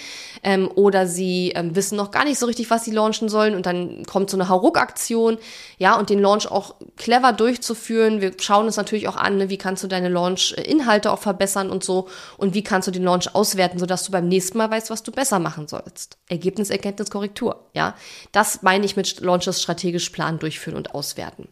ähm, 0.42 0.70
oder 0.74 1.06
sie 1.06 1.52
ähm, 1.54 1.74
wissen 1.74 1.96
noch 1.96 2.10
gar 2.10 2.24
nicht 2.24 2.38
so 2.38 2.46
richtig, 2.46 2.70
was 2.70 2.84
sie 2.84 2.90
launchen 2.90 3.28
sollen 3.28 3.54
und 3.54 3.66
dann 3.66 4.04
kommt 4.04 4.30
so 4.30 4.36
eine 4.36 4.48
Hauruck-Aktion, 4.48 5.38
ja, 5.78 5.98
und 5.98 6.10
den 6.10 6.20
Launch 6.20 6.50
auch 6.50 6.74
clever 6.96 7.32
durchzuführen. 7.32 8.20
Wir 8.20 8.32
schauen 8.40 8.66
uns 8.66 8.76
natürlich 8.76 9.08
auch 9.08 9.16
an, 9.16 9.38
ne, 9.38 9.48
wie 9.48 9.58
kannst 9.58 9.84
du 9.84 9.88
deine 9.88 10.08
Launch-Inhalte 10.08 11.12
auch 11.12 11.18
verbessern 11.18 11.70
und 11.70 11.84
so. 11.84 12.08
Und 12.36 12.54
wie 12.54 12.62
kannst 12.62 12.88
du 12.88 12.92
den 12.92 13.04
Launch 13.04 13.34
auswerten, 13.34 13.78
sodass 13.78 14.04
du 14.04 14.12
beim 14.12 14.28
nächsten 14.28 14.58
Mal 14.58 14.70
weißt, 14.70 14.90
was 14.90 15.02
du 15.02 15.12
besser 15.12 15.38
machen 15.38 15.68
sollst. 15.68 16.18
Ergebnis, 16.28 16.70
Erkenntnis, 16.70 17.10
Korrektur, 17.10 17.66
ja. 17.74 17.94
Das 18.32 18.62
meine 18.62 18.84
ich 18.84 18.96
mit 18.96 19.20
Launches 19.20 19.62
strategisch 19.62 20.10
planen, 20.10 20.38
durchführen 20.38 20.76
und 20.76 20.94
auswerten. 20.94 21.48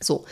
So. 0.00 0.24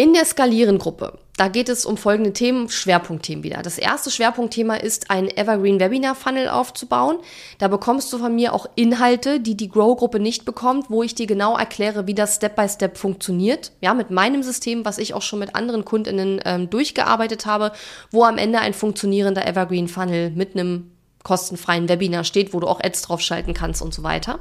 In 0.00 0.14
der 0.14 0.24
Skalieren-Gruppe, 0.24 1.18
da 1.36 1.48
geht 1.48 1.68
es 1.68 1.84
um 1.84 1.96
folgende 1.96 2.32
Themen, 2.32 2.68
Schwerpunktthemen 2.68 3.42
wieder. 3.42 3.62
Das 3.62 3.78
erste 3.78 4.12
Schwerpunktthema 4.12 4.76
ist, 4.76 5.10
ein 5.10 5.28
Evergreen 5.28 5.80
Webinar 5.80 6.14
Funnel 6.14 6.48
aufzubauen. 6.48 7.16
Da 7.58 7.66
bekommst 7.66 8.12
du 8.12 8.18
von 8.18 8.32
mir 8.32 8.54
auch 8.54 8.66
Inhalte, 8.76 9.40
die 9.40 9.56
die 9.56 9.68
Grow-Gruppe 9.68 10.20
nicht 10.20 10.44
bekommt, 10.44 10.88
wo 10.88 11.02
ich 11.02 11.16
dir 11.16 11.26
genau 11.26 11.58
erkläre, 11.58 12.06
wie 12.06 12.14
das 12.14 12.36
Step 12.36 12.54
by 12.54 12.68
Step 12.68 12.96
funktioniert. 12.96 13.72
Ja, 13.80 13.92
mit 13.92 14.12
meinem 14.12 14.44
System, 14.44 14.84
was 14.84 14.98
ich 14.98 15.14
auch 15.14 15.22
schon 15.22 15.40
mit 15.40 15.56
anderen 15.56 15.84
KundInnen 15.84 16.40
ähm, 16.44 16.70
durchgearbeitet 16.70 17.44
habe, 17.44 17.72
wo 18.12 18.22
am 18.22 18.38
Ende 18.38 18.60
ein 18.60 18.74
funktionierender 18.74 19.48
Evergreen 19.48 19.88
Funnel 19.88 20.30
mit 20.30 20.54
einem 20.54 20.92
kostenfreien 21.24 21.88
Webinar 21.88 22.22
steht, 22.22 22.54
wo 22.54 22.60
du 22.60 22.68
auch 22.68 22.78
Ads 22.80 23.02
draufschalten 23.02 23.52
kannst 23.52 23.82
und 23.82 23.92
so 23.92 24.04
weiter. 24.04 24.38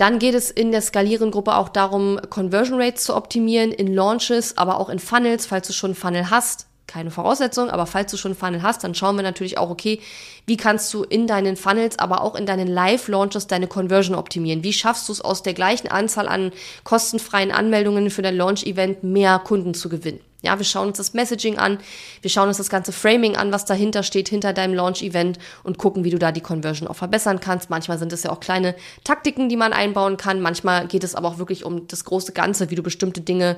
Dann 0.00 0.18
geht 0.18 0.34
es 0.34 0.50
in 0.50 0.72
der 0.72 0.80
Skalieren-Gruppe 0.80 1.54
auch 1.54 1.68
darum, 1.68 2.18
Conversion 2.30 2.80
Rates 2.80 3.04
zu 3.04 3.14
optimieren 3.14 3.70
in 3.70 3.92
Launches, 3.92 4.56
aber 4.56 4.80
auch 4.80 4.88
in 4.88 4.98
Funnels, 4.98 5.44
falls 5.44 5.66
du 5.66 5.74
schon 5.74 5.90
einen 5.90 5.94
Funnel 5.94 6.30
hast. 6.30 6.68
Keine 6.86 7.10
Voraussetzung, 7.10 7.68
aber 7.68 7.84
falls 7.84 8.10
du 8.10 8.16
schon 8.16 8.30
einen 8.30 8.38
Funnel 8.38 8.62
hast, 8.62 8.82
dann 8.82 8.94
schauen 8.94 9.16
wir 9.16 9.22
natürlich 9.22 9.58
auch, 9.58 9.68
okay, 9.68 10.00
wie 10.46 10.56
kannst 10.56 10.94
du 10.94 11.02
in 11.02 11.26
deinen 11.26 11.54
Funnels, 11.54 11.98
aber 11.98 12.22
auch 12.22 12.34
in 12.34 12.46
deinen 12.46 12.66
Live-Launches 12.66 13.46
deine 13.46 13.66
Conversion 13.66 14.16
optimieren? 14.16 14.64
Wie 14.64 14.72
schaffst 14.72 15.06
du 15.06 15.12
es 15.12 15.20
aus 15.20 15.42
der 15.42 15.52
gleichen 15.52 15.88
Anzahl 15.88 16.28
an 16.28 16.50
kostenfreien 16.82 17.52
Anmeldungen 17.52 18.08
für 18.08 18.22
dein 18.22 18.38
Launch-Event 18.38 19.04
mehr 19.04 19.38
Kunden 19.38 19.74
zu 19.74 19.90
gewinnen? 19.90 20.20
Ja, 20.42 20.58
wir 20.58 20.64
schauen 20.64 20.88
uns 20.88 20.96
das 20.96 21.12
Messaging 21.12 21.58
an, 21.58 21.78
wir 22.22 22.30
schauen 22.30 22.48
uns 22.48 22.56
das 22.56 22.70
ganze 22.70 22.92
Framing 22.92 23.36
an, 23.36 23.52
was 23.52 23.66
dahinter 23.66 24.02
steht, 24.02 24.28
hinter 24.28 24.52
deinem 24.52 24.74
Launch-Event 24.74 25.38
und 25.64 25.76
gucken, 25.76 26.02
wie 26.04 26.10
du 26.10 26.18
da 26.18 26.32
die 26.32 26.40
Conversion 26.40 26.88
auch 26.88 26.96
verbessern 26.96 27.40
kannst. 27.40 27.68
Manchmal 27.68 27.98
sind 27.98 28.12
es 28.12 28.22
ja 28.22 28.30
auch 28.30 28.40
kleine 28.40 28.74
Taktiken, 29.04 29.48
die 29.50 29.56
man 29.56 29.72
einbauen 29.72 30.16
kann. 30.16 30.40
Manchmal 30.40 30.86
geht 30.86 31.04
es 31.04 31.14
aber 31.14 31.28
auch 31.28 31.38
wirklich 31.38 31.64
um 31.64 31.86
das 31.88 32.04
große 32.04 32.32
Ganze, 32.32 32.70
wie 32.70 32.74
du 32.74 32.82
bestimmte 32.82 33.20
Dinge 33.20 33.56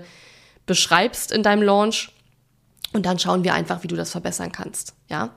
beschreibst 0.66 1.30
in 1.30 1.42
deinem 1.42 1.62
Launch. 1.62 2.10
Und 2.92 3.06
dann 3.06 3.18
schauen 3.18 3.44
wir 3.44 3.54
einfach, 3.54 3.82
wie 3.82 3.88
du 3.88 3.96
das 3.96 4.10
verbessern 4.10 4.52
kannst. 4.52 4.94
Ja. 5.08 5.30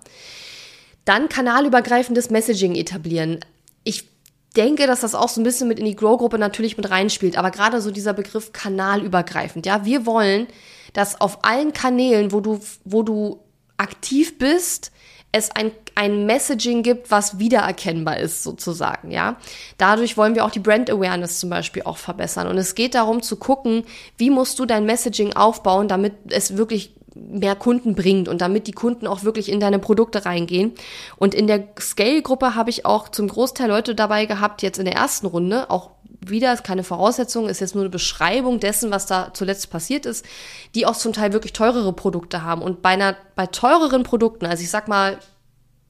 Dann 1.05 1.29
kanalübergreifendes 1.29 2.29
Messaging 2.29 2.75
etablieren. 2.75 3.39
Ich 3.83 4.09
denke, 4.55 4.87
dass 4.87 5.01
das 5.01 5.15
auch 5.15 5.29
so 5.29 5.39
ein 5.39 5.43
bisschen 5.43 5.67
mit 5.67 5.79
in 5.79 5.85
die 5.85 5.95
Grow-Gruppe 5.95 6.37
natürlich 6.37 6.75
mit 6.77 6.89
reinspielt. 6.89 7.37
Aber 7.37 7.51
gerade 7.51 7.81
so 7.81 7.91
dieser 7.91 8.13
Begriff 8.13 8.51
kanalübergreifend. 8.51 9.65
Ja, 9.65 9.85
wir 9.85 10.05
wollen, 10.05 10.47
dass 10.95 11.19
auf 11.19 11.43
allen 11.43 11.73
Kanälen, 11.73 12.31
wo 12.31 12.39
du, 12.39 12.59
wo 12.85 13.03
du 13.03 13.41
aktiv 13.77 14.37
bist, 14.39 14.93
es 15.33 15.51
ein, 15.51 15.71
ein 15.95 16.25
Messaging 16.25 16.81
gibt, 16.81 17.11
was 17.11 17.37
wiedererkennbar 17.37 18.17
ist, 18.17 18.43
sozusagen, 18.43 19.11
ja. 19.11 19.35
Dadurch 19.77 20.15
wollen 20.15 20.33
wir 20.33 20.45
auch 20.45 20.51
die 20.51 20.61
Brand 20.61 20.89
Awareness 20.89 21.41
zum 21.41 21.49
Beispiel 21.49 21.83
auch 21.83 21.97
verbessern. 21.97 22.47
Und 22.47 22.57
es 22.57 22.73
geht 22.73 22.95
darum 22.95 23.21
zu 23.21 23.35
gucken, 23.35 23.83
wie 24.17 24.29
musst 24.29 24.57
du 24.57 24.65
dein 24.65 24.85
Messaging 24.85 25.33
aufbauen, 25.33 25.89
damit 25.89 26.13
es 26.29 26.55
wirklich 26.55 26.95
mehr 27.13 27.57
Kunden 27.57 27.95
bringt 27.95 28.29
und 28.29 28.39
damit 28.39 28.67
die 28.67 28.71
Kunden 28.71 29.07
auch 29.07 29.23
wirklich 29.23 29.51
in 29.51 29.59
deine 29.59 29.79
Produkte 29.79 30.25
reingehen. 30.25 30.71
Und 31.17 31.33
in 31.33 31.47
der 31.47 31.67
Scale-Gruppe 31.77 32.55
habe 32.55 32.69
ich 32.69 32.85
auch 32.85 33.09
zum 33.09 33.27
Großteil 33.27 33.67
Leute 33.67 33.93
dabei 33.93 34.25
gehabt, 34.27 34.61
jetzt 34.61 34.79
in 34.79 34.85
der 34.85 34.95
ersten 34.95 35.27
Runde, 35.27 35.69
auch 35.69 35.91
wieder 36.21 36.53
ist 36.53 36.63
keine 36.63 36.83
Voraussetzung, 36.83 37.47
ist 37.49 37.61
jetzt 37.61 37.75
nur 37.75 37.83
eine 37.83 37.89
Beschreibung 37.89 38.59
dessen, 38.59 38.91
was 38.91 39.05
da 39.05 39.33
zuletzt 39.33 39.69
passiert 39.69 40.05
ist, 40.05 40.25
die 40.73 40.85
auch 40.85 40.95
zum 40.95 41.13
Teil 41.13 41.33
wirklich 41.33 41.53
teurere 41.53 41.93
Produkte 41.93 42.43
haben. 42.43 42.61
Und 42.61 42.81
bei 42.81 42.89
einer, 42.89 43.15
bei 43.35 43.47
teureren 43.47 44.03
Produkten, 44.03 44.45
also 44.45 44.63
ich 44.63 44.69
sag 44.69 44.87
mal 44.87 45.19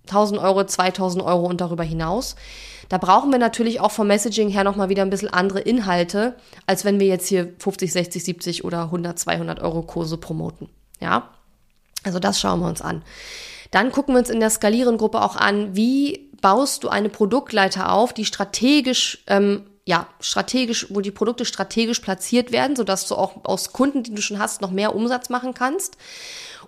1000 0.08 0.40
Euro, 0.40 0.64
2000 0.64 1.24
Euro 1.24 1.46
und 1.46 1.62
darüber 1.62 1.84
hinaus, 1.84 2.36
da 2.90 2.98
brauchen 2.98 3.32
wir 3.32 3.40
natürlich 3.40 3.80
auch 3.80 3.92
vom 3.92 4.08
Messaging 4.08 4.50
her 4.50 4.64
nochmal 4.64 4.90
wieder 4.90 5.02
ein 5.02 5.10
bisschen 5.10 5.34
andere 5.34 5.60
Inhalte, 5.60 6.36
als 6.68 6.86
wenn 6.86 7.00
wir 7.00 7.08
jetzt 7.08 7.28
hier 7.28 7.54
50, 7.58 7.92
60, 7.92 8.24
70 8.24 8.64
oder 8.64 8.84
100, 8.84 9.18
200 9.18 9.62
Euro 9.62 9.82
Kurse 9.82 10.18
promoten. 10.18 10.70
Ja, 11.00 11.30
also 12.04 12.20
das 12.20 12.40
schauen 12.40 12.60
wir 12.60 12.68
uns 12.68 12.82
an. 12.82 13.04
Dann 13.72 13.92
gucken 13.92 14.14
wir 14.14 14.20
uns 14.20 14.30
in 14.30 14.40
der 14.40 14.52
Skalieren-Gruppe 14.52 15.22
auch 15.22 15.36
an, 15.36 15.76
wie 15.76 16.30
baust 16.42 16.84
du 16.84 16.90
eine 16.90 17.10
Produktleiter 17.10 17.92
auf, 17.92 18.14
die 18.14 18.26
strategisch 18.26 19.24
ähm, 19.28 19.64
ja, 19.88 20.08
strategisch, 20.20 20.88
wo 20.90 21.00
die 21.00 21.12
Produkte 21.12 21.46
strategisch 21.46 22.00
platziert 22.00 22.52
werden, 22.52 22.76
sodass 22.76 23.08
du 23.08 23.16
auch 23.16 23.46
aus 23.46 23.72
Kunden, 23.72 24.02
die 24.02 24.16
du 24.16 24.22
schon 24.22 24.40
hast, 24.40 24.62
noch 24.62 24.72
mehr 24.72 24.96
Umsatz 24.96 25.30
machen 25.30 25.54
kannst. 25.54 25.98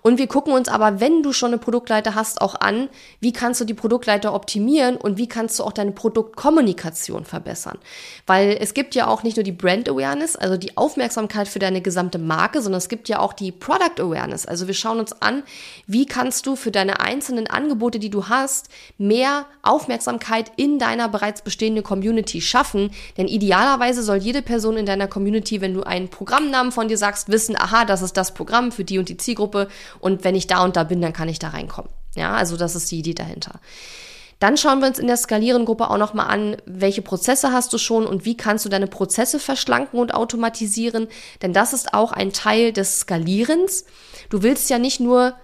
Und 0.02 0.18
wir 0.18 0.26
gucken 0.26 0.52
uns 0.52 0.68
aber, 0.68 1.00
wenn 1.00 1.22
du 1.22 1.32
schon 1.32 1.48
eine 1.48 1.58
Produktleiter 1.58 2.14
hast, 2.14 2.40
auch 2.40 2.54
an, 2.54 2.88
wie 3.20 3.32
kannst 3.32 3.60
du 3.60 3.64
die 3.64 3.74
Produktleiter 3.74 4.34
optimieren 4.34 4.96
und 4.96 5.18
wie 5.18 5.28
kannst 5.28 5.58
du 5.58 5.64
auch 5.64 5.72
deine 5.72 5.92
Produktkommunikation 5.92 7.24
verbessern. 7.24 7.78
Weil 8.26 8.56
es 8.60 8.74
gibt 8.74 8.94
ja 8.94 9.06
auch 9.06 9.22
nicht 9.22 9.36
nur 9.36 9.44
die 9.44 9.52
Brand 9.52 9.88
Awareness, 9.88 10.36
also 10.36 10.56
die 10.56 10.76
Aufmerksamkeit 10.76 11.48
für 11.48 11.58
deine 11.58 11.80
gesamte 11.80 12.18
Marke, 12.18 12.62
sondern 12.62 12.78
es 12.78 12.88
gibt 12.88 13.08
ja 13.08 13.18
auch 13.18 13.32
die 13.32 13.52
Product 13.52 14.00
Awareness. 14.00 14.46
Also 14.46 14.66
wir 14.66 14.74
schauen 14.74 14.98
uns 14.98 15.20
an, 15.20 15.42
wie 15.86 16.06
kannst 16.06 16.46
du 16.46 16.56
für 16.56 16.70
deine 16.70 17.00
einzelnen 17.00 17.46
Angebote, 17.48 17.98
die 17.98 18.10
du 18.10 18.28
hast, 18.28 18.68
mehr 18.98 19.46
Aufmerksamkeit 19.62 20.52
in 20.56 20.78
deiner 20.78 21.08
bereits 21.08 21.42
bestehenden 21.42 21.84
Community 21.84 22.40
schaffen. 22.40 22.90
Denn 23.16 23.28
idealerweise 23.28 24.02
soll 24.02 24.18
jede 24.18 24.42
Person 24.42 24.76
in 24.76 24.86
deiner 24.86 25.08
Community, 25.08 25.60
wenn 25.60 25.74
du 25.74 25.82
einen 25.82 26.08
Programmnamen 26.08 26.72
von 26.72 26.88
dir 26.88 26.98
sagst, 26.98 27.28
wissen, 27.28 27.56
aha, 27.56 27.84
das 27.84 28.02
ist 28.02 28.16
das 28.16 28.34
Programm 28.34 28.72
für 28.72 28.84
die 28.84 28.98
und 28.98 29.08
die 29.08 29.16
Zielgruppe 29.16 29.68
und 30.00 30.24
wenn 30.24 30.34
ich 30.34 30.46
da 30.46 30.64
und 30.64 30.76
da 30.76 30.84
bin, 30.84 31.00
dann 31.00 31.12
kann 31.12 31.28
ich 31.28 31.38
da 31.38 31.48
reinkommen. 31.48 31.90
Ja, 32.14 32.34
also 32.34 32.56
das 32.56 32.74
ist 32.74 32.90
die 32.90 32.98
Idee 32.98 33.14
dahinter. 33.14 33.60
Dann 34.40 34.56
schauen 34.56 34.80
wir 34.80 34.86
uns 34.86 35.00
in 35.00 35.08
der 35.08 35.16
Skalieren-Gruppe 35.16 35.90
auch 35.90 35.98
nochmal 35.98 36.28
an, 36.28 36.56
welche 36.64 37.02
Prozesse 37.02 37.52
hast 37.52 37.72
du 37.72 37.78
schon 37.78 38.06
und 38.06 38.24
wie 38.24 38.36
kannst 38.36 38.64
du 38.64 38.68
deine 38.68 38.86
Prozesse 38.86 39.40
verschlanken 39.40 39.98
und 39.98 40.14
automatisieren. 40.14 41.08
Denn 41.42 41.52
das 41.52 41.72
ist 41.72 41.92
auch 41.92 42.12
ein 42.12 42.32
Teil 42.32 42.72
des 42.72 43.00
Skalierens. 43.00 43.84
Du 44.30 44.42
willst 44.42 44.70
ja 44.70 44.78
nicht 44.78 45.00
nur 45.00 45.34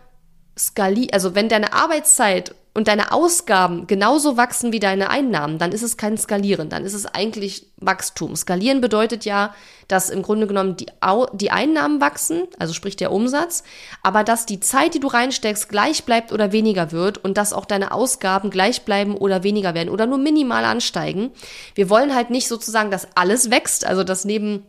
skalieren, 0.57 1.13
also 1.13 1.35
wenn 1.35 1.49
deine 1.49 1.73
Arbeitszeit 1.73 2.55
und 2.75 2.89
deine 2.89 3.13
Ausgaben 3.13 3.87
genauso 3.87 4.37
wachsen 4.37 4.73
wie 4.73 4.81
deine 4.81 5.09
Einnahmen, 5.09 5.59
dann 5.59 5.71
ist 5.71 5.83
es 5.83 5.97
kein 5.97 6.19
Skalieren, 6.19 6.69
dann 6.69 6.85
ist 6.85 6.95
es 6.95 7.07
eigentlich 7.07 7.69
Wachstum. 7.77 8.35
Skalieren 8.35 8.81
bedeutet 8.81 9.25
ja, 9.25 9.55
dass 9.87 10.11
im 10.11 10.23
Grunde 10.23 10.49
genommen 10.49 10.77
die, 10.77 10.89
Au 11.01 11.27
die 11.33 11.53
Einnahmen 11.53 12.01
wachsen, 12.01 12.43
also 12.59 12.75
sprich 12.75 12.97
der 12.97 13.13
Umsatz, 13.13 13.63
aber 14.03 14.25
dass 14.25 14.45
die 14.45 14.59
Zeit, 14.59 14.95
die 14.95 15.01
du 15.01 15.07
reinsteckst, 15.07 15.69
gleich 15.69 16.05
bleibt 16.05 16.33
oder 16.33 16.51
weniger 16.51 16.91
wird 16.91 17.19
und 17.19 17.39
dass 17.39 17.53
auch 17.53 17.65
deine 17.65 17.93
Ausgaben 17.93 18.51
gleich 18.51 18.83
bleiben 18.83 19.17
oder 19.17 19.45
weniger 19.45 19.75
werden 19.75 19.89
oder 19.91 20.07
nur 20.07 20.19
minimal 20.19 20.65
ansteigen. 20.65 21.31
Wir 21.77 21.89
wollen 21.91 22.15
halt 22.15 22.31
nicht 22.31 22.49
sozusagen, 22.49 22.91
dass 22.91 23.09
alles 23.15 23.51
wächst, 23.51 23.87
also 23.87 24.03
dass 24.03 24.25
neben 24.25 24.65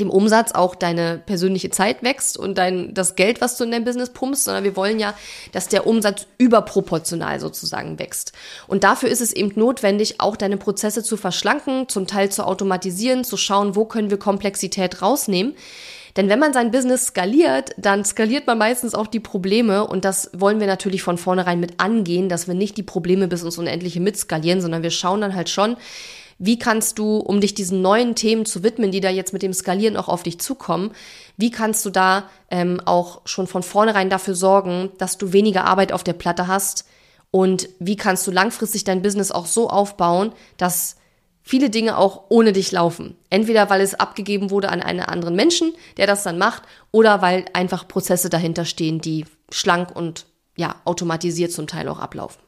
dem 0.00 0.10
Umsatz 0.10 0.52
auch 0.52 0.74
deine 0.74 1.18
persönliche 1.24 1.70
Zeit 1.70 2.02
wächst 2.02 2.36
und 2.38 2.58
dein, 2.58 2.94
das 2.94 3.14
Geld, 3.16 3.40
was 3.40 3.56
du 3.56 3.64
in 3.64 3.70
dein 3.70 3.84
Business 3.84 4.10
pumpst, 4.10 4.44
sondern 4.44 4.64
wir 4.64 4.76
wollen 4.76 4.98
ja, 4.98 5.14
dass 5.52 5.68
der 5.68 5.86
Umsatz 5.86 6.26
überproportional 6.38 7.40
sozusagen 7.40 7.98
wächst. 7.98 8.32
Und 8.66 8.84
dafür 8.84 9.08
ist 9.08 9.20
es 9.20 9.32
eben 9.32 9.52
notwendig, 9.54 10.20
auch 10.20 10.36
deine 10.36 10.56
Prozesse 10.56 11.02
zu 11.02 11.16
verschlanken, 11.16 11.88
zum 11.88 12.06
Teil 12.06 12.30
zu 12.30 12.44
automatisieren, 12.44 13.24
zu 13.24 13.36
schauen, 13.36 13.76
wo 13.76 13.84
können 13.84 14.10
wir 14.10 14.18
Komplexität 14.18 15.00
rausnehmen. 15.00 15.54
Denn 16.16 16.28
wenn 16.28 16.38
man 16.38 16.52
sein 16.52 16.70
Business 16.70 17.06
skaliert, 17.06 17.70
dann 17.76 18.04
skaliert 18.04 18.46
man 18.46 18.58
meistens 18.58 18.94
auch 18.94 19.08
die 19.08 19.20
Probleme 19.20 19.84
und 19.86 20.04
das 20.04 20.30
wollen 20.32 20.60
wir 20.60 20.68
natürlich 20.68 21.02
von 21.02 21.18
vornherein 21.18 21.58
mit 21.58 21.80
angehen, 21.80 22.28
dass 22.28 22.46
wir 22.46 22.54
nicht 22.54 22.76
die 22.76 22.84
Probleme 22.84 23.26
bis 23.26 23.42
ins 23.42 23.58
Unendliche 23.58 24.00
mitskalieren, 24.00 24.60
sondern 24.60 24.84
wir 24.84 24.92
schauen 24.92 25.20
dann 25.20 25.34
halt 25.34 25.48
schon, 25.48 25.76
wie 26.44 26.58
kannst 26.58 26.98
du, 26.98 27.16
um 27.16 27.40
dich 27.40 27.54
diesen 27.54 27.80
neuen 27.80 28.14
Themen 28.14 28.44
zu 28.44 28.62
widmen, 28.62 28.90
die 28.90 29.00
da 29.00 29.08
jetzt 29.08 29.32
mit 29.32 29.40
dem 29.40 29.54
Skalieren 29.54 29.96
auch 29.96 30.08
auf 30.08 30.22
dich 30.22 30.38
zukommen, 30.38 30.92
wie 31.38 31.50
kannst 31.50 31.86
du 31.86 31.90
da 31.90 32.28
ähm, 32.50 32.82
auch 32.84 33.22
schon 33.24 33.46
von 33.46 33.62
vornherein 33.62 34.10
dafür 34.10 34.34
sorgen, 34.34 34.90
dass 34.98 35.16
du 35.16 35.32
weniger 35.32 35.64
Arbeit 35.64 35.90
auf 35.90 36.04
der 36.04 36.12
Platte 36.12 36.46
hast 36.46 36.84
und 37.30 37.70
wie 37.78 37.96
kannst 37.96 38.26
du 38.26 38.30
langfristig 38.30 38.84
dein 38.84 39.00
Business 39.00 39.32
auch 39.32 39.46
so 39.46 39.70
aufbauen, 39.70 40.32
dass 40.58 40.96
viele 41.42 41.70
Dinge 41.70 41.96
auch 41.96 42.24
ohne 42.28 42.52
dich 42.52 42.72
laufen. 42.72 43.16
Entweder 43.30 43.70
weil 43.70 43.80
es 43.80 43.94
abgegeben 43.94 44.50
wurde 44.50 44.68
an 44.68 44.82
einen 44.82 45.00
anderen 45.00 45.36
Menschen, 45.36 45.72
der 45.96 46.06
das 46.06 46.24
dann 46.24 46.36
macht, 46.36 46.64
oder 46.90 47.22
weil 47.22 47.46
einfach 47.54 47.88
Prozesse 47.88 48.28
dahinter 48.28 48.66
stehen, 48.66 49.00
die 49.00 49.24
schlank 49.50 49.96
und 49.96 50.26
ja, 50.56 50.76
automatisiert 50.84 51.52
zum 51.52 51.66
Teil 51.66 51.88
auch 51.88 52.00
ablaufen. 52.00 52.42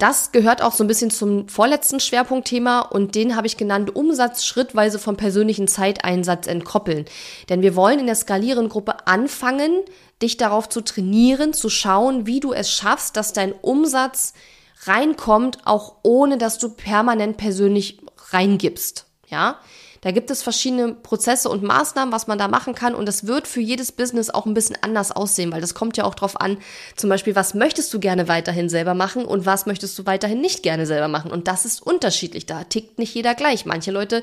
Das 0.00 0.32
gehört 0.32 0.62
auch 0.62 0.72
so 0.72 0.82
ein 0.82 0.86
bisschen 0.86 1.10
zum 1.10 1.46
vorletzten 1.46 2.00
Schwerpunktthema 2.00 2.80
und 2.80 3.14
den 3.14 3.36
habe 3.36 3.46
ich 3.46 3.58
genannt, 3.58 3.94
Umsatz 3.94 4.46
schrittweise 4.46 4.98
vom 4.98 5.18
persönlichen 5.18 5.68
Zeiteinsatz 5.68 6.46
entkoppeln. 6.46 7.04
Denn 7.50 7.60
wir 7.60 7.76
wollen 7.76 7.98
in 7.98 8.06
der 8.06 8.14
Skalieren-Gruppe 8.14 9.06
anfangen, 9.06 9.82
dich 10.22 10.38
darauf 10.38 10.70
zu 10.70 10.80
trainieren, 10.80 11.52
zu 11.52 11.68
schauen, 11.68 12.24
wie 12.26 12.40
du 12.40 12.54
es 12.54 12.72
schaffst, 12.72 13.18
dass 13.18 13.34
dein 13.34 13.52
Umsatz 13.52 14.32
reinkommt, 14.84 15.58
auch 15.66 15.96
ohne 16.02 16.38
dass 16.38 16.56
du 16.56 16.70
permanent 16.70 17.36
persönlich 17.36 18.00
reingibst. 18.30 19.04
Ja, 19.28 19.58
Da 20.00 20.12
gibt 20.12 20.30
es 20.30 20.42
verschiedene 20.42 20.94
Prozesse 20.94 21.48
und 21.48 21.62
Maßnahmen, 21.62 22.12
was 22.12 22.26
man 22.26 22.38
da 22.38 22.48
machen 22.48 22.74
kann. 22.74 22.94
Und 22.94 23.06
das 23.06 23.26
wird 23.26 23.46
für 23.46 23.60
jedes 23.60 23.92
Business 23.92 24.30
auch 24.30 24.46
ein 24.46 24.54
bisschen 24.54 24.78
anders 24.80 25.12
aussehen, 25.12 25.52
weil 25.52 25.60
das 25.60 25.74
kommt 25.74 25.96
ja 25.96 26.04
auch 26.04 26.14
drauf 26.14 26.40
an, 26.40 26.56
zum 26.96 27.10
Beispiel, 27.10 27.36
was 27.36 27.54
möchtest 27.54 27.92
du 27.92 28.00
gerne 28.00 28.28
weiterhin 28.28 28.68
selber 28.68 28.94
machen 28.94 29.24
und 29.24 29.46
was 29.46 29.66
möchtest 29.66 29.98
du 29.98 30.06
weiterhin 30.06 30.40
nicht 30.40 30.62
gerne 30.62 30.86
selber 30.86 31.08
machen. 31.08 31.30
Und 31.30 31.48
das 31.48 31.64
ist 31.64 31.82
unterschiedlich. 31.82 32.46
Da 32.46 32.64
tickt 32.64 32.98
nicht 32.98 33.14
jeder 33.14 33.34
gleich. 33.34 33.66
Manche 33.66 33.90
Leute 33.90 34.22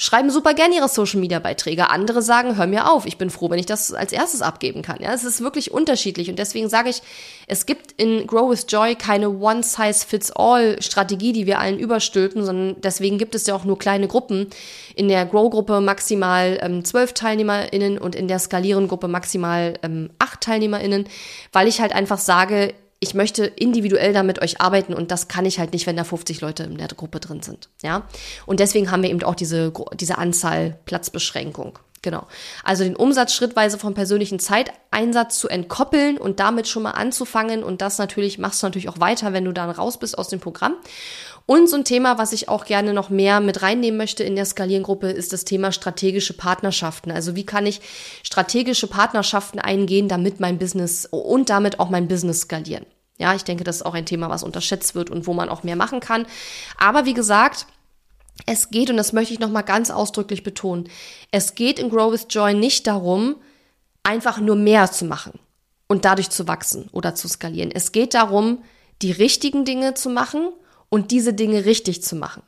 schreiben 0.00 0.30
super 0.30 0.54
gerne 0.54 0.76
ihre 0.76 0.88
Social 0.88 1.20
Media 1.20 1.40
Beiträge. 1.40 1.90
Andere 1.90 2.22
sagen, 2.22 2.56
hör 2.56 2.66
mir 2.66 2.90
auf. 2.90 3.04
Ich 3.04 3.18
bin 3.18 3.28
froh, 3.28 3.50
wenn 3.50 3.58
ich 3.58 3.66
das 3.66 3.92
als 3.92 4.12
erstes 4.12 4.40
abgeben 4.40 4.80
kann. 4.80 5.02
Ja, 5.02 5.12
es 5.12 5.24
ist 5.24 5.42
wirklich 5.42 5.72
unterschiedlich. 5.72 6.30
Und 6.30 6.38
deswegen 6.38 6.70
sage 6.70 6.88
ich, 6.88 7.02
es 7.46 7.66
gibt 7.66 7.92
in 8.00 8.26
Grow 8.26 8.50
with 8.50 8.64
Joy 8.66 8.94
keine 8.94 9.28
One-Size-Fits-All-Strategie, 9.28 11.34
die 11.34 11.44
wir 11.44 11.58
allen 11.58 11.78
überstülpen, 11.78 12.46
sondern 12.46 12.80
deswegen 12.80 13.18
gibt 13.18 13.34
es 13.34 13.46
ja 13.46 13.54
auch 13.54 13.64
nur 13.64 13.78
kleine 13.78 14.08
Gruppen. 14.08 14.46
In 14.94 15.08
der 15.08 15.26
Grow-Gruppe 15.26 15.82
maximal 15.82 16.58
ähm, 16.62 16.82
zwölf 16.82 17.12
TeilnehmerInnen 17.12 17.98
und 17.98 18.14
in 18.14 18.26
der 18.26 18.38
Skalieren-Gruppe 18.38 19.06
maximal 19.06 19.74
ähm, 19.82 20.08
acht 20.18 20.40
TeilnehmerInnen, 20.40 21.10
weil 21.52 21.68
ich 21.68 21.82
halt 21.82 21.92
einfach 21.92 22.18
sage, 22.18 22.72
ich 23.00 23.14
möchte 23.14 23.46
individuell 23.46 24.12
damit 24.12 24.42
euch 24.42 24.60
arbeiten 24.60 24.92
und 24.92 25.10
das 25.10 25.26
kann 25.26 25.46
ich 25.46 25.58
halt 25.58 25.72
nicht, 25.72 25.86
wenn 25.86 25.96
da 25.96 26.04
50 26.04 26.42
Leute 26.42 26.64
in 26.64 26.76
der 26.76 26.88
Gruppe 26.88 27.18
drin 27.18 27.42
sind. 27.42 27.70
Ja. 27.82 28.06
Und 28.44 28.60
deswegen 28.60 28.90
haben 28.90 29.02
wir 29.02 29.10
eben 29.10 29.22
auch 29.22 29.34
diese, 29.34 29.72
diese 29.94 30.18
Anzahl 30.18 30.78
Platzbeschränkung. 30.84 31.78
Genau. 32.02 32.26
Also 32.64 32.84
den 32.84 32.96
Umsatz 32.96 33.34
schrittweise 33.34 33.78
vom 33.78 33.92
persönlichen 33.92 34.38
Zeiteinsatz 34.38 35.38
zu 35.38 35.48
entkoppeln 35.48 36.16
und 36.16 36.40
damit 36.40 36.66
schon 36.66 36.82
mal 36.82 36.92
anzufangen. 36.92 37.62
Und 37.62 37.82
das 37.82 37.98
natürlich 37.98 38.38
machst 38.38 38.62
du 38.62 38.66
natürlich 38.66 38.88
auch 38.88 39.00
weiter, 39.00 39.34
wenn 39.34 39.44
du 39.44 39.52
dann 39.52 39.70
raus 39.70 39.98
bist 39.98 40.16
aus 40.16 40.28
dem 40.28 40.40
Programm. 40.40 40.76
Und 41.46 41.68
so 41.68 41.76
ein 41.76 41.84
Thema, 41.84 42.16
was 42.18 42.32
ich 42.32 42.48
auch 42.48 42.64
gerne 42.64 42.92
noch 42.92 43.10
mehr 43.10 43.40
mit 43.40 43.62
reinnehmen 43.62 43.98
möchte 43.98 44.22
in 44.22 44.36
der 44.36 44.44
Skalierengruppe, 44.44 45.10
ist 45.10 45.32
das 45.32 45.44
Thema 45.44 45.72
strategische 45.72 46.34
Partnerschaften. 46.34 47.10
Also 47.10 47.34
wie 47.34 47.44
kann 47.44 47.66
ich 47.66 47.80
strategische 48.22 48.86
Partnerschaften 48.86 49.58
eingehen, 49.58 50.08
damit 50.08 50.38
mein 50.38 50.58
Business 50.58 51.06
und 51.10 51.50
damit 51.50 51.80
auch 51.80 51.90
mein 51.90 52.06
Business 52.06 52.42
skalieren. 52.42 52.86
Ja, 53.18 53.34
ich 53.34 53.44
denke, 53.44 53.64
das 53.64 53.76
ist 53.76 53.82
auch 53.82 53.94
ein 53.94 54.06
Thema, 54.06 54.30
was 54.30 54.42
unterschätzt 54.42 54.94
wird 54.94 55.10
und 55.10 55.26
wo 55.26 55.34
man 55.34 55.48
auch 55.48 55.62
mehr 55.62 55.76
machen 55.76 56.00
kann. 56.00 56.26
Aber 56.78 57.04
wie 57.04 57.14
gesagt, 57.14 57.66
es 58.46 58.70
geht, 58.70 58.88
und 58.88 58.96
das 58.96 59.12
möchte 59.12 59.34
ich 59.34 59.40
nochmal 59.40 59.64
ganz 59.64 59.90
ausdrücklich 59.90 60.42
betonen, 60.42 60.88
es 61.30 61.54
geht 61.54 61.78
in 61.78 61.90
Grow 61.90 62.12
with 62.12 62.26
Joy 62.30 62.54
nicht 62.54 62.86
darum, 62.86 63.36
einfach 64.02 64.38
nur 64.40 64.56
mehr 64.56 64.90
zu 64.90 65.04
machen 65.04 65.38
und 65.86 66.04
dadurch 66.04 66.30
zu 66.30 66.48
wachsen 66.48 66.88
oder 66.92 67.14
zu 67.14 67.28
skalieren. 67.28 67.70
Es 67.70 67.92
geht 67.92 68.14
darum, 68.14 68.62
die 69.02 69.12
richtigen 69.12 69.64
Dinge 69.64 69.94
zu 69.94 70.08
machen 70.08 70.48
und 70.90 71.10
diese 71.10 71.32
Dinge 71.32 71.64
richtig 71.64 72.02
zu 72.02 72.16
machen. 72.16 72.42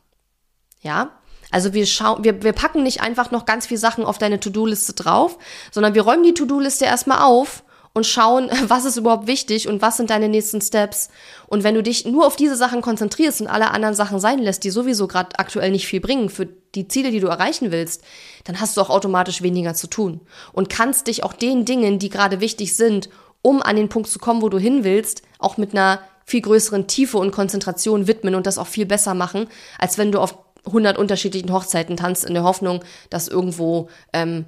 Ja? 0.83 1.13
Also 1.51 1.73
wir 1.73 1.87
schauen, 1.87 2.25
wir, 2.25 2.43
wir 2.43 2.53
packen 2.53 2.83
nicht 2.83 3.01
einfach 3.01 3.31
noch 3.31 3.47
ganz 3.47 3.67
viel 3.67 3.79
Sachen 3.79 4.05
auf 4.05 4.19
deine 4.19 4.41
To-Do-Liste 4.41 4.93
drauf, 4.95 5.39
sondern 5.71 5.95
wir 5.95 6.03
räumen 6.03 6.25
die 6.25 6.35
To-Do-Liste 6.35 6.85
erstmal 6.85 7.23
auf 7.23 7.63
und 7.95 8.07
schauen, 8.07 8.51
was 8.69 8.85
ist 8.85 8.97
überhaupt 8.97 9.27
wichtig 9.27 9.69
und 9.69 9.83
was 9.83 9.99
sind 9.99 10.11
deine 10.11 10.29
nächsten 10.29 10.61
Steps. 10.61 11.11
Und 11.47 11.63
wenn 11.63 11.75
du 11.75 11.83
dich 11.83 12.07
nur 12.07 12.27
auf 12.27 12.37
diese 12.37 12.57
Sachen 12.57 12.81
konzentrierst 12.81 13.41
und 13.43 13.49
alle 13.49 13.71
anderen 13.71 13.95
Sachen 13.95 14.19
sein 14.19 14.39
lässt, 14.39 14.65
die 14.65 14.71
sowieso 14.71 15.07
gerade 15.07 15.39
aktuell 15.39 15.71
nicht 15.71 15.87
viel 15.87 16.01
bringen 16.01 16.31
für 16.31 16.47
die 16.47 16.89
Ziele, 16.89 17.11
die 17.11 17.21
du 17.21 17.29
erreichen 17.29 17.71
willst, 17.71 18.03
dann 18.45 18.61
hast 18.61 18.77
du 18.77 18.81
auch 18.81 18.91
automatisch 18.91 19.43
weniger 19.43 19.75
zu 19.75 19.89
tun 19.89 20.21
und 20.53 20.71
kannst 20.71 21.07
dich 21.07 21.23
auch 21.23 21.35
den 21.35 21.65
Dingen, 21.65 21.99
die 21.99 22.09
gerade 22.09 22.41
wichtig 22.41 22.75
sind, 22.75 23.11
um 23.43 23.61
an 23.61 23.77
den 23.77 23.89
Punkt 23.89 24.09
zu 24.09 24.19
kommen, 24.19 24.41
wo 24.41 24.49
du 24.49 24.59
hin 24.59 24.85
willst, 24.85 25.23
auch 25.39 25.59
mit 25.59 25.73
einer 25.73 26.01
viel 26.25 26.43
größeren 26.43 26.87
Tiefe 26.87 27.19
und 27.19 27.33
Konzentration 27.33 28.07
widmen 28.07 28.35
und 28.35 28.47
das 28.47 28.59
auch 28.59 28.67
viel 28.67 28.87
besser 28.87 29.15
machen, 29.15 29.49
als 29.79 29.99
wenn 29.99 30.13
du 30.13 30.21
auf 30.21 30.39
100 30.67 30.97
unterschiedlichen 30.97 31.53
Hochzeiten 31.53 31.97
tanzt 31.97 32.25
in 32.25 32.35
der 32.35 32.45
Hoffnung, 32.45 32.85
dass 33.11 33.29
irgendwo, 33.29 33.89
ähm, 34.13 34.47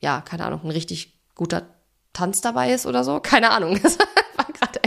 ja, 0.00 0.20
keine 0.20 0.44
Ahnung, 0.44 0.60
ein 0.64 0.70
richtig 0.70 1.18
guter 1.34 1.62
Tanz 2.12 2.40
dabei 2.40 2.72
ist 2.72 2.86
oder 2.86 3.04
so. 3.04 3.20
Keine 3.22 3.50
Ahnung. 3.50 3.78
Das 3.82 3.98
war 3.98 4.46
gerade 4.52 4.80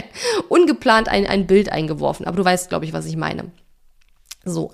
ungeplant 0.48 1.08
ein, 1.08 1.26
ein 1.26 1.46
Bild 1.46 1.70
eingeworfen. 1.70 2.26
Aber 2.26 2.36
du 2.36 2.44
weißt, 2.44 2.68
glaube 2.68 2.84
ich, 2.84 2.92
was 2.92 3.06
ich 3.06 3.16
meine. 3.16 3.50
So, 4.44 4.72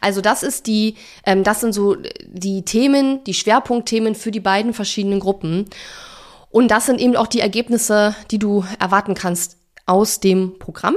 also 0.00 0.20
das 0.20 0.42
ist 0.42 0.66
die, 0.66 0.96
ähm, 1.24 1.42
das 1.42 1.60
sind 1.60 1.72
so 1.72 1.96
die 2.26 2.64
Themen, 2.64 3.24
die 3.24 3.34
Schwerpunktthemen 3.34 4.14
für 4.14 4.30
die 4.30 4.40
beiden 4.40 4.72
verschiedenen 4.72 5.20
Gruppen. 5.20 5.64
Und 6.50 6.70
das 6.70 6.86
sind 6.86 7.00
eben 7.00 7.16
auch 7.16 7.26
die 7.26 7.40
Ergebnisse, 7.40 8.14
die 8.30 8.38
du 8.38 8.64
erwarten 8.78 9.14
kannst 9.14 9.56
aus 9.86 10.20
dem 10.20 10.58
Programm. 10.58 10.96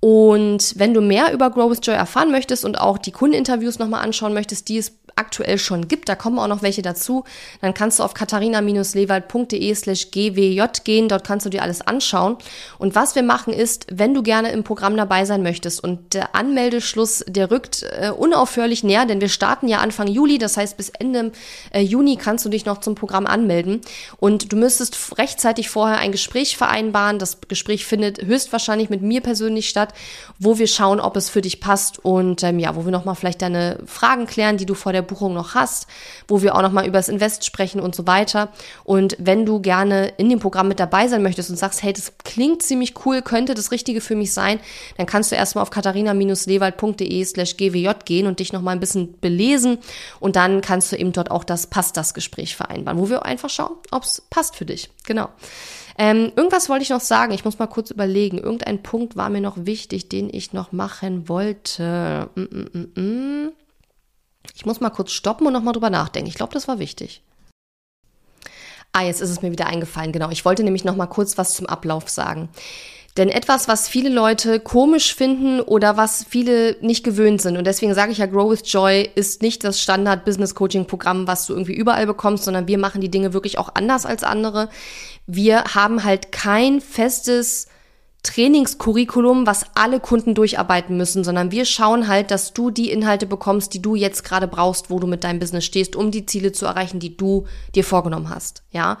Und 0.00 0.78
wenn 0.78 0.94
du 0.94 1.00
mehr 1.00 1.32
über 1.32 1.50
Grow 1.50 1.70
with 1.70 1.80
Joy 1.82 1.94
erfahren 1.94 2.30
möchtest 2.30 2.64
und 2.64 2.80
auch 2.80 2.98
die 2.98 3.12
Kundeninterviews 3.12 3.78
nochmal 3.78 4.04
anschauen 4.04 4.34
möchtest, 4.34 4.68
die 4.68 4.78
es 4.78 4.92
aktuell 5.16 5.58
schon 5.58 5.88
gibt, 5.88 6.10
da 6.10 6.14
kommen 6.14 6.38
auch 6.38 6.46
noch 6.46 6.62
welche 6.62 6.82
dazu, 6.82 7.24
dann 7.62 7.72
kannst 7.72 7.98
du 7.98 8.02
auf 8.02 8.12
katharina-lewald.de 8.12 9.74
slash 9.74 10.10
gwj 10.10 10.62
gehen, 10.84 11.08
dort 11.08 11.26
kannst 11.26 11.46
du 11.46 11.50
dir 11.50 11.62
alles 11.62 11.80
anschauen. 11.80 12.36
Und 12.78 12.94
was 12.94 13.14
wir 13.14 13.22
machen 13.22 13.54
ist, 13.54 13.86
wenn 13.90 14.12
du 14.12 14.22
gerne 14.22 14.52
im 14.52 14.62
Programm 14.62 14.94
dabei 14.96 15.24
sein 15.24 15.42
möchtest 15.42 15.82
und 15.82 16.12
der 16.12 16.34
Anmeldeschluss, 16.34 17.24
der 17.26 17.50
rückt 17.50 17.82
äh, 17.82 18.10
unaufhörlich 18.10 18.84
näher, 18.84 19.06
denn 19.06 19.22
wir 19.22 19.30
starten 19.30 19.68
ja 19.68 19.78
Anfang 19.78 20.06
Juli, 20.06 20.36
das 20.36 20.58
heißt 20.58 20.76
bis 20.76 20.90
Ende 20.90 21.32
äh, 21.72 21.80
Juni 21.80 22.16
kannst 22.16 22.44
du 22.44 22.50
dich 22.50 22.66
noch 22.66 22.80
zum 22.80 22.94
Programm 22.94 23.26
anmelden 23.26 23.80
und 24.18 24.52
du 24.52 24.56
müsstest 24.56 25.16
rechtzeitig 25.16 25.70
vorher 25.70 25.98
ein 25.98 26.12
Gespräch 26.12 26.58
vereinbaren. 26.58 27.18
Das 27.18 27.38
Gespräch 27.48 27.86
findet 27.86 28.22
höchstwahrscheinlich 28.22 28.90
mit 28.90 29.00
mir 29.00 29.22
persönlich 29.22 29.70
statt, 29.70 29.94
wo 30.38 30.58
wir 30.58 30.66
schauen, 30.66 31.00
ob 31.00 31.16
es 31.16 31.30
für 31.30 31.40
dich 31.40 31.60
passt 31.60 32.04
und 32.04 32.42
ähm, 32.42 32.58
ja, 32.58 32.76
wo 32.76 32.84
wir 32.84 32.92
nochmal 32.92 33.14
vielleicht 33.14 33.40
deine 33.40 33.78
Fragen 33.86 34.26
klären, 34.26 34.58
die 34.58 34.66
du 34.66 34.74
vor 34.74 34.92
der 34.92 35.05
Buchung 35.06 35.34
noch 35.34 35.54
hast, 35.54 35.86
wo 36.28 36.42
wir 36.42 36.54
auch 36.54 36.62
nochmal 36.62 36.86
über 36.86 36.98
das 36.98 37.08
Invest 37.08 37.44
sprechen 37.44 37.80
und 37.80 37.94
so 37.94 38.06
weiter. 38.06 38.48
Und 38.84 39.16
wenn 39.18 39.46
du 39.46 39.60
gerne 39.60 40.08
in 40.18 40.28
dem 40.28 40.40
Programm 40.40 40.68
mit 40.68 40.80
dabei 40.80 41.08
sein 41.08 41.22
möchtest 41.22 41.50
und 41.50 41.56
sagst, 41.56 41.82
hey, 41.82 41.92
das 41.92 42.12
klingt 42.24 42.62
ziemlich 42.62 42.94
cool, 43.04 43.22
könnte 43.22 43.54
das 43.54 43.70
Richtige 43.70 44.00
für 44.00 44.16
mich 44.16 44.32
sein, 44.32 44.60
dann 44.96 45.06
kannst 45.06 45.32
du 45.32 45.36
erstmal 45.36 45.62
auf 45.62 45.70
katharina-lewald.de 45.70 47.24
slash 47.24 47.56
gwj 47.56 47.90
gehen 48.04 48.26
und 48.26 48.40
dich 48.40 48.52
nochmal 48.52 48.74
ein 48.74 48.80
bisschen 48.80 49.18
belesen 49.20 49.78
und 50.20 50.36
dann 50.36 50.60
kannst 50.60 50.92
du 50.92 50.96
eben 50.96 51.12
dort 51.12 51.30
auch 51.30 51.44
das 51.44 51.66
Passt 51.68 51.96
das 51.96 52.14
Gespräch 52.14 52.56
vereinbaren, 52.56 52.98
wo 52.98 53.08
wir 53.10 53.24
einfach 53.24 53.50
schauen, 53.50 53.76
ob 53.90 54.04
es 54.04 54.22
passt 54.30 54.56
für 54.56 54.64
dich. 54.64 54.90
Genau. 55.04 55.28
Ähm, 55.98 56.32
irgendwas 56.36 56.68
wollte 56.68 56.82
ich 56.82 56.90
noch 56.90 57.00
sagen. 57.00 57.32
Ich 57.32 57.44
muss 57.44 57.58
mal 57.58 57.66
kurz 57.66 57.90
überlegen. 57.90 58.38
Irgendein 58.38 58.82
Punkt 58.82 59.16
war 59.16 59.30
mir 59.30 59.40
noch 59.40 59.56
wichtig, 59.58 60.08
den 60.08 60.28
ich 60.32 60.52
noch 60.52 60.72
machen 60.72 61.28
wollte. 61.28 62.28
Mm 62.34 62.40
-mm 62.40 62.88
-mm. 62.94 63.52
Ich 64.54 64.66
muss 64.66 64.80
mal 64.80 64.90
kurz 64.90 65.12
stoppen 65.12 65.46
und 65.46 65.52
nochmal 65.52 65.72
drüber 65.72 65.90
nachdenken. 65.90 66.28
Ich 66.28 66.34
glaube, 66.34 66.54
das 66.54 66.68
war 66.68 66.78
wichtig. 66.78 67.22
Ah, 68.92 69.02
jetzt 69.02 69.20
ist 69.20 69.30
es 69.30 69.42
mir 69.42 69.50
wieder 69.50 69.66
eingefallen. 69.66 70.12
Genau. 70.12 70.30
Ich 70.30 70.44
wollte 70.44 70.62
nämlich 70.62 70.84
noch 70.84 70.96
mal 70.96 71.06
kurz 71.06 71.36
was 71.36 71.54
zum 71.54 71.66
Ablauf 71.66 72.08
sagen. 72.08 72.48
Denn 73.16 73.30
etwas, 73.30 73.66
was 73.66 73.88
viele 73.88 74.10
Leute 74.10 74.60
komisch 74.60 75.14
finden 75.14 75.60
oder 75.60 75.96
was 75.96 76.24
viele 76.28 76.76
nicht 76.82 77.02
gewöhnt 77.02 77.40
sind, 77.40 77.56
und 77.56 77.66
deswegen 77.66 77.94
sage 77.94 78.12
ich 78.12 78.18
ja, 78.18 78.26
Grow 78.26 78.50
with 78.50 78.70
Joy 78.70 79.08
ist 79.14 79.40
nicht 79.40 79.64
das 79.64 79.80
Standard 79.80 80.26
Business 80.26 80.54
Coaching 80.54 80.86
Programm, 80.86 81.26
was 81.26 81.46
du 81.46 81.54
irgendwie 81.54 81.74
überall 81.74 82.06
bekommst, 82.06 82.44
sondern 82.44 82.68
wir 82.68 82.76
machen 82.76 83.00
die 83.00 83.10
Dinge 83.10 83.32
wirklich 83.32 83.56
auch 83.56 83.70
anders 83.74 84.04
als 84.04 84.22
andere. 84.22 84.68
Wir 85.26 85.64
haben 85.74 86.04
halt 86.04 86.30
kein 86.30 86.82
festes 86.82 87.68
Trainingscurriculum, 88.22 89.46
was 89.46 89.64
alle 89.74 90.00
Kunden 90.00 90.34
durcharbeiten 90.34 90.96
müssen, 90.96 91.22
sondern 91.22 91.52
wir 91.52 91.64
schauen 91.64 92.08
halt, 92.08 92.30
dass 92.30 92.52
du 92.52 92.70
die 92.70 92.90
Inhalte 92.90 93.26
bekommst, 93.26 93.72
die 93.72 93.80
du 93.80 93.94
jetzt 93.94 94.24
gerade 94.24 94.48
brauchst, 94.48 94.90
wo 94.90 94.98
du 94.98 95.06
mit 95.06 95.22
deinem 95.22 95.38
Business 95.38 95.64
stehst, 95.64 95.94
um 95.94 96.10
die 96.10 96.26
Ziele 96.26 96.52
zu 96.52 96.66
erreichen, 96.66 96.98
die 96.98 97.16
du 97.16 97.46
dir 97.74 97.84
vorgenommen 97.84 98.28
hast, 98.28 98.62
ja. 98.72 98.98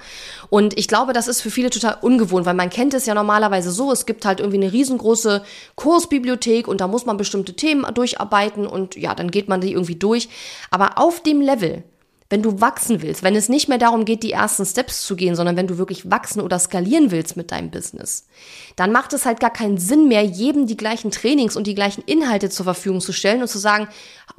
Und 0.48 0.78
ich 0.78 0.86
glaube, 0.86 1.12
das 1.12 1.28
ist 1.28 1.40
für 1.40 1.50
viele 1.50 1.70
total 1.70 1.98
ungewohnt, 2.00 2.46
weil 2.46 2.54
man 2.54 2.70
kennt 2.70 2.94
es 2.94 3.06
ja 3.06 3.14
normalerweise 3.14 3.72
so, 3.72 3.90
es 3.90 4.06
gibt 4.06 4.24
halt 4.24 4.40
irgendwie 4.40 4.62
eine 4.62 4.72
riesengroße 4.72 5.42
Kursbibliothek 5.74 6.68
und 6.68 6.80
da 6.80 6.86
muss 6.86 7.04
man 7.04 7.16
bestimmte 7.16 7.54
Themen 7.54 7.84
durcharbeiten 7.94 8.66
und 8.66 8.96
ja, 8.96 9.14
dann 9.14 9.30
geht 9.30 9.48
man 9.48 9.60
die 9.60 9.72
irgendwie 9.72 9.96
durch. 9.96 10.28
Aber 10.70 10.98
auf 10.98 11.22
dem 11.22 11.40
Level, 11.40 11.82
wenn 12.28 12.42
du 12.42 12.60
wachsen 12.60 13.02
willst, 13.02 13.22
wenn 13.22 13.36
es 13.36 13.48
nicht 13.48 13.68
mehr 13.68 13.78
darum 13.78 14.04
geht, 14.04 14.22
die 14.22 14.32
ersten 14.32 14.64
Steps 14.64 15.06
zu 15.06 15.14
gehen, 15.14 15.36
sondern 15.36 15.56
wenn 15.56 15.68
du 15.68 15.78
wirklich 15.78 16.10
wachsen 16.10 16.40
oder 16.40 16.58
skalieren 16.58 17.10
willst 17.10 17.36
mit 17.36 17.52
deinem 17.52 17.70
Business, 17.70 18.26
dann 18.74 18.92
macht 18.92 19.12
es 19.12 19.26
halt 19.26 19.38
gar 19.38 19.52
keinen 19.52 19.78
Sinn 19.78 20.08
mehr, 20.08 20.24
jedem 20.24 20.66
die 20.66 20.76
gleichen 20.76 21.10
Trainings 21.10 21.56
und 21.56 21.66
die 21.66 21.74
gleichen 21.74 22.02
Inhalte 22.04 22.50
zur 22.50 22.64
Verfügung 22.64 23.00
zu 23.00 23.12
stellen 23.12 23.42
und 23.42 23.48
zu 23.48 23.58
sagen, 23.58 23.88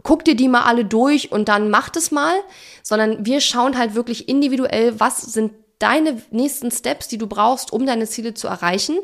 guck 0.04 0.26
dir 0.26 0.36
die 0.36 0.50
mal 0.50 0.64
alle 0.64 0.84
durch 0.86 1.32
und 1.32 1.48
dann 1.48 1.70
mach 1.70 1.90
es 1.96 2.12
mal, 2.12 2.36
sondern 2.84 3.26
wir 3.26 3.40
schauen 3.40 3.78
halt 3.78 3.96
wirklich 3.96 4.28
individuell, 4.28 5.00
was 5.00 5.22
sind 5.22 5.54
deine 5.80 6.22
nächsten 6.32 6.72
Steps, 6.72 7.08
die 7.08 7.18
du 7.18 7.28
brauchst, 7.28 7.72
um 7.72 7.86
deine 7.86 8.08
Ziele 8.08 8.34
zu 8.34 8.48
erreichen 8.48 8.98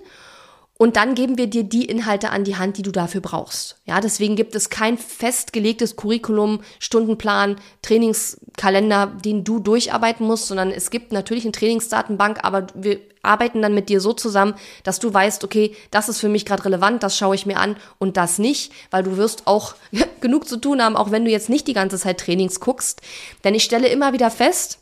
Und 0.77 0.95
dann 0.95 1.13
geben 1.13 1.37
wir 1.37 1.47
dir 1.47 1.63
die 1.63 1.85
Inhalte 1.85 2.31
an 2.31 2.43
die 2.43 2.55
Hand, 2.55 2.77
die 2.77 2.81
du 2.81 2.91
dafür 2.91 3.21
brauchst. 3.21 3.77
Ja, 3.85 4.01
deswegen 4.01 4.35
gibt 4.35 4.55
es 4.55 4.69
kein 4.69 4.97
festgelegtes 4.97 5.95
Curriculum, 5.95 6.61
Stundenplan, 6.79 7.57
Trainingskalender, 7.83 9.07
den 9.23 9.43
du 9.43 9.59
durcharbeiten 9.59 10.25
musst, 10.25 10.47
sondern 10.47 10.71
es 10.71 10.89
gibt 10.89 11.11
natürlich 11.11 11.43
eine 11.43 11.51
Trainingsdatenbank, 11.51 12.39
aber 12.43 12.67
wir 12.73 12.99
arbeiten 13.21 13.61
dann 13.61 13.75
mit 13.75 13.87
dir 13.87 14.01
so 14.01 14.13
zusammen, 14.13 14.55
dass 14.83 14.99
du 14.99 15.13
weißt, 15.13 15.43
okay, 15.43 15.75
das 15.91 16.09
ist 16.09 16.19
für 16.19 16.27
mich 16.27 16.45
gerade 16.45 16.65
relevant, 16.65 17.03
das 17.03 17.17
schaue 17.17 17.35
ich 17.35 17.45
mir 17.45 17.57
an 17.57 17.77
und 17.99 18.17
das 18.17 18.39
nicht, 18.39 18.73
weil 18.91 19.03
du 19.03 19.15
wirst 19.15 19.47
auch 19.47 19.75
genug 20.21 20.47
zu 20.47 20.57
tun 20.57 20.81
haben, 20.81 20.97
auch 20.97 21.11
wenn 21.11 21.23
du 21.23 21.31
jetzt 21.31 21.49
nicht 21.49 21.67
die 21.67 21.73
ganze 21.73 21.97
Zeit 21.97 22.19
Trainings 22.19 22.59
guckst. 22.59 23.01
Denn 23.43 23.55
ich 23.55 23.63
stelle 23.63 23.87
immer 23.87 24.11
wieder 24.11 24.29
fest, 24.29 24.79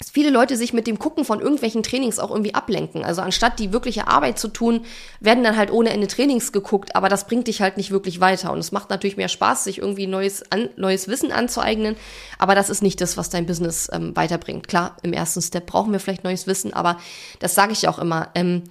dass 0.00 0.10
viele 0.10 0.30
Leute 0.30 0.56
sich 0.56 0.72
mit 0.72 0.86
dem 0.86 0.98
Gucken 0.98 1.26
von 1.26 1.40
irgendwelchen 1.40 1.82
Trainings 1.82 2.18
auch 2.18 2.30
irgendwie 2.30 2.54
ablenken. 2.54 3.04
Also 3.04 3.20
anstatt 3.20 3.58
die 3.58 3.70
wirkliche 3.70 4.08
Arbeit 4.08 4.38
zu 4.38 4.48
tun, 4.48 4.86
werden 5.20 5.44
dann 5.44 5.58
halt 5.58 5.70
ohne 5.70 5.90
Ende 5.90 6.06
Trainings 6.06 6.52
geguckt, 6.52 6.96
aber 6.96 7.10
das 7.10 7.26
bringt 7.26 7.48
dich 7.48 7.60
halt 7.60 7.76
nicht 7.76 7.90
wirklich 7.90 8.18
weiter. 8.18 8.50
Und 8.50 8.60
es 8.60 8.72
macht 8.72 8.88
natürlich 8.88 9.18
mehr 9.18 9.28
Spaß, 9.28 9.64
sich 9.64 9.76
irgendwie 9.76 10.06
neues, 10.06 10.50
an, 10.50 10.70
neues 10.76 11.06
Wissen 11.06 11.32
anzueignen, 11.32 11.96
aber 12.38 12.54
das 12.54 12.70
ist 12.70 12.82
nicht 12.82 13.02
das, 13.02 13.18
was 13.18 13.28
dein 13.28 13.44
Business 13.44 13.90
ähm, 13.92 14.16
weiterbringt. 14.16 14.68
Klar, 14.68 14.96
im 15.02 15.12
ersten 15.12 15.42
Step 15.42 15.66
brauchen 15.66 15.92
wir 15.92 16.00
vielleicht 16.00 16.24
neues 16.24 16.46
Wissen, 16.46 16.72
aber 16.72 16.98
das 17.38 17.54
sage 17.54 17.72
ich 17.72 17.86
auch 17.86 17.98
immer. 17.98 18.30
Ähm, 18.34 18.62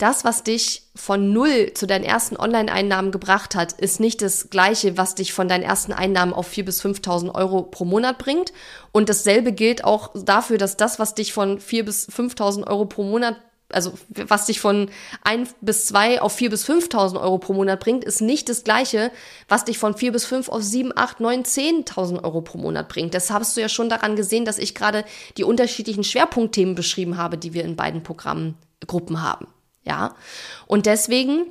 das, 0.00 0.24
was 0.24 0.42
dich 0.42 0.82
von 0.94 1.32
null 1.32 1.72
zu 1.74 1.86
deinen 1.86 2.04
ersten 2.04 2.36
Online-Einnahmen 2.36 3.12
gebracht 3.12 3.54
hat, 3.54 3.72
ist 3.72 4.00
nicht 4.00 4.22
das 4.22 4.50
gleiche, 4.50 4.96
was 4.96 5.14
dich 5.14 5.32
von 5.32 5.48
deinen 5.48 5.62
ersten 5.62 5.92
Einnahmen 5.92 6.32
auf 6.32 6.50
4.000 6.50 6.62
bis 6.64 6.84
5.000 6.84 7.34
Euro 7.34 7.62
pro 7.62 7.84
Monat 7.84 8.18
bringt. 8.18 8.52
Und 8.92 9.08
dasselbe 9.08 9.52
gilt 9.52 9.84
auch 9.84 10.10
dafür, 10.14 10.58
dass 10.58 10.76
das, 10.76 10.98
was 10.98 11.14
dich 11.14 11.32
von 11.32 11.58
4.000 11.58 11.82
bis 11.84 12.08
5.000 12.08 12.66
Euro 12.66 12.86
pro 12.86 13.02
Monat 13.02 13.36
also 13.72 13.92
was 14.08 14.46
dich 14.46 14.58
von 14.58 14.90
1 15.22 15.54
bis 15.60 15.86
2 15.86 16.20
auf 16.22 16.32
4 16.32 16.50
bis 16.50 16.68
5.000 16.68 17.20
Euro 17.20 17.38
pro 17.38 17.52
Monat 17.52 17.78
bringt, 17.78 18.02
ist 18.02 18.20
nicht 18.20 18.48
das 18.48 18.64
gleiche, 18.64 19.12
was 19.48 19.64
dich 19.64 19.78
von 19.78 19.96
4 19.96 20.10
bis 20.10 20.24
5 20.24 20.48
auf 20.48 20.62
7, 20.62 20.92
8, 20.96 21.20
9, 21.20 21.44
10.000 21.44 22.24
Euro 22.24 22.40
pro 22.40 22.58
Monat 22.58 22.88
bringt. 22.88 23.14
Das 23.14 23.30
hast 23.30 23.56
du 23.56 23.60
ja 23.60 23.68
schon 23.68 23.88
daran 23.88 24.16
gesehen, 24.16 24.44
dass 24.44 24.58
ich 24.58 24.74
gerade 24.74 25.04
die 25.36 25.44
unterschiedlichen 25.44 26.02
Schwerpunktthemen 26.02 26.74
beschrieben 26.74 27.16
habe, 27.16 27.38
die 27.38 27.54
wir 27.54 27.64
in 27.64 27.76
beiden 27.76 28.02
Programmgruppen 28.02 29.22
haben. 29.22 29.46
Ja. 29.82 30.14
Und 30.66 30.86
deswegen 30.86 31.46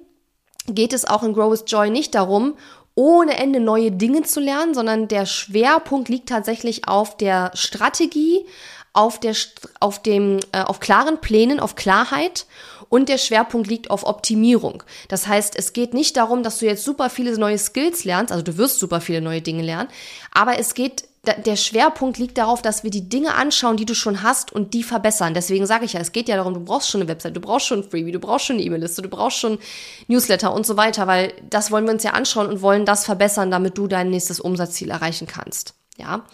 geht 0.68 0.94
es 0.94 1.06
auch 1.06 1.24
in 1.24 1.34
Grow 1.34 1.52
with 1.52 1.66
Joy 1.68 1.90
nicht 1.90 2.16
darum, 2.16 2.56
ohne 2.96 3.38
Ende 3.38 3.60
neue 3.60 3.92
Dinge 3.92 4.24
zu 4.24 4.40
lernen, 4.40 4.74
sondern 4.74 5.08
der 5.08 5.26
Schwerpunkt 5.26 6.10
liegt 6.10 6.30
tatsächlich 6.30 6.88
auf 6.88 7.16
der 7.16 7.52
Strategie, 7.54 8.46
auf 8.94 9.20
der, 9.20 9.36
auf 9.80 10.02
dem, 10.02 10.40
äh, 10.52 10.64
auf 10.64 10.80
klaren 10.80 11.22
Plänen, 11.22 11.60
auf 11.60 11.76
Klarheit 11.76 12.46
und 12.90 13.08
der 13.08 13.18
Schwerpunkt 13.18 13.70
liegt 13.70 13.92
auf 13.92 14.06
Optimierung. 14.06 14.84
Das 15.08 15.28
heißt, 15.28 15.56
es 15.56 15.74
geht 15.74 15.94
nicht 15.94 16.18
darum, 16.18 16.44
dass 16.44 16.58
du 16.58 16.66
jetzt 16.66 16.84
super 16.84 17.10
viele 17.10 17.38
neue 17.38 17.58
Skills 17.58 18.04
lernst, 18.04 18.32
also 18.32 18.44
du 18.44 18.58
wirst 18.58 18.80
super 18.80 19.00
viele 19.00 19.22
neue 19.22 19.42
Dinge 19.42 19.64
lernen, 19.64 19.90
aber 20.34 20.60
es 20.60 20.74
geht 20.74 21.06
der 21.34 21.56
Schwerpunkt 21.56 22.18
liegt 22.18 22.38
darauf, 22.38 22.62
dass 22.62 22.84
wir 22.84 22.92
die 22.92 23.08
Dinge 23.08 23.36
anschauen, 23.36 23.78
die 23.78 23.86
du 23.86 23.96
schon 23.96 24.24
hast 24.24 24.52
und 24.52 24.74
die 24.74 24.84
verbessern. 24.84 25.34
Deswegen 25.34 25.66
sage 25.66 25.86
ich 25.86 25.94
ja, 25.94 26.00
es 26.00 26.12
geht 26.12 26.28
ja 26.30 26.36
darum, 26.36 26.54
du 26.54 26.60
brauchst 26.60 26.90
schon 26.90 27.02
eine 27.02 27.10
Website, 27.10 27.36
du 27.36 27.42
brauchst 27.42 27.68
schon 27.68 27.80
ein 27.80 27.90
Freebie, 27.90 28.12
du 28.12 28.20
brauchst 28.20 28.46
schon 28.46 28.58
eine 28.58 28.66
E-Mail-Liste, 28.66 29.02
du 29.02 29.10
brauchst 29.10 29.38
schon 29.38 29.60
Newsletter 30.08 30.54
und 30.54 30.66
so 30.66 30.78
weiter, 30.78 31.08
weil 31.08 31.34
das 31.50 31.72
wollen 31.72 31.86
wir 31.86 31.94
uns 31.94 32.04
ja 32.04 32.12
anschauen 32.12 32.48
und 32.48 32.62
wollen 32.62 32.86
das 32.86 33.06
verbessern, 33.06 33.52
damit 33.52 33.78
du 33.78 33.88
dein 33.88 34.10
nächstes 34.10 34.40
Umsatzziel 34.40 34.90
erreichen 34.90 35.28
kannst. 35.28 35.74
Ja. 35.98 36.26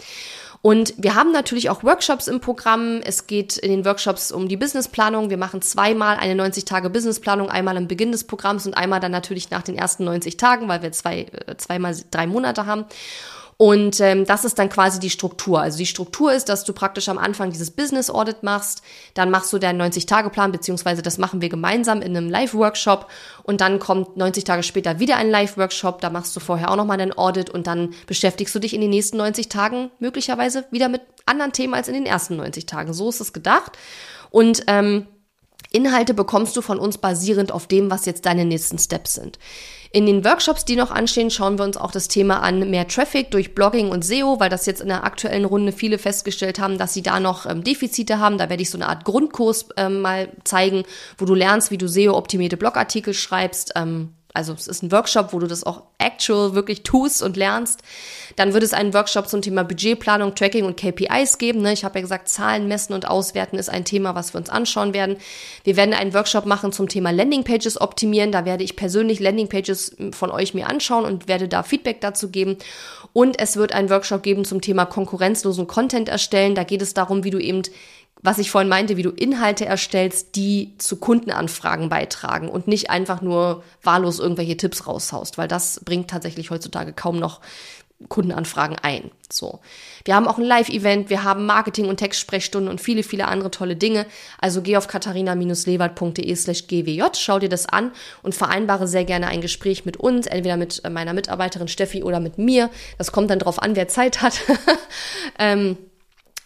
Und 0.65 0.95
wir 0.97 1.13
haben 1.13 1.31
natürlich 1.31 1.69
auch 1.69 1.83
Workshops 1.83 2.27
im 2.27 2.39
Programm. 2.39 2.99
Es 3.03 3.27
geht 3.27 3.55
in 3.55 3.69
den 3.69 3.85
Workshops 3.85 4.31
um 4.31 4.47
die 4.47 4.57
Businessplanung. 4.57 5.29
Wir 5.29 5.37
machen 5.37 5.61
zweimal 5.61 6.17
eine 6.17 6.41
90-Tage-Businessplanung, 6.41 7.51
einmal 7.51 7.77
am 7.77 7.87
Beginn 7.87 8.11
des 8.11 8.23
Programms 8.23 8.65
und 8.65 8.73
einmal 8.73 8.99
dann 8.99 9.11
natürlich 9.11 9.51
nach 9.51 9.61
den 9.61 9.77
ersten 9.77 10.05
90 10.05 10.37
Tagen, 10.37 10.67
weil 10.67 10.81
wir 10.81 10.91
zwei, 10.91 11.27
äh, 11.45 11.55
zweimal 11.57 11.95
drei 12.09 12.25
Monate 12.25 12.65
haben. 12.65 12.85
Und 13.57 14.01
ähm, 14.01 14.25
das 14.25 14.43
ist 14.43 14.59
dann 14.59 14.67
quasi 14.69 14.99
die 14.99 15.09
Struktur. 15.09 15.61
Also 15.61 15.77
die 15.77 15.85
Struktur 15.85 16.33
ist, 16.33 16.49
dass 16.49 16.65
du 16.65 16.73
praktisch 16.73 17.07
am 17.07 17.17
Anfang 17.17 17.51
dieses 17.51 17.71
Business 17.71 18.09
Audit 18.09 18.43
machst, 18.43 18.81
dann 19.13 19.31
machst 19.31 19.53
du 19.53 19.59
deinen 19.59 19.81
90-Tage-Plan, 19.81 20.51
beziehungsweise 20.51 21.01
das 21.01 21.17
machen 21.17 21.39
wir 21.39 21.47
gemeinsam 21.47 22.01
in 22.01 22.17
einem 22.17 22.29
Live-Workshop 22.29 23.09
und 23.43 23.61
dann 23.61 23.79
kommt 23.79 24.17
90 24.17 24.43
Tage 24.43 24.63
später 24.63 24.99
wieder 24.99 25.15
ein 25.15 25.29
Live-Workshop, 25.29 26.01
da 26.01 26.09
machst 26.09 26.35
du 26.35 26.41
vorher 26.41 26.69
auch 26.69 26.75
nochmal 26.75 26.97
dein 26.97 27.17
Audit 27.17 27.49
und 27.49 27.65
dann 27.65 27.93
beschäftigst 28.07 28.53
du 28.53 28.59
dich 28.59 28.73
in 28.73 28.81
den 28.81 28.89
nächsten 28.89 29.17
90 29.17 29.47
Tagen 29.47 29.89
möglicherweise 29.99 30.65
wieder 30.71 30.89
mit 30.89 31.01
anderen 31.25 31.53
Themen 31.53 31.75
als 31.75 31.87
in 31.87 31.93
den 31.93 32.05
ersten 32.05 32.35
90 32.35 32.65
Tagen. 32.65 32.93
So 32.93 33.07
ist 33.07 33.21
es 33.21 33.31
gedacht. 33.31 33.77
Und 34.31 34.63
ähm, 34.67 35.07
Inhalte 35.71 36.13
bekommst 36.13 36.55
du 36.57 36.61
von 36.61 36.77
uns 36.77 36.97
basierend 36.97 37.51
auf 37.51 37.67
dem, 37.67 37.89
was 37.89 38.05
jetzt 38.05 38.25
deine 38.25 38.45
nächsten 38.45 38.79
Steps 38.79 39.15
sind. 39.15 39.39
In 39.95 40.05
den 40.05 40.25
Workshops, 40.25 40.65
die 40.65 40.75
noch 40.75 40.91
anstehen, 40.91 41.31
schauen 41.31 41.57
wir 41.57 41.63
uns 41.63 41.77
auch 41.77 41.89
das 41.89 42.09
Thema 42.09 42.41
an, 42.41 42.69
mehr 42.69 42.85
Traffic 42.85 43.31
durch 43.31 43.55
Blogging 43.55 43.91
und 43.91 44.03
SEO, 44.03 44.41
weil 44.41 44.49
das 44.49 44.65
jetzt 44.65 44.81
in 44.81 44.89
der 44.89 45.05
aktuellen 45.05 45.45
Runde 45.45 45.71
viele 45.71 45.97
festgestellt 45.99 46.59
haben, 46.59 46.77
dass 46.77 46.93
sie 46.93 47.01
da 47.01 47.21
noch 47.21 47.45
ähm, 47.45 47.63
Defizite 47.63 48.19
haben. 48.19 48.37
Da 48.37 48.49
werde 48.49 48.61
ich 48.61 48.69
so 48.69 48.77
eine 48.77 48.89
Art 48.89 49.05
Grundkurs 49.05 49.69
ähm, 49.77 50.01
mal 50.01 50.27
zeigen, 50.43 50.83
wo 51.17 51.23
du 51.23 51.33
lernst, 51.33 51.71
wie 51.71 51.77
du 51.77 51.87
SEO-optimierte 51.87 52.57
Blogartikel 52.57 53.13
schreibst. 53.13 53.71
Ähm, 53.77 54.09
also 54.35 54.53
es 54.53 54.67
ist 54.67 54.83
ein 54.83 54.91
Workshop, 54.91 55.33
wo 55.33 55.39
du 55.39 55.47
das 55.47 55.63
auch 55.63 55.83
actual 55.97 56.53
wirklich 56.55 56.83
tust 56.83 57.23
und 57.23 57.37
lernst. 57.37 57.81
Dann 58.35 58.53
wird 58.53 58.63
es 58.63 58.73
einen 58.73 58.93
Workshop 58.93 59.27
zum 59.27 59.41
Thema 59.41 59.63
Budgetplanung, 59.63 60.35
Tracking 60.35 60.65
und 60.65 60.77
KPIs 60.77 61.37
geben. 61.37 61.61
Ne? 61.61 61.73
Ich 61.73 61.85
habe 61.85 61.99
ja 61.99 62.01
gesagt, 62.01 62.27
Zahlen 62.27 62.67
messen 62.67 62.93
und 62.93 63.07
auswerten 63.07 63.57
ist 63.57 63.69
ein 63.69 63.85
Thema, 63.85 64.13
was 64.15 64.33
wir 64.33 64.39
uns 64.39 64.49
anschauen 64.49 64.93
werden. 64.93 65.17
Wir 65.63 65.77
werden 65.77 65.93
einen 65.93 66.13
Workshop 66.13 66.45
machen 66.45 66.71
zum 66.71 66.89
Thema 66.89 67.11
Landingpages 67.11 67.79
optimieren. 67.79 68.31
Da 68.31 68.45
werde 68.45 68.63
ich 68.63 68.75
persönlich 68.75 69.19
Landingpages 69.19 69.95
von 70.11 70.31
euch 70.31 70.53
mir 70.53 70.67
anschauen 70.67 71.05
und 71.05 71.27
werde 71.27 71.47
da 71.47 71.63
Feedback 71.63 72.01
dazu 72.01 72.29
geben. 72.29 72.57
Und 73.13 73.39
es 73.39 73.55
wird 73.55 73.71
einen 73.71 73.89
Workshop 73.89 74.23
geben 74.23 74.43
zum 74.43 74.61
Thema 74.61 74.85
konkurrenzlosen 74.85 75.67
Content 75.67 76.09
erstellen. 76.09 76.55
Da 76.55 76.63
geht 76.63 76.81
es 76.81 76.93
darum, 76.93 77.23
wie 77.23 77.29
du 77.29 77.39
eben 77.39 77.61
was 78.25 78.39
ich 78.39 78.51
vorhin 78.51 78.69
meinte, 78.69 78.97
wie 78.97 79.03
du 79.03 79.11
Inhalte 79.11 79.65
erstellst, 79.65 80.35
die 80.35 80.73
zu 80.77 80.97
Kundenanfragen 80.97 81.89
beitragen 81.89 82.49
und 82.49 82.67
nicht 82.67 82.89
einfach 82.89 83.21
nur 83.21 83.63
wahllos 83.83 84.19
irgendwelche 84.19 84.57
Tipps 84.57 84.87
raushaust, 84.87 85.37
weil 85.37 85.47
das 85.47 85.81
bringt 85.85 86.09
tatsächlich 86.09 86.49
heutzutage 86.49 86.93
kaum 86.93 87.19
noch 87.19 87.41
Kundenanfragen 88.09 88.77
ein. 88.81 89.09
So. 89.31 89.59
Wir 90.03 90.15
haben 90.15 90.27
auch 90.27 90.37
ein 90.37 90.43
Live-Event, 90.43 91.09
wir 91.09 91.23
haben 91.23 91.45
Marketing- 91.45 91.87
und 91.87 91.97
Textsprechstunden 91.97 92.69
und 92.69 92.81
viele, 92.81 93.03
viele 93.03 93.27
andere 93.27 93.51
tolle 93.51 93.75
Dinge. 93.75 94.05
Also 94.39 94.61
geh 94.61 94.75
auf 94.75 94.87
katharina-lewald.de 94.87 96.35
slash 96.35 96.67
gwj, 96.67 97.01
schau 97.17 97.39
dir 97.39 97.49
das 97.49 97.65
an 97.67 97.91
und 98.21 98.35
vereinbare 98.35 98.87
sehr 98.87 99.05
gerne 99.05 99.27
ein 99.27 99.41
Gespräch 99.41 99.85
mit 99.85 99.97
uns, 99.97 100.27
entweder 100.27 100.57
mit 100.57 100.83
meiner 100.89 101.13
Mitarbeiterin 101.13 101.69
Steffi 101.69 102.03
oder 102.03 102.19
mit 102.19 102.37
mir. 102.37 102.69
Das 102.97 103.11
kommt 103.11 103.29
dann 103.29 103.39
drauf 103.39 103.61
an, 103.61 103.75
wer 103.75 103.87
Zeit 103.87 104.21
hat. 104.21 104.41
ähm, 105.39 105.77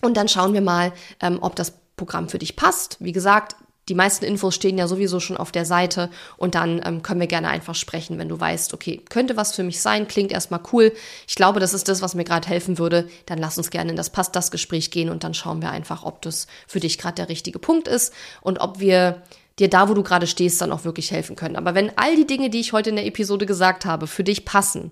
und 0.01 0.17
dann 0.17 0.27
schauen 0.27 0.53
wir 0.53 0.61
mal, 0.61 0.93
ähm, 1.21 1.39
ob 1.41 1.55
das 1.55 1.73
Programm 1.95 2.29
für 2.29 2.39
dich 2.39 2.55
passt. 2.55 2.97
Wie 2.99 3.11
gesagt, 3.11 3.55
die 3.89 3.95
meisten 3.95 4.23
Infos 4.23 4.55
stehen 4.55 4.77
ja 4.77 4.87
sowieso 4.87 5.19
schon 5.19 5.35
auf 5.35 5.51
der 5.51 5.65
Seite 5.65 6.09
und 6.37 6.55
dann 6.55 6.79
ähm, 6.85 7.01
können 7.01 7.19
wir 7.19 7.27
gerne 7.27 7.49
einfach 7.49 7.73
sprechen, 7.73 8.19
wenn 8.19 8.29
du 8.29 8.39
weißt, 8.39 8.73
okay, 8.73 9.01
könnte 9.09 9.35
was 9.35 9.55
für 9.55 9.63
mich 9.63 9.81
sein, 9.81 10.07
klingt 10.07 10.31
erstmal 10.31 10.61
cool. 10.71 10.93
Ich 11.27 11.35
glaube, 11.35 11.59
das 11.59 11.73
ist 11.73 11.87
das, 11.87 12.01
was 12.01 12.13
mir 12.13 12.23
gerade 12.23 12.47
helfen 12.47 12.77
würde. 12.77 13.09
Dann 13.25 13.39
lass 13.39 13.57
uns 13.57 13.71
gerne 13.71 13.89
in 13.89 13.97
das 13.97 14.11
Passt 14.11 14.35
das 14.35 14.51
Gespräch 14.51 14.91
gehen 14.91 15.09
und 15.09 15.23
dann 15.23 15.33
schauen 15.33 15.61
wir 15.61 15.71
einfach, 15.71 16.03
ob 16.03 16.21
das 16.21 16.45
für 16.67 16.79
dich 16.79 16.99
gerade 16.99 17.15
der 17.15 17.29
richtige 17.29 17.57
Punkt 17.57 17.87
ist 17.87 18.13
und 18.41 18.59
ob 18.59 18.79
wir 18.79 19.23
dir 19.57 19.69
da, 19.69 19.89
wo 19.89 19.93
du 19.95 20.03
gerade 20.03 20.27
stehst, 20.27 20.61
dann 20.61 20.71
auch 20.71 20.85
wirklich 20.85 21.11
helfen 21.11 21.35
können. 21.35 21.55
Aber 21.55 21.73
wenn 21.73 21.97
all 21.97 22.15
die 22.15 22.27
Dinge, 22.27 22.49
die 22.49 22.59
ich 22.59 22.73
heute 22.73 22.91
in 22.91 22.95
der 22.95 23.07
Episode 23.07 23.45
gesagt 23.45 23.85
habe, 23.85 24.07
für 24.07 24.23
dich 24.23 24.45
passen 24.45 24.91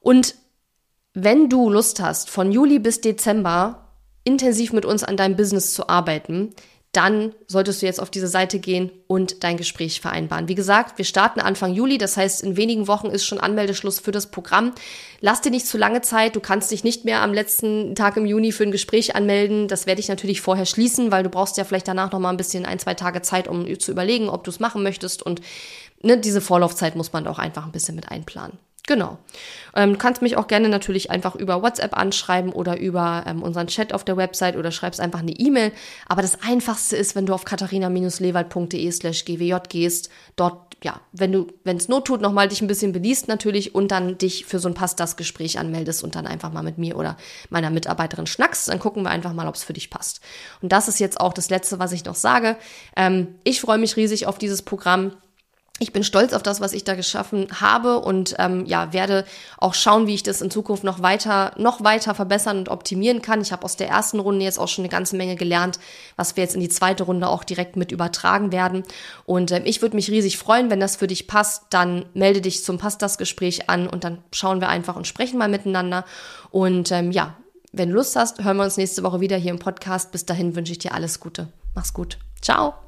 und 0.00 0.36
wenn 1.14 1.48
du 1.48 1.68
Lust 1.68 2.00
hast, 2.00 2.30
von 2.30 2.52
Juli 2.52 2.78
bis 2.78 3.00
Dezember 3.00 3.87
intensiv 4.28 4.74
mit 4.74 4.84
uns 4.84 5.04
an 5.04 5.16
deinem 5.16 5.36
Business 5.36 5.72
zu 5.72 5.88
arbeiten, 5.88 6.50
dann 6.92 7.34
solltest 7.46 7.80
du 7.80 7.86
jetzt 7.86 8.00
auf 8.00 8.10
diese 8.10 8.28
Seite 8.28 8.58
gehen 8.58 8.90
und 9.06 9.42
dein 9.42 9.56
Gespräch 9.56 10.00
vereinbaren. 10.00 10.48
Wie 10.48 10.54
gesagt, 10.54 10.98
wir 10.98 11.04
starten 11.04 11.40
Anfang 11.40 11.72
Juli, 11.72 11.96
das 11.96 12.16
heißt, 12.16 12.42
in 12.42 12.56
wenigen 12.56 12.88
Wochen 12.88 13.08
ist 13.08 13.24
schon 13.24 13.40
Anmeldeschluss 13.40 13.98
für 13.98 14.10
das 14.10 14.30
Programm. 14.30 14.72
Lass 15.20 15.40
dir 15.40 15.50
nicht 15.50 15.66
zu 15.66 15.78
lange 15.78 16.02
Zeit, 16.02 16.36
du 16.36 16.40
kannst 16.40 16.70
dich 16.70 16.84
nicht 16.84 17.04
mehr 17.04 17.22
am 17.22 17.32
letzten 17.32 17.94
Tag 17.94 18.16
im 18.16 18.26
Juni 18.26 18.52
für 18.52 18.64
ein 18.64 18.72
Gespräch 18.72 19.14
anmelden. 19.14 19.68
Das 19.68 19.86
werde 19.86 20.00
ich 20.00 20.08
natürlich 20.08 20.40
vorher 20.40 20.66
schließen, 20.66 21.10
weil 21.10 21.22
du 21.22 21.30
brauchst 21.30 21.56
ja 21.56 21.64
vielleicht 21.64 21.88
danach 21.88 22.12
noch 22.12 22.20
mal 22.20 22.30
ein 22.30 22.36
bisschen 22.36 22.66
ein, 22.66 22.78
zwei 22.78 22.94
Tage 22.94 23.22
Zeit, 23.22 23.48
um 23.48 23.78
zu 23.78 23.90
überlegen, 23.90 24.28
ob 24.28 24.44
du 24.44 24.50
es 24.50 24.60
machen 24.60 24.82
möchtest. 24.82 25.22
Und 25.22 25.40
ne, 26.02 26.18
diese 26.18 26.40
Vorlaufzeit 26.40 26.96
muss 26.96 27.12
man 27.12 27.26
auch 27.26 27.38
einfach 27.38 27.64
ein 27.64 27.72
bisschen 27.72 27.96
mit 27.96 28.10
einplanen. 28.10 28.58
Genau. 28.88 29.18
Ähm, 29.76 29.92
du 29.92 29.98
kannst 29.98 30.22
mich 30.22 30.38
auch 30.38 30.46
gerne 30.46 30.70
natürlich 30.70 31.10
einfach 31.10 31.34
über 31.34 31.62
WhatsApp 31.62 31.94
anschreiben 31.94 32.50
oder 32.54 32.80
über 32.80 33.22
ähm, 33.26 33.42
unseren 33.42 33.66
Chat 33.66 33.92
auf 33.92 34.02
der 34.02 34.16
Website 34.16 34.56
oder 34.56 34.72
schreibst 34.72 34.98
einfach 34.98 35.18
eine 35.18 35.32
E-Mail. 35.32 35.72
Aber 36.08 36.22
das 36.22 36.42
Einfachste 36.42 36.96
ist, 36.96 37.14
wenn 37.14 37.26
du 37.26 37.34
auf 37.34 37.44
katharina-lewald.de 37.44 38.90
slash 38.90 39.26
gwj 39.26 39.56
gehst, 39.68 40.08
dort, 40.36 40.74
ja, 40.82 41.02
wenn 41.12 41.32
du, 41.32 41.48
wenn 41.64 41.76
es 41.76 41.88
Not 41.88 42.06
tut, 42.06 42.22
nochmal 42.22 42.48
dich 42.48 42.62
ein 42.62 42.66
bisschen 42.66 42.92
beliest 42.92 43.28
natürlich 43.28 43.74
und 43.74 43.90
dann 43.90 44.16
dich 44.16 44.46
für 44.46 44.58
so 44.58 44.68
ein 44.68 44.74
Pass-Das-Gespräch 44.74 45.58
anmeldest 45.58 46.02
und 46.02 46.14
dann 46.14 46.26
einfach 46.26 46.50
mal 46.50 46.62
mit 46.62 46.78
mir 46.78 46.96
oder 46.96 47.18
meiner 47.50 47.68
Mitarbeiterin 47.68 48.26
schnackst. 48.26 48.68
Dann 48.68 48.78
gucken 48.78 49.02
wir 49.02 49.10
einfach 49.10 49.34
mal, 49.34 49.48
ob 49.48 49.54
es 49.54 49.64
für 49.64 49.74
dich 49.74 49.90
passt. 49.90 50.22
Und 50.62 50.72
das 50.72 50.88
ist 50.88 50.98
jetzt 50.98 51.20
auch 51.20 51.34
das 51.34 51.50
Letzte, 51.50 51.78
was 51.78 51.92
ich 51.92 52.06
noch 52.06 52.14
sage. 52.14 52.56
Ähm, 52.96 53.34
ich 53.44 53.60
freue 53.60 53.76
mich 53.76 53.96
riesig 53.96 54.26
auf 54.26 54.38
dieses 54.38 54.62
Programm 54.62 55.12
ich 55.78 55.92
bin 55.92 56.02
stolz 56.02 56.32
auf 56.32 56.42
das, 56.42 56.60
was 56.60 56.72
ich 56.72 56.84
da 56.84 56.94
geschaffen 56.94 57.46
habe 57.60 58.00
und 58.00 58.34
ähm, 58.38 58.66
ja 58.66 58.92
werde 58.92 59.24
auch 59.58 59.74
schauen, 59.74 60.06
wie 60.06 60.14
ich 60.14 60.22
das 60.22 60.40
in 60.40 60.50
Zukunft 60.50 60.84
noch 60.84 61.02
weiter, 61.02 61.52
noch 61.56 61.84
weiter 61.84 62.14
verbessern 62.14 62.58
und 62.58 62.68
optimieren 62.68 63.22
kann. 63.22 63.40
Ich 63.40 63.52
habe 63.52 63.64
aus 63.64 63.76
der 63.76 63.88
ersten 63.88 64.18
Runde 64.18 64.44
jetzt 64.44 64.58
auch 64.58 64.68
schon 64.68 64.82
eine 64.82 64.90
ganze 64.90 65.16
Menge 65.16 65.36
gelernt, 65.36 65.78
was 66.16 66.36
wir 66.36 66.42
jetzt 66.42 66.54
in 66.54 66.60
die 66.60 66.68
zweite 66.68 67.04
Runde 67.04 67.28
auch 67.28 67.44
direkt 67.44 67.76
mit 67.76 67.92
übertragen 67.92 68.50
werden. 68.52 68.82
Und 69.24 69.52
ähm, 69.52 69.62
ich 69.64 69.82
würde 69.82 69.96
mich 69.96 70.10
riesig 70.10 70.38
freuen, 70.38 70.70
wenn 70.70 70.80
das 70.80 70.96
für 70.96 71.06
dich 71.06 71.26
passt. 71.26 71.64
Dann 71.70 72.06
melde 72.14 72.40
dich 72.40 72.64
zum 72.64 72.78
Passt 72.78 73.02
das 73.02 73.18
Gespräch 73.18 73.68
an 73.68 73.88
und 73.88 74.04
dann 74.04 74.18
schauen 74.32 74.60
wir 74.60 74.68
einfach 74.68 74.96
und 74.96 75.06
sprechen 75.06 75.38
mal 75.38 75.48
miteinander. 75.48 76.04
Und 76.50 76.92
ähm, 76.92 77.10
ja, 77.10 77.36
wenn 77.72 77.90
du 77.90 77.96
Lust 77.96 78.16
hast, 78.16 78.42
hören 78.42 78.56
wir 78.56 78.64
uns 78.64 78.76
nächste 78.76 79.02
Woche 79.02 79.20
wieder 79.20 79.36
hier 79.36 79.50
im 79.50 79.58
Podcast. 79.58 80.12
Bis 80.12 80.26
dahin 80.26 80.56
wünsche 80.56 80.72
ich 80.72 80.78
dir 80.78 80.94
alles 80.94 81.20
Gute. 81.20 81.48
Mach's 81.74 81.92
gut. 81.92 82.18
Ciao. 82.40 82.87